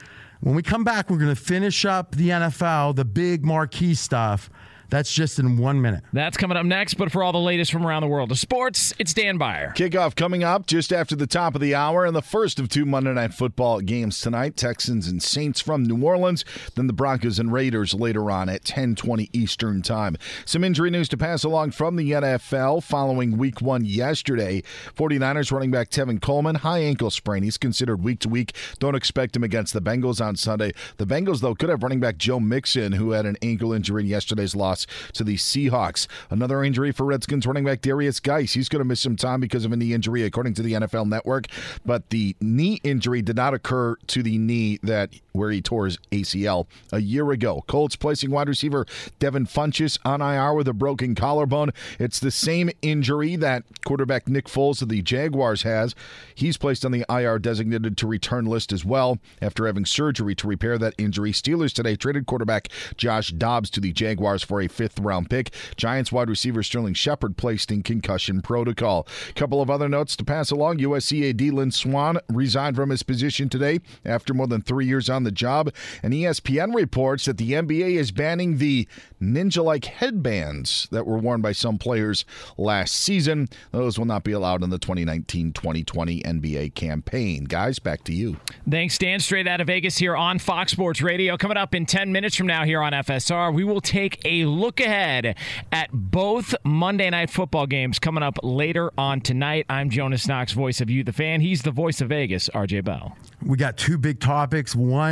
When 0.41 0.55
we 0.55 0.63
come 0.63 0.83
back, 0.83 1.11
we're 1.11 1.19
going 1.19 1.35
to 1.35 1.41
finish 1.41 1.85
up 1.85 2.17
the 2.17 2.31
NFL, 2.31 2.97
the 2.97 3.05
big 3.05 3.45
marquee 3.45 3.95
stuff. 3.95 4.51
That's 4.93 5.11
just 5.11 5.39
in 5.39 5.57
one 5.57 5.81
minute. 5.81 6.05
That's 6.13 6.37
coming 6.37 6.59
up 6.59 6.67
next, 6.67 6.95
but 6.99 7.11
for 7.11 7.23
all 7.23 7.33
the 7.33 7.39
latest 7.39 7.73
from 7.73 7.87
around 7.87 8.03
the 8.03 8.09
world 8.09 8.31
of 8.31 8.39
sports, 8.39 8.93
it's 8.99 9.15
Dan 9.15 9.39
Beyer. 9.39 9.73
Kickoff 9.75 10.15
coming 10.15 10.45
up 10.45 10.67
just 10.67 10.93
after 10.93 11.17
the 11.17 11.27
top 11.27 11.55
of 11.55 11.63
the 11.63 11.75
hour 11.75 12.05
and 12.05 12.15
the 12.15 12.21
first 12.21 12.61
of 12.61 12.69
two 12.69 12.85
Monday 12.85 13.15
Night 13.15 13.33
Football 13.33 13.81
games 13.81 14.21
tonight. 14.21 14.55
Texans 14.55 15.09
and 15.09 15.23
Saints 15.23 15.63
from 15.63 15.85
New 15.85 16.05
Orleans, 16.05 16.45
then 16.75 16.89
the 16.89 16.93
Broncos 16.93 17.39
and 17.39 17.51
Raiders 17.51 17.95
later 17.95 18.31
on 18.31 18.51
at 18.51 18.65
10:20 18.65 19.31
Eastern 19.33 19.81
Time. 19.81 20.19
Some 20.45 20.63
injury 20.63 20.91
news 20.91 21.09
to 21.09 21.17
pass 21.17 21.43
along 21.43 21.71
from 21.71 21.97
the 21.97 22.13
NFL 22.13 22.83
following 22.83 23.39
week 23.39 23.63
1 23.63 23.87
yesterday. 23.87 24.63
49ers 24.95 25.51
running 25.51 25.71
back 25.71 25.89
Tevin 25.89 26.21
Coleman, 26.21 26.57
high 26.57 26.81
ankle 26.81 27.09
sprain. 27.11 27.45
He's 27.45 27.57
considered 27.57 28.05
week 28.05 28.19
to 28.21 28.29
week. 28.29 28.55
Don't 28.79 28.95
expect 28.95 29.37
him 29.37 29.43
against 29.43 29.73
the 29.73 29.81
Bengals 29.81 30.23
on 30.23 30.37
Sunday. 30.37 30.73
The 30.99 31.07
Bengals 31.07 31.41
though 31.41 31.55
could 31.55 31.71
have 31.71 31.83
running 31.83 32.01
back 32.01 32.19
Joe 32.19 32.39
Mixon 32.39 32.93
who 32.93 33.13
had 33.13 33.25
an 33.25 33.39
ankle 33.41 33.73
injury 33.73 34.03
in 34.03 34.09
yesterday's 34.09 34.55
loss 34.55 34.82
to 35.15 35.25
the 35.25 35.37
Seahawks. 35.37 36.07
Another 36.31 36.63
injury 36.63 36.93
for 36.93 37.05
Redskins 37.05 37.47
running 37.47 37.65
back 37.65 37.81
Derrius 37.81 38.23
Guice. 38.23 38.53
He's 38.53 38.69
going 38.69 38.81
to 38.81 38.85
miss 38.85 39.01
some 39.01 39.17
time 39.17 39.41
because 39.41 39.65
of 39.65 39.73
a 39.73 39.77
knee 39.77 39.93
injury, 39.93 40.23
according 40.23 40.55
to 40.55 40.63
the 40.63 40.75
NFL 40.75 41.09
Network. 41.09 41.47
But 41.85 42.11
the 42.11 42.37
knee 42.41 42.81
injury 42.85 43.23
did 43.23 43.37
not 43.37 43.55
occur 43.55 43.97
to 44.09 44.23
the 44.23 44.39
knee 44.39 44.79
that 44.83 45.11
where 45.33 45.51
he 45.51 45.61
tore 45.61 45.87
his 45.87 45.99
ACL 46.11 46.67
a 46.93 47.01
year 47.01 47.31
ago. 47.31 47.65
Colts 47.67 47.97
placing 47.97 48.31
wide 48.31 48.49
receiver 48.49 48.87
Devin 49.19 49.47
Funchess 49.47 49.99
on 50.05 50.21
IR 50.21 50.55
with 50.55 50.69
a 50.69 50.73
broken 50.73 51.15
collarbone. 51.15 51.71
It's 51.99 52.21
the 52.21 52.31
same 52.31 52.71
injury 52.83 53.37
that 53.37 53.65
quarterback 53.85 54.29
Nick 54.29 54.47
Foles 54.47 54.83
of 54.83 54.89
the 54.89 55.03
Jaguars 55.03 55.63
has. 55.63 55.95
He's 56.35 56.57
placed 56.57 56.85
on 56.85 56.93
the 56.93 57.05
IR 57.09 57.39
designated 57.39 57.97
to 57.99 58.07
return 58.07 58.47
list 58.47 58.73
as 58.73 58.85
well 58.85 59.19
after 59.41 59.67
having 59.67 59.85
surgery 59.85 60.35
to 60.37 60.47
repair 60.47 60.79
that 60.79 60.95
injury. 60.99 61.33
Steelers 61.33 61.73
today 61.73 61.97
traded 61.97 62.27
quarterback 62.27 62.69
Josh 62.97 63.31
Dobbs 63.31 63.71
to 63.71 63.81
the 63.81 63.93
Jaguars 63.93 64.43
for 64.43 64.61
a 64.61 64.69
fifth 64.69 64.99
round 64.99 65.31
pick. 65.31 65.53
Giants 65.77 66.13
wide 66.13 66.29
receiver 66.29 66.63
Sterling 66.63 66.95
Shepard 66.95 67.37
placed 67.37 67.71
in 67.71 67.83
concussion 67.83 68.43
protocol. 68.43 69.07
Couple 69.35 69.61
of 69.61 69.71
other 69.71 69.89
notes 69.89 70.17
to 70.17 70.25
pass 70.25 70.51
along. 70.51 70.79
USC 70.79 71.29
AD 71.31 71.41
Lynn 71.41 71.71
Swann 71.71 72.19
resigned 72.29 72.77
from 72.77 72.91
his 72.91 73.03
position 73.03 73.49
today 73.49 73.81
after 74.05 74.35
more 74.35 74.47
than 74.47 74.63
three 74.63 74.87
years 74.87 75.09
on 75.09 75.22
the 75.25 75.33
job. 75.33 75.73
And 76.03 76.13
ESPN 76.13 76.75
reports 76.75 77.25
that 77.27 77.39
the 77.39 77.53
NBA 77.53 77.97
is 77.97 78.11
banning 78.11 78.59
the 78.59 78.87
ninja 79.21 79.63
like 79.63 79.85
headbands 79.85 80.89
that 80.91 81.07
were 81.07 81.19
worn 81.19 81.41
by 81.41 81.53
some 81.53 81.79
players 81.79 82.25
last 82.59 82.95
season. 82.97 83.49
Those 83.71 83.99
will 83.99 84.07
not 84.07 84.25
be 84.25 84.33
allowed 84.33 84.63
in 84.63 84.71
the 84.71 84.79
2019 84.79 85.53
2020 85.53 86.23
NBA 86.23 86.75
campaign. 86.75 87.45
Guys, 87.45 87.79
back 87.79 88.05
to 88.05 88.13
you. 88.13 88.37
Thanks, 88.69 88.99
Dan. 88.99 89.21
Straight 89.21 89.47
out 89.47 89.61
of 89.61 89.67
Vegas 89.67 89.99
here 89.99 90.17
on 90.17 90.39
Fox 90.39 90.73
Sports 90.73 91.01
Radio. 91.03 91.37
Coming 91.37 91.57
up 91.57 91.75
in 91.75 91.87
10 91.87 92.13
minutes 92.13 92.37
from 92.37 92.47
now 92.47 92.65
here 92.65 92.83
on 92.83 92.93
FSR, 92.93 93.55
we 93.55 93.65
will 93.65 93.81
take 93.81 94.21
a 94.25 94.45
look 94.45 94.81
ahead 94.81 95.37
at 95.71 95.91
both 95.93 96.55
Monday 96.65 97.11
night 97.11 97.31
football 97.31 97.67
games 97.67 97.99
coming 97.99 98.23
up 98.23 98.39
later 98.43 98.93
on 98.99 99.21
tonight. 99.21 99.67
I'm 99.69 99.91
Jonas 99.91 100.27
Knox, 100.27 100.53
voice 100.53 100.81
of 100.81 100.91
You, 100.91 101.05
the 101.05 101.13
fan. 101.13 101.41
He's 101.41 101.63
the 101.63 101.71
voice 101.71 102.01
of 102.01 102.09
Vegas, 102.09 102.49
RJ 102.51 102.85
Bell. 102.85 103.17
We 103.45 103.57
got 103.57 103.77
two 103.77 103.99
big 103.99 104.21
topics, 104.21 104.75
one 104.75 105.12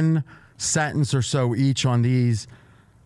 sentence 0.56 1.14
or 1.14 1.22
so 1.22 1.54
each 1.54 1.84
on 1.86 2.02
these. 2.02 2.46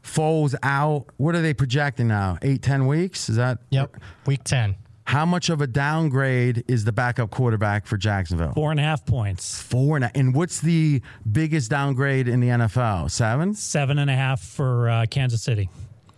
Foles 0.02 0.54
out. 0.62 1.06
What 1.16 1.34
are 1.34 1.40
they 1.40 1.54
projecting 1.54 2.08
now? 2.08 2.38
Eight, 2.42 2.60
ten 2.62 2.86
weeks? 2.86 3.28
Is 3.30 3.36
that? 3.36 3.58
Yep. 3.70 3.96
Week 4.26 4.44
10. 4.44 4.76
How 5.06 5.26
much 5.26 5.50
of 5.50 5.60
a 5.60 5.66
downgrade 5.66 6.64
is 6.66 6.84
the 6.84 6.92
backup 6.92 7.30
quarterback 7.30 7.86
for 7.86 7.96
Jacksonville? 7.96 8.52
Four 8.54 8.70
and 8.70 8.80
a 8.80 8.82
half 8.82 9.04
points. 9.04 9.60
Four 9.60 9.96
and 9.96 10.04
a, 10.06 10.10
and 10.14 10.34
what's 10.34 10.60
the 10.60 11.02
biggest 11.30 11.70
downgrade 11.70 12.26
in 12.26 12.40
the 12.40 12.48
NFL? 12.48 13.10
Seven. 13.10 13.54
Seven 13.54 13.98
and 13.98 14.10
a 14.10 14.14
half 14.14 14.40
for 14.42 14.88
uh, 14.88 15.06
Kansas 15.10 15.42
City. 15.42 15.68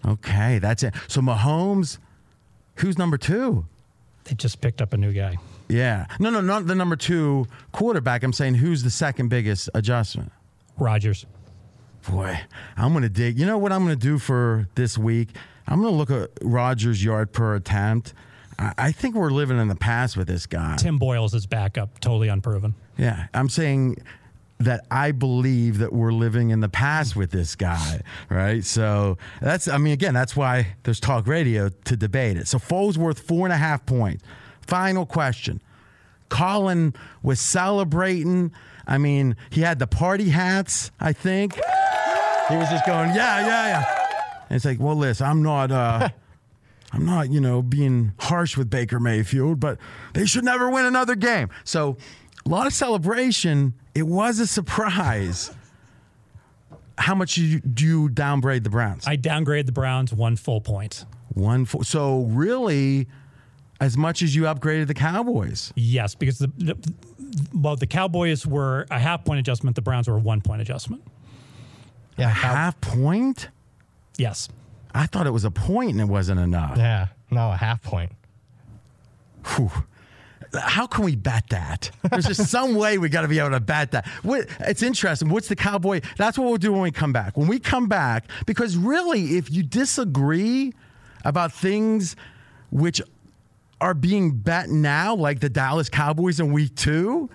Okay, 0.06 0.60
that's 0.60 0.84
it. 0.84 0.94
So 1.08 1.20
Mahomes, 1.20 1.98
who's 2.76 2.96
number 2.96 3.18
two? 3.18 3.66
They 4.24 4.34
just 4.34 4.60
picked 4.60 4.80
up 4.80 4.92
a 4.92 4.96
new 4.96 5.12
guy. 5.12 5.36
Yeah. 5.68 6.06
No, 6.20 6.30
no, 6.30 6.40
not 6.40 6.66
the 6.66 6.74
number 6.74 6.96
two 6.96 7.46
quarterback. 7.72 8.22
I'm 8.22 8.32
saying 8.32 8.54
who's 8.54 8.82
the 8.84 8.90
second 8.90 9.28
biggest 9.28 9.68
adjustment? 9.74 10.30
Rodgers. 10.78 11.26
Boy, 12.08 12.38
I'm 12.76 12.92
going 12.92 13.02
to 13.02 13.08
dig. 13.08 13.38
You 13.38 13.46
know 13.46 13.58
what 13.58 13.72
I'm 13.72 13.84
going 13.84 13.98
to 13.98 14.02
do 14.06 14.18
for 14.18 14.68
this 14.74 14.96
week? 14.96 15.30
I'm 15.66 15.80
going 15.80 15.92
to 15.92 15.96
look 15.96 16.10
at 16.10 16.30
Rodgers' 16.42 17.02
yard 17.02 17.32
per 17.32 17.56
attempt. 17.56 18.14
I, 18.58 18.72
I 18.78 18.92
think 18.92 19.16
we're 19.16 19.30
living 19.30 19.58
in 19.58 19.68
the 19.68 19.74
past 19.74 20.16
with 20.16 20.28
this 20.28 20.46
guy. 20.46 20.76
Tim 20.76 20.98
Boyle's 20.98 21.34
is 21.34 21.46
backup, 21.46 21.98
totally 22.00 22.28
unproven. 22.28 22.74
Yeah, 22.96 23.26
I'm 23.34 23.48
saying 23.48 23.96
that 24.58 24.86
I 24.90 25.12
believe 25.12 25.78
that 25.78 25.92
we're 25.92 26.12
living 26.12 26.50
in 26.50 26.60
the 26.60 26.68
past 26.68 27.14
with 27.14 27.30
this 27.30 27.54
guy, 27.56 28.00
right? 28.30 28.64
So 28.64 29.18
that's, 29.40 29.68
I 29.68 29.76
mean, 29.76 29.92
again, 29.92 30.14
that's 30.14 30.34
why 30.34 30.68
there's 30.84 31.00
talk 31.00 31.26
radio 31.26 31.68
to 31.68 31.96
debate 31.96 32.36
it. 32.38 32.48
So 32.48 32.58
Foles 32.58 32.96
worth 32.96 33.18
four 33.18 33.46
and 33.46 33.52
a 33.52 33.56
half 33.58 33.84
points. 33.84 34.24
Final 34.62 35.04
question. 35.04 35.60
Colin 36.28 36.94
was 37.22 37.40
celebrating. 37.40 38.52
I 38.86 38.98
mean, 38.98 39.36
he 39.50 39.62
had 39.62 39.78
the 39.78 39.86
party 39.86 40.28
hats, 40.28 40.90
I 41.00 41.12
think. 41.12 41.54
He 41.54 42.56
was 42.56 42.68
just 42.68 42.86
going, 42.86 43.08
yeah, 43.14 43.40
yeah, 43.40 43.66
yeah. 43.68 44.06
And 44.48 44.56
it's 44.56 44.64
like, 44.64 44.78
well, 44.78 44.94
listen, 44.94 45.26
I'm 45.26 45.42
not, 45.42 45.72
uh, 45.72 46.08
I'm 46.92 47.04
not, 47.04 47.30
you 47.30 47.40
know, 47.40 47.62
being 47.62 48.12
harsh 48.18 48.56
with 48.56 48.70
Baker 48.70 49.00
Mayfield, 49.00 49.58
but 49.58 49.78
they 50.14 50.24
should 50.24 50.44
never 50.44 50.70
win 50.70 50.84
another 50.84 51.16
game. 51.16 51.48
So, 51.64 51.96
a 52.44 52.48
lot 52.48 52.66
of 52.66 52.72
celebration. 52.72 53.74
It 53.94 54.04
was 54.06 54.38
a 54.38 54.46
surprise. 54.46 55.50
How 56.96 57.14
much 57.14 57.34
do 57.34 57.44
you, 57.44 57.60
do 57.60 57.84
you 57.84 58.08
downgrade 58.08 58.62
the 58.64 58.70
Browns? 58.70 59.04
I 59.06 59.16
downgrade 59.16 59.66
the 59.66 59.72
Browns 59.72 60.12
one 60.12 60.36
full 60.36 60.60
point. 60.60 61.04
One 61.34 61.64
full. 61.64 61.82
So 61.82 62.22
really, 62.22 63.08
as 63.80 63.96
much 63.96 64.22
as 64.22 64.34
you 64.34 64.42
upgraded 64.42 64.86
the 64.86 64.94
Cowboys. 64.94 65.72
Yes, 65.76 66.14
because 66.14 66.38
the, 66.38 66.50
the 66.58 66.76
well, 67.54 67.76
the 67.76 67.86
Cowboys 67.86 68.46
were 68.46 68.86
a 68.90 68.98
half 68.98 69.24
point 69.24 69.40
adjustment. 69.40 69.76
The 69.76 69.82
Browns 69.82 70.08
were 70.08 70.16
a 70.16 70.20
one 70.20 70.40
point 70.40 70.62
adjustment. 70.62 71.02
Yeah, 72.16 72.28
half 72.28 72.80
point. 72.80 73.48
Yes, 74.16 74.48
I 74.94 75.06
thought 75.06 75.26
it 75.26 75.32
was 75.32 75.44
a 75.44 75.50
point 75.50 75.92
and 75.92 76.00
it 76.00 76.08
wasn't 76.08 76.40
enough. 76.40 76.78
Yeah, 76.78 77.08
no, 77.30 77.52
a 77.52 77.56
half 77.56 77.82
point. 77.82 78.12
Whew. 79.44 79.70
How 80.54 80.86
can 80.86 81.04
we 81.04 81.16
bet 81.16 81.48
that? 81.50 81.90
There's 82.10 82.26
just 82.26 82.50
some 82.50 82.76
way 82.76 82.98
we 82.98 83.08
got 83.08 83.22
to 83.22 83.28
be 83.28 83.38
able 83.38 83.50
to 83.50 83.60
bet 83.60 83.90
that. 83.90 84.06
What, 84.22 84.46
it's 84.60 84.82
interesting. 84.82 85.28
What's 85.28 85.48
the 85.48 85.56
cowboy? 85.56 86.00
That's 86.16 86.38
what 86.38 86.46
we'll 86.46 86.56
do 86.56 86.72
when 86.72 86.82
we 86.82 86.92
come 86.92 87.12
back. 87.12 87.36
When 87.36 87.48
we 87.48 87.58
come 87.58 87.88
back, 87.88 88.30
because 88.46 88.76
really, 88.76 89.36
if 89.36 89.50
you 89.50 89.62
disagree 89.62 90.72
about 91.24 91.52
things 91.52 92.16
which 92.70 93.02
are 93.80 93.94
being 93.94 94.32
bet 94.32 94.68
now, 94.68 95.14
like 95.14 95.40
the 95.40 95.48
Dallas 95.48 95.88
Cowboys 95.88 96.40
in 96.40 96.52
week 96.52 96.74
two, 96.74 97.30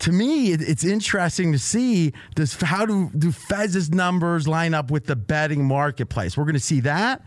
to 0.00 0.12
me, 0.12 0.52
it, 0.52 0.60
it's 0.60 0.84
interesting 0.84 1.52
to 1.52 1.58
see 1.58 2.12
this. 2.34 2.60
How 2.60 2.84
do 2.84 3.10
do 3.16 3.32
Fez's 3.32 3.90
numbers 3.90 4.46
line 4.46 4.74
up 4.74 4.90
with 4.90 5.06
the 5.06 5.16
betting 5.16 5.64
marketplace? 5.64 6.36
We're 6.36 6.44
going 6.44 6.54
to 6.54 6.60
see 6.60 6.80
that, 6.80 7.22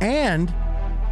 and 0.00 0.52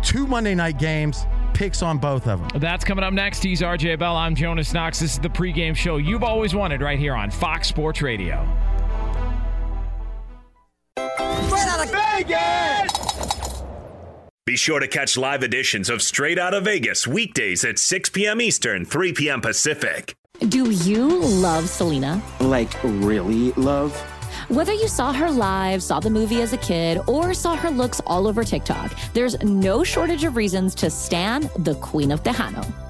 two 0.03 0.27
Monday 0.27 0.55
night 0.55 0.79
games. 0.79 1.27
Picks 1.53 1.83
on 1.83 1.99
both 1.99 2.27
of 2.27 2.41
them. 2.49 2.61
That's 2.61 2.85
coming 2.85 3.05
up 3.05 3.13
next. 3.13 3.43
He's 3.43 3.61
RJ 3.61 3.99
Bell. 3.99 4.17
I'm 4.17 4.35
Jonas 4.35 4.73
Knox. 4.73 5.01
This 5.01 5.13
is 5.13 5.19
the 5.19 5.29
pregame 5.29 5.77
show 5.77 5.99
you've 5.99 6.23
always 6.25 6.55
wanted 6.55 6.81
right 6.81 6.99
here 6.99 7.15
on 7.15 7.31
Fox 7.31 7.69
Sports 7.69 8.01
Radio. 8.01 8.49
Straight 10.97 11.69
out 11.69 11.85
of 11.85 11.91
Vegas! 11.91 13.10
Be 14.51 14.57
sure 14.57 14.81
to 14.81 14.89
catch 14.89 15.17
live 15.17 15.45
editions 15.45 15.89
of 15.89 16.03
Straight 16.03 16.37
Out 16.37 16.55
of 16.55 16.65
Vegas 16.65 17.07
weekdays 17.07 17.65
at 17.65 17.79
6 17.79 18.11
p.m. 18.11 18.41
Eastern, 18.41 18.85
3 18.85 19.13
p.m. 19.13 19.41
Pacific. 19.41 20.17
Do 20.41 20.73
you 20.73 21.21
love 21.21 21.69
Selena? 21.69 22.21
Like, 22.41 22.73
really 22.83 23.53
love? 23.53 23.97
Whether 24.49 24.73
you 24.73 24.89
saw 24.89 25.13
her 25.13 25.31
live, 25.31 25.85
saw 25.85 26.01
the 26.01 26.11
movie 26.11 26.43
as 26.43 26.53
a 26.53 26.57
kid, 26.57 27.01
or 27.07 27.33
saw 27.33 27.55
her 27.55 27.71
looks 27.71 28.01
all 28.09 28.27
over 28.27 28.43
TikTok, 28.43 28.91
there's 29.13 29.41
no 29.45 29.85
shortage 29.85 30.25
of 30.25 30.35
reasons 30.35 30.75
to 30.75 30.91
stan 30.91 31.49
the 31.61 31.77
Queen 31.77 32.11
of 32.11 32.25
Tejano. 32.25 32.90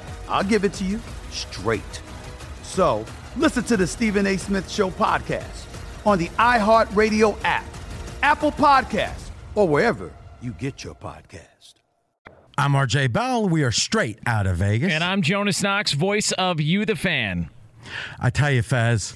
I'll 0.31 0.43
give 0.43 0.63
it 0.63 0.73
to 0.75 0.85
you 0.85 0.99
straight. 1.29 2.01
So 2.63 3.05
listen 3.35 3.63
to 3.65 3.77
the 3.77 3.85
Stephen 3.85 4.25
A. 4.25 4.37
Smith 4.37 4.69
Show 4.69 4.89
podcast 4.89 5.65
on 6.05 6.17
the 6.17 6.29
iHeartRadio 6.29 7.37
app, 7.43 7.65
Apple 8.23 8.51
Podcasts, 8.51 9.29
or 9.55 9.67
wherever 9.67 10.11
you 10.41 10.51
get 10.53 10.83
your 10.83 10.95
podcast. 10.95 11.75
I'm 12.57 12.71
RJ 12.71 13.11
Bell. 13.11 13.47
We 13.47 13.63
are 13.63 13.71
straight 13.71 14.19
out 14.25 14.47
of 14.47 14.57
Vegas. 14.57 14.91
And 14.91 15.03
I'm 15.03 15.21
Jonas 15.21 15.61
Knox, 15.61 15.91
voice 15.91 16.31
of 16.33 16.61
You 16.61 16.85
the 16.85 16.95
Fan. 16.95 17.49
I 18.19 18.29
tell 18.29 18.51
you, 18.51 18.61
Fez, 18.61 19.15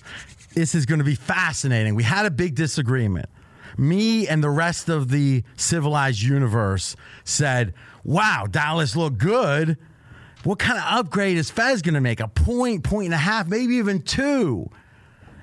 this 0.54 0.76
is 0.76 0.86
going 0.86 1.00
to 1.00 1.06
be 1.06 1.16
fascinating. 1.16 1.96
We 1.96 2.04
had 2.04 2.26
a 2.26 2.32
big 2.32 2.56
disagreement. 2.56 3.30
Me 3.78 4.28
and 4.28 4.44
the 4.44 4.50
rest 4.50 4.90
of 4.90 5.10
the 5.10 5.44
civilized 5.56 6.22
universe 6.22 6.96
said, 7.24 7.74
wow, 8.04 8.48
Dallas 8.50 8.96
looked 8.96 9.18
good. 9.18 9.78
What 10.46 10.60
kind 10.60 10.78
of 10.78 10.86
upgrade 10.88 11.38
is 11.38 11.50
Fez 11.50 11.82
going 11.82 11.96
to 11.96 12.02
make? 12.02 12.20
A 12.20 12.28
point, 12.28 12.84
point 12.84 13.06
and 13.06 13.14
a 13.16 13.18
half, 13.18 13.48
maybe 13.48 13.76
even 13.76 14.04
two. 14.04 14.70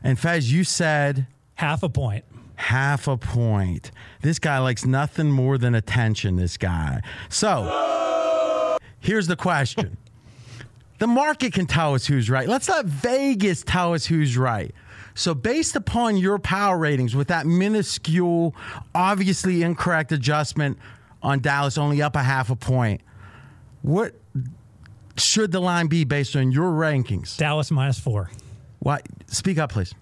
And 0.05 0.17
Fez, 0.17 0.53
you 0.53 0.63
said 0.63 1.27
half 1.55 1.83
a 1.83 1.89
point. 1.89 2.25
Half 2.55 3.09
a 3.09 3.17
point. 3.17 3.91
This 4.21 4.39
guy 4.39 4.61
likes 4.61 4.85
nothing 4.85 5.29
more 5.29 5.59
than 5.59 5.75
attention, 5.75 6.37
this 6.37 6.57
guy. 6.57 7.01
So 7.29 8.79
here's 9.01 9.27
the 9.27 9.35
question 9.35 9.97
the 11.01 11.09
market 11.09 11.53
can 11.53 11.67
tell 11.67 11.95
us 11.95 12.07
who's 12.07 12.31
right. 12.31 12.47
Let's 12.47 12.69
let 12.69 12.87
Vegas 12.87 13.65
tell 13.65 13.95
us 13.95 14.07
who's 14.07 14.39
right. 14.39 14.73
So, 15.15 15.35
based 15.35 15.77
upon 15.77 16.17
your 16.17 16.39
power 16.39 16.79
ratings, 16.79 17.15
with 17.15 17.29
that 17.29 17.45
minuscule, 17.45 18.55
obviously 18.95 19.63
incorrect 19.63 20.11
adjustment 20.13 20.79
on 21.23 21.41
Dallas, 21.41 21.77
only 21.77 22.01
up 22.01 22.17
a 22.17 22.23
half 22.23 22.49
a 22.49 22.57
point, 22.57 23.03
what 23.83 24.15
should 25.17 25.53
the 25.53 25.61
line 25.61 25.87
be 25.87 26.05
based 26.05 26.37
on 26.37 26.53
your 26.53 26.73
rankings? 26.73 27.37
Dallas 27.37 27.71
minus 27.71 27.99
four. 27.99 28.31
What? 28.81 29.03
Speak 29.27 29.59
up, 29.59 29.73
please. 29.73 29.95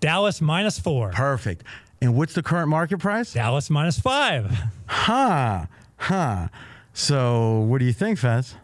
Dallas 0.00 0.40
minus 0.40 0.78
four. 0.78 1.10
Perfect. 1.10 1.64
And 2.00 2.16
what's 2.16 2.34
the 2.34 2.42
current 2.42 2.68
market 2.68 2.98
price? 2.98 3.32
Dallas 3.32 3.70
minus 3.70 3.98
five. 3.98 4.50
Huh. 4.86 5.66
Huh. 5.96 6.48
So, 6.94 7.60
what 7.60 7.78
do 7.78 7.84
you 7.84 7.92
think, 7.92 8.18
Fez? 8.18 8.54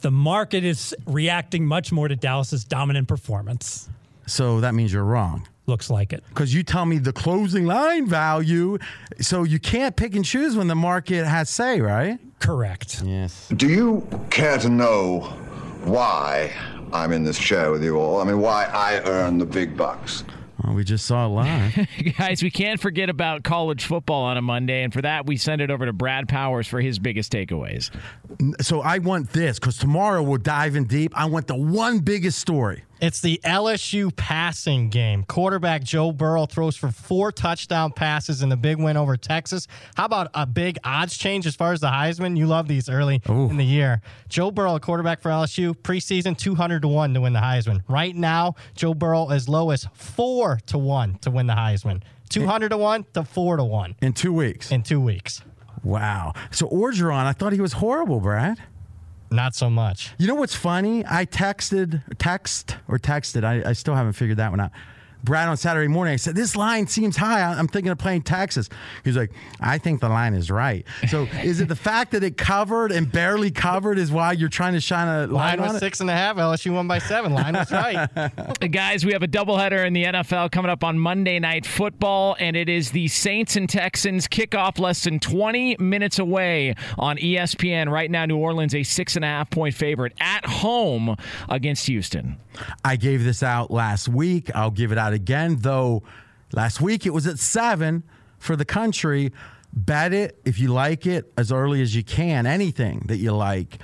The 0.00 0.10
market 0.10 0.64
is 0.64 0.94
reacting 1.06 1.66
much 1.66 1.90
more 1.92 2.08
to 2.08 2.16
Dallas's 2.16 2.64
dominant 2.64 3.08
performance. 3.08 3.88
So 4.26 4.60
that 4.60 4.74
means 4.74 4.92
you're 4.92 5.04
wrong. 5.04 5.48
Looks 5.66 5.90
like 5.90 6.12
it. 6.12 6.22
Because 6.28 6.54
you 6.54 6.62
tell 6.62 6.86
me 6.86 6.98
the 6.98 7.12
closing 7.12 7.66
line 7.66 8.06
value. 8.06 8.78
So 9.20 9.42
you 9.42 9.58
can't 9.58 9.96
pick 9.96 10.14
and 10.14 10.24
choose 10.24 10.56
when 10.56 10.68
the 10.68 10.74
market 10.74 11.26
has 11.26 11.50
say, 11.50 11.80
right? 11.80 12.18
Correct. 12.38 13.02
Yes. 13.04 13.48
Do 13.54 13.68
you 13.68 14.06
care 14.30 14.58
to 14.58 14.68
know 14.68 15.32
why 15.88 16.52
I'm 16.92 17.12
in 17.12 17.24
this 17.24 17.38
chair 17.38 17.70
with 17.70 17.82
you 17.82 17.96
all? 17.96 18.20
I 18.20 18.24
mean, 18.24 18.40
why 18.40 18.64
I 18.66 19.00
earn 19.04 19.38
the 19.38 19.46
big 19.46 19.76
bucks? 19.76 20.24
Well, 20.62 20.74
we 20.74 20.82
just 20.82 21.06
saw 21.06 21.26
it 21.26 21.28
live. 21.28 21.88
Guys, 22.18 22.42
we 22.42 22.50
can't 22.50 22.80
forget 22.80 23.08
about 23.08 23.44
college 23.44 23.84
football 23.84 24.24
on 24.24 24.36
a 24.36 24.42
Monday, 24.42 24.82
and 24.82 24.92
for 24.92 25.00
that, 25.02 25.24
we 25.24 25.36
send 25.36 25.60
it 25.60 25.70
over 25.70 25.86
to 25.86 25.92
Brad 25.92 26.28
Powers 26.28 26.66
for 26.66 26.80
his 26.80 26.98
biggest 26.98 27.32
takeaways. 27.32 27.90
So 28.60 28.80
I 28.80 28.98
want 28.98 29.32
this 29.32 29.58
because 29.58 29.78
tomorrow 29.78 30.22
we're 30.22 30.38
diving 30.38 30.84
deep. 30.84 31.12
I 31.16 31.26
want 31.26 31.46
the 31.46 31.56
one 31.56 32.00
biggest 32.00 32.38
story. 32.40 32.82
It's 33.00 33.20
the 33.20 33.40
LSU 33.44 34.14
passing 34.14 34.88
game. 34.88 35.22
Quarterback 35.22 35.84
Joe 35.84 36.10
Burrow 36.10 36.46
throws 36.46 36.76
for 36.76 36.90
four 36.90 37.30
touchdown 37.30 37.92
passes 37.92 38.42
in 38.42 38.48
the 38.48 38.56
big 38.56 38.76
win 38.78 38.96
over 38.96 39.16
Texas. 39.16 39.68
How 39.94 40.04
about 40.04 40.30
a 40.34 40.46
big 40.46 40.78
odds 40.82 41.16
change 41.16 41.46
as 41.46 41.54
far 41.54 41.72
as 41.72 41.80
the 41.80 41.86
Heisman? 41.86 42.36
You 42.36 42.46
love 42.46 42.66
these 42.66 42.88
early 42.88 43.22
Ooh. 43.28 43.48
in 43.50 43.56
the 43.56 43.64
year. 43.64 44.00
Joe 44.28 44.50
Burrow, 44.50 44.80
quarterback 44.80 45.20
for 45.20 45.30
LSU, 45.30 45.76
preseason 45.76 46.36
200 46.36 46.82
to 46.82 46.88
1 46.88 47.14
to 47.14 47.20
win 47.20 47.32
the 47.32 47.38
Heisman. 47.38 47.82
Right 47.88 48.16
now, 48.16 48.56
Joe 48.74 48.94
Burrow 48.94 49.28
as 49.28 49.48
low 49.48 49.70
as 49.70 49.86
4 49.94 50.58
to 50.66 50.78
1 50.78 51.18
to 51.20 51.30
win 51.30 51.46
the 51.46 51.54
Heisman. 51.54 52.02
200 52.30 52.70
to 52.70 52.76
1 52.76 53.06
to 53.14 53.22
4 53.22 53.56
to 53.58 53.64
1. 53.64 53.96
In 54.02 54.12
two 54.12 54.32
weeks. 54.32 54.72
In 54.72 54.82
two 54.82 55.00
weeks. 55.00 55.42
Wow. 55.84 56.32
So 56.50 56.68
Orgeron, 56.68 57.24
I 57.24 57.32
thought 57.32 57.52
he 57.52 57.60
was 57.60 57.74
horrible, 57.74 58.18
Brad. 58.20 58.58
Not 59.30 59.54
so 59.54 59.68
much. 59.68 60.12
You 60.18 60.26
know 60.26 60.34
what's 60.34 60.54
funny? 60.54 61.04
I 61.06 61.26
texted, 61.26 62.02
text 62.18 62.76
or 62.88 62.98
texted. 62.98 63.44
I, 63.44 63.68
I 63.68 63.72
still 63.74 63.94
haven't 63.94 64.14
figured 64.14 64.38
that 64.38 64.50
one 64.50 64.60
out. 64.60 64.72
Brad 65.24 65.48
on 65.48 65.56
Saturday 65.56 65.88
morning. 65.88 66.14
I 66.14 66.16
said, 66.16 66.34
This 66.34 66.56
line 66.56 66.86
seems 66.86 67.16
high. 67.16 67.42
I'm 67.42 67.68
thinking 67.68 67.90
of 67.90 67.98
playing 67.98 68.22
Texas. 68.22 68.68
He's 69.04 69.16
like, 69.16 69.32
I 69.60 69.78
think 69.78 70.00
the 70.00 70.08
line 70.08 70.34
is 70.34 70.50
right. 70.50 70.86
So 71.08 71.28
is 71.42 71.60
it 71.60 71.68
the 71.68 71.76
fact 71.88 72.12
that 72.12 72.22
it 72.22 72.36
covered 72.36 72.92
and 72.92 73.10
barely 73.10 73.50
covered 73.50 73.98
is 73.98 74.10
why 74.12 74.32
you're 74.32 74.48
trying 74.48 74.74
to 74.74 74.80
shine 74.80 75.08
a 75.08 75.26
line, 75.26 75.58
line 75.58 75.60
was 75.60 75.74
on 75.74 75.80
six 75.80 76.00
and 76.00 76.10
a 76.10 76.12
half. 76.12 76.36
LSU 76.36 76.72
won 76.74 76.88
by 76.88 76.98
seven. 76.98 77.32
Line 77.32 77.54
was 77.54 77.70
right. 77.70 78.08
Guys, 78.70 79.04
we 79.04 79.12
have 79.12 79.22
a 79.22 79.28
doubleheader 79.28 79.86
in 79.86 79.92
the 79.92 80.04
NFL 80.04 80.50
coming 80.50 80.70
up 80.70 80.84
on 80.84 80.98
Monday 80.98 81.38
Night 81.38 81.66
Football, 81.66 82.36
and 82.38 82.56
it 82.56 82.68
is 82.68 82.90
the 82.90 83.08
Saints 83.08 83.56
and 83.56 83.68
Texans 83.68 84.28
kickoff 84.28 84.78
less 84.78 85.04
than 85.04 85.20
20 85.20 85.76
minutes 85.78 86.18
away 86.18 86.74
on 86.98 87.16
ESPN. 87.16 87.90
Right 87.90 88.10
now, 88.10 88.24
New 88.26 88.36
Orleans 88.36 88.74
a 88.74 88.82
six 88.82 89.16
and 89.16 89.24
a 89.24 89.28
half 89.28 89.50
point 89.50 89.74
favorite 89.74 90.12
at 90.20 90.46
home 90.46 91.16
against 91.48 91.86
Houston. 91.86 92.36
I 92.84 92.96
gave 92.96 93.24
this 93.24 93.42
out 93.42 93.70
last 93.70 94.08
week. 94.08 94.50
I'll 94.54 94.70
give 94.70 94.92
it 94.92 94.98
out 94.98 95.07
again, 95.12 95.58
though 95.60 96.02
last 96.52 96.80
week 96.80 97.06
it 97.06 97.10
was 97.10 97.26
at 97.26 97.38
seven 97.38 98.02
for 98.38 98.56
the 98.56 98.64
country. 98.64 99.32
Bet 99.72 100.12
it 100.12 100.40
if 100.44 100.58
you 100.58 100.68
like 100.68 101.06
it 101.06 101.32
as 101.36 101.52
early 101.52 101.82
as 101.82 101.94
you 101.94 102.02
can, 102.02 102.46
anything 102.46 103.04
that 103.06 103.18
you 103.18 103.32
like. 103.32 103.78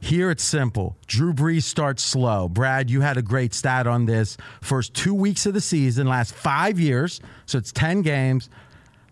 Here 0.00 0.30
it's 0.30 0.42
simple. 0.42 0.96
Drew 1.06 1.34
Brees 1.34 1.64
starts 1.64 2.02
slow. 2.02 2.48
Brad, 2.48 2.90
you 2.90 3.02
had 3.02 3.18
a 3.18 3.22
great 3.22 3.52
stat 3.52 3.86
on 3.86 4.06
this. 4.06 4.38
First 4.62 4.94
two 4.94 5.14
weeks 5.14 5.44
of 5.44 5.52
the 5.52 5.60
season, 5.60 6.06
last 6.06 6.34
five 6.34 6.80
years, 6.80 7.20
so 7.44 7.58
it's 7.58 7.70
10 7.70 8.00
games. 8.02 8.48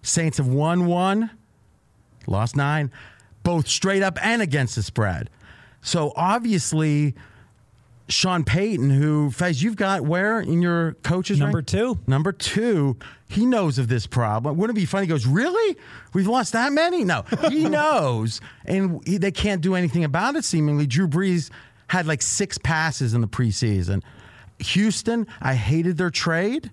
Saints 0.03 0.39
have 0.39 0.49
won 0.49 0.87
one, 0.87 1.31
lost 2.27 2.57
nine, 2.57 2.91
both 3.43 3.69
straight 3.69 4.03
up 4.03 4.19
and 4.25 4.41
against 4.41 4.77
the 4.77 4.83
spread. 4.83 5.29
So 5.83 6.13
obviously, 6.17 7.15
Sean 8.09 8.43
Payton, 8.43 8.89
who 8.91 9.31
Fez, 9.31 9.63
you've 9.63 9.77
got 9.77 10.03
where 10.03 10.41
in 10.41 10.63
your 10.63 10.95
coaches 11.03 11.39
number 11.39 11.59
rank? 11.59 11.67
two. 11.69 11.99
Number 12.07 12.33
two, 12.33 12.97
he 13.29 13.45
knows 13.45 13.79
of 13.79 13.89
this 13.89 14.07
problem. 14.07 14.57
Wouldn't 14.57 14.77
it 14.79 14.81
be 14.81 14.87
funny? 14.87 15.07
He 15.07 15.11
goes, 15.11 15.27
really? 15.27 15.77
We've 16.15 16.27
lost 16.27 16.55
that 16.55 16.73
many? 16.73 17.05
No, 17.05 17.25
he 17.51 17.69
knows, 17.69 18.41
and 18.65 19.07
he, 19.07 19.19
they 19.19 19.31
can't 19.31 19.61
do 19.61 19.75
anything 19.75 20.05
about 20.05 20.37
it. 20.37 20.45
Seemingly, 20.45 20.87
Drew 20.87 21.07
Brees 21.07 21.51
had 21.89 22.07
like 22.07 22.23
six 22.23 22.57
passes 22.57 23.13
in 23.13 23.21
the 23.21 23.29
preseason. 23.29 24.03
Houston, 24.59 25.27
I 25.41 25.55
hated 25.55 25.99
their 25.99 26.11
trade, 26.11 26.71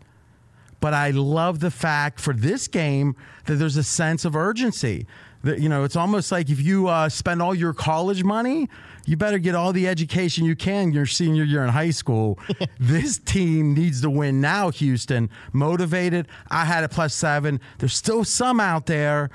but 0.79 0.93
I 0.93 1.11
love 1.11 1.59
the 1.59 1.71
fact 1.71 2.19
for 2.19 2.33
this 2.33 2.67
game 2.67 3.15
that 3.45 3.55
there's 3.55 3.77
a 3.77 3.83
sense 3.83 4.23
of 4.25 4.35
urgency. 4.35 5.05
That 5.43 5.59
you 5.59 5.69
know, 5.69 5.83
it's 5.83 5.95
almost 5.95 6.31
like 6.31 6.49
if 6.49 6.59
you 6.61 6.87
uh, 6.87 7.09
spend 7.09 7.41
all 7.41 7.53
your 7.53 7.73
college 7.73 8.23
money 8.23 8.69
you 9.05 9.17
better 9.17 9.37
get 9.37 9.55
all 9.55 9.73
the 9.73 9.87
education 9.87 10.45
you 10.45 10.55
can 10.55 10.91
your 10.91 11.05
senior 11.05 11.43
year 11.43 11.63
in 11.63 11.69
high 11.69 11.91
school. 11.91 12.39
this 12.79 13.17
team 13.17 13.73
needs 13.73 14.01
to 14.01 14.09
win 14.09 14.41
now, 14.41 14.69
Houston. 14.71 15.29
Motivated. 15.53 16.27
I 16.49 16.65
had 16.65 16.83
it 16.83 16.91
plus 16.91 17.13
seven. 17.13 17.59
There's 17.77 17.95
still 17.95 18.23
some 18.23 18.59
out 18.59 18.85
there. 18.85 19.29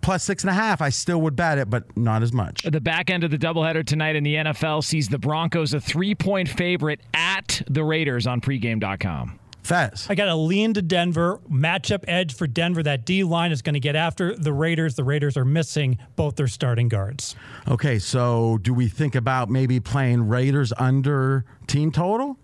Plus 0.00 0.22
six 0.22 0.44
and 0.44 0.50
a 0.50 0.54
half, 0.54 0.80
I 0.80 0.90
still 0.90 1.20
would 1.22 1.34
bet 1.34 1.58
it, 1.58 1.68
but 1.68 1.96
not 1.96 2.22
as 2.22 2.32
much. 2.32 2.62
The 2.62 2.80
back 2.80 3.10
end 3.10 3.24
of 3.24 3.32
the 3.32 3.38
doubleheader 3.38 3.84
tonight 3.84 4.14
in 4.14 4.22
the 4.22 4.36
NFL 4.36 4.84
sees 4.84 5.08
the 5.08 5.18
Broncos 5.18 5.74
a 5.74 5.80
three 5.80 6.14
point 6.14 6.48
favorite 6.48 7.00
at 7.12 7.62
the 7.68 7.82
Raiders 7.82 8.26
on 8.26 8.40
pregame.com. 8.40 9.40
Fez. 9.66 10.06
I 10.08 10.14
got 10.14 10.28
a 10.28 10.34
lean 10.34 10.74
to 10.74 10.82
Denver. 10.82 11.40
Matchup 11.50 12.04
edge 12.06 12.34
for 12.34 12.46
Denver. 12.46 12.82
That 12.82 13.04
D 13.04 13.24
line 13.24 13.52
is 13.52 13.62
going 13.62 13.74
to 13.74 13.80
get 13.80 13.96
after 13.96 14.34
the 14.34 14.52
Raiders. 14.52 14.94
The 14.94 15.04
Raiders 15.04 15.36
are 15.36 15.44
missing 15.44 15.98
both 16.14 16.36
their 16.36 16.46
starting 16.46 16.88
guards. 16.88 17.34
Okay, 17.68 17.98
so 17.98 18.58
do 18.62 18.72
we 18.72 18.88
think 18.88 19.14
about 19.14 19.50
maybe 19.50 19.80
playing 19.80 20.28
Raiders 20.28 20.72
under 20.78 21.44
team 21.66 21.90
total? 21.90 22.38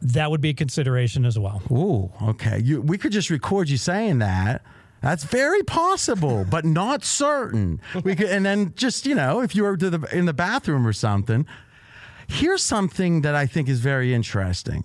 That 0.00 0.30
would 0.30 0.40
be 0.40 0.50
a 0.50 0.54
consideration 0.54 1.24
as 1.24 1.38
well. 1.38 1.60
Ooh, 1.70 2.10
okay. 2.30 2.58
You, 2.58 2.80
we 2.80 2.98
could 2.98 3.12
just 3.12 3.30
record 3.30 3.68
you 3.68 3.76
saying 3.76 4.18
that. 4.20 4.62
That's 5.00 5.24
very 5.24 5.62
possible, 5.62 6.46
but 6.48 6.64
not 6.64 7.04
certain. 7.04 7.80
We 8.02 8.16
could, 8.16 8.28
and 8.30 8.44
then 8.44 8.72
just 8.74 9.06
you 9.06 9.14
know, 9.14 9.40
if 9.40 9.54
you 9.54 9.62
were 9.64 9.76
the, 9.76 10.08
in 10.12 10.24
the 10.24 10.32
bathroom 10.32 10.86
or 10.86 10.92
something. 10.92 11.46
Here's 12.30 12.62
something 12.62 13.22
that 13.22 13.34
I 13.34 13.46
think 13.46 13.68
is 13.70 13.80
very 13.80 14.12
interesting. 14.12 14.84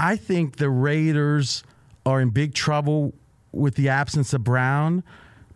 I 0.00 0.16
think 0.16 0.56
the 0.56 0.70
Raiders 0.70 1.62
are 2.06 2.22
in 2.22 2.30
big 2.30 2.54
trouble 2.54 3.12
with 3.52 3.74
the 3.74 3.90
absence 3.90 4.32
of 4.32 4.42
Brown 4.42 5.04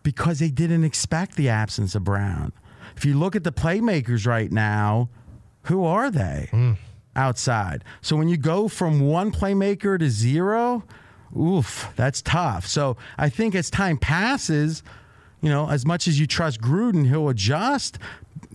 because 0.03 0.37
they 0.37 0.51
didn't 0.51 0.83
expect 0.83 1.35
the 1.35 1.49
absence 1.49 1.95
of 1.95 2.03
Brown. 2.03 2.53
If 2.95 3.05
you 3.05 3.17
look 3.17 3.35
at 3.35 3.43
the 3.43 3.51
playmakers 3.51 4.27
right 4.27 4.51
now, 4.51 5.09
who 5.63 5.83
are 5.83 6.11
they 6.11 6.49
mm. 6.51 6.77
outside? 7.15 7.83
So 8.01 8.15
when 8.15 8.29
you 8.29 8.37
go 8.37 8.67
from 8.67 8.99
one 8.99 9.31
playmaker 9.31 9.97
to 9.97 10.09
zero, 10.11 10.83
oof, 11.35 11.91
that's 11.95 12.21
tough. 12.21 12.67
So 12.67 12.97
I 13.17 13.29
think 13.29 13.55
as 13.55 13.71
time 13.71 13.97
passes, 13.97 14.83
you 15.41 15.49
know, 15.49 15.69
as 15.69 15.87
much 15.87 16.07
as 16.07 16.19
you 16.19 16.27
trust 16.27 16.61
Gruden, 16.61 17.07
he'll 17.07 17.29
adjust. 17.29 17.97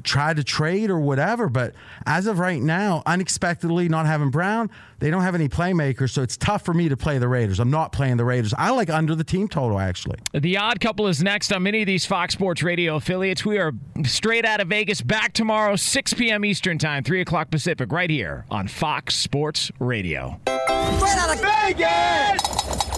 Try 0.05 0.35
to 0.35 0.45
trade 0.45 0.91
or 0.91 1.01
whatever. 1.01 1.49
But 1.49 1.75
as 2.07 2.27
of 2.27 2.39
right 2.39 2.61
now, 2.61 3.03
unexpectedly 3.07 3.89
not 3.89 4.07
having 4.07 4.31
Brown, 4.31 4.71
they 4.99 5.11
don't 5.11 5.23
have 5.23 5.35
any 5.35 5.49
playmakers, 5.49 6.11
so 6.11 6.23
it's 6.23 6.37
tough 6.37 6.65
for 6.65 6.75
me 6.75 6.89
to 6.89 6.97
play 6.97 7.19
the 7.19 7.29
Raiders. 7.29 7.59
I'm 7.59 7.71
not 7.71 7.93
playing 7.93 8.19
the 8.19 8.25
Raiders. 8.25 8.53
I 8.57 8.71
like 8.71 8.91
under 8.91 9.15
the 9.15 9.25
team 9.25 9.49
total 9.49 9.79
actually. 9.79 10.19
The 10.33 10.59
odd 10.59 10.81
couple 10.81 11.07
is 11.07 11.23
next 11.23 11.53
on 11.53 11.63
many 11.63 11.83
of 11.83 11.87
these 11.87 12.05
Fox 12.05 12.35
Sports 12.35 12.63
Radio 12.63 12.97
affiliates. 12.97 13.45
We 13.45 13.59
are 13.59 13.73
straight 14.05 14.45
out 14.45 14.61
of 14.61 14.69
Vegas, 14.69 15.01
back 15.01 15.33
tomorrow, 15.33 15.77
6 15.77 16.15
p.m. 16.15 16.45
Eastern 16.45 16.79
Time, 16.79 17.03
3 17.03 17.21
o'clock 17.23 17.51
Pacific, 17.51 17.91
right 17.93 18.11
here 18.11 18.45
on 18.51 18.69
Fox 18.69 19.17
Sports 19.17 19.71
Radio. 19.79 20.41
Straight 20.47 21.17
out 21.17 21.35
of 21.35 21.41
Vegas! 21.41 22.90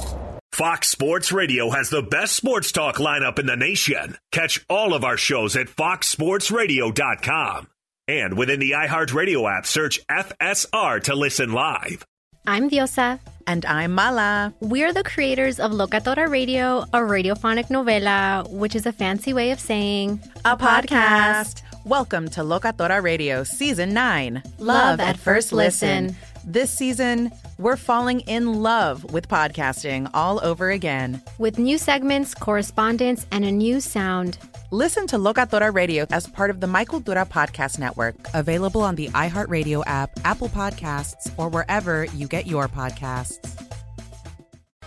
Fox 0.53 0.90
Sports 0.90 1.32
Radio 1.32 1.70
has 1.70 1.88
the 1.88 2.03
best 2.03 2.36
sports 2.36 2.72
talk 2.72 2.96
lineup 2.96 3.38
in 3.38 3.46
the 3.46 3.57
nation. 3.57 4.18
Catch 4.32 4.62
all 4.68 4.92
of 4.92 5.03
our 5.03 5.16
shows 5.16 5.57
at 5.57 5.68
foxsportsradio.com. 5.68 7.68
And 8.07 8.36
within 8.36 8.61
the 8.61 8.72
iHeartRadio 8.72 9.50
app, 9.50 9.64
search 9.64 10.07
FSR 10.09 11.03
to 11.05 11.14
listen 11.14 11.53
live. 11.53 12.05
I'm 12.46 12.68
Diosa. 12.68 13.18
And 13.46 13.64
I'm 13.64 13.92
Mala. 13.92 14.53
We're 14.61 14.92
the 14.92 15.05
creators 15.05 15.59
of 15.59 15.70
Locatora 15.70 16.28
Radio, 16.28 16.80
a 16.92 16.98
radiophonic 16.98 17.68
novela, 17.68 18.46
which 18.50 18.74
is 18.74 18.84
a 18.84 18.92
fancy 18.92 19.32
way 19.32 19.53
of 19.53 19.61
saying 19.61 20.20
a 20.44 20.55
podcast. 20.55 21.62
Welcome 21.86 22.28
to 22.28 22.42
Locatora 22.42 23.03
Radio 23.03 23.42
Season 23.42 23.94
9 23.94 24.42
Love 24.59 25.00
at 25.00 25.16
First 25.16 25.55
Listen. 25.55 26.14
This 26.45 26.72
season, 26.72 27.30
we're 27.59 27.76
falling 27.76 28.20
in 28.20 28.62
love 28.62 29.12
with 29.12 29.28
podcasting 29.28 30.11
all 30.12 30.45
over 30.45 30.70
again. 30.70 31.22
With 31.38 31.57
new 31.57 31.78
segments, 31.78 32.34
correspondence, 32.34 33.26
and 33.30 33.45
a 33.45 33.53
new 33.53 33.80
sound. 33.80 34.38
Listen 34.72 35.07
to 35.07 35.18
Locatora 35.18 35.72
Radio 35.72 36.05
as 36.11 36.26
part 36.26 36.51
of 36.51 36.59
the 36.59 36.66
My 36.66 36.84
Cultura 36.84 37.28
Podcast 37.28 37.78
Network, 37.78 38.16
available 38.34 38.80
on 38.80 38.97
the 38.97 39.09
iHeartRadio 39.11 39.84
app, 39.86 40.11
Apple 40.24 40.49
Podcasts, 40.49 41.32
or 41.36 41.49
wherever 41.49 42.07
you 42.07 42.26
get 42.26 42.49
your 42.49 42.66
podcasts. 42.66 43.38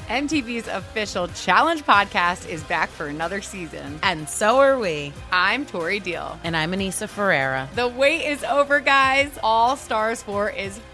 MTV's 0.07 0.67
official 0.67 1.27
Challenge 1.29 1.83
podcast 1.83 2.47
is 2.47 2.61
back 2.65 2.89
for 2.89 3.07
another 3.07 3.41
season. 3.41 3.99
And 4.03 4.29
so 4.29 4.59
are 4.59 4.77
we. 4.77 5.11
I'm 5.31 5.65
Tori 5.65 5.99
Deal. 5.99 6.39
And 6.43 6.55
I'm 6.55 6.73
Aneesa 6.73 7.09
Ferreira. 7.09 7.67
The 7.73 7.87
wait 7.87 8.23
is 8.27 8.43
over, 8.43 8.79
guys. 8.79 9.31
All 9.41 9.75
Stars 9.75 10.21
4 10.21 10.51
is 10.51 10.79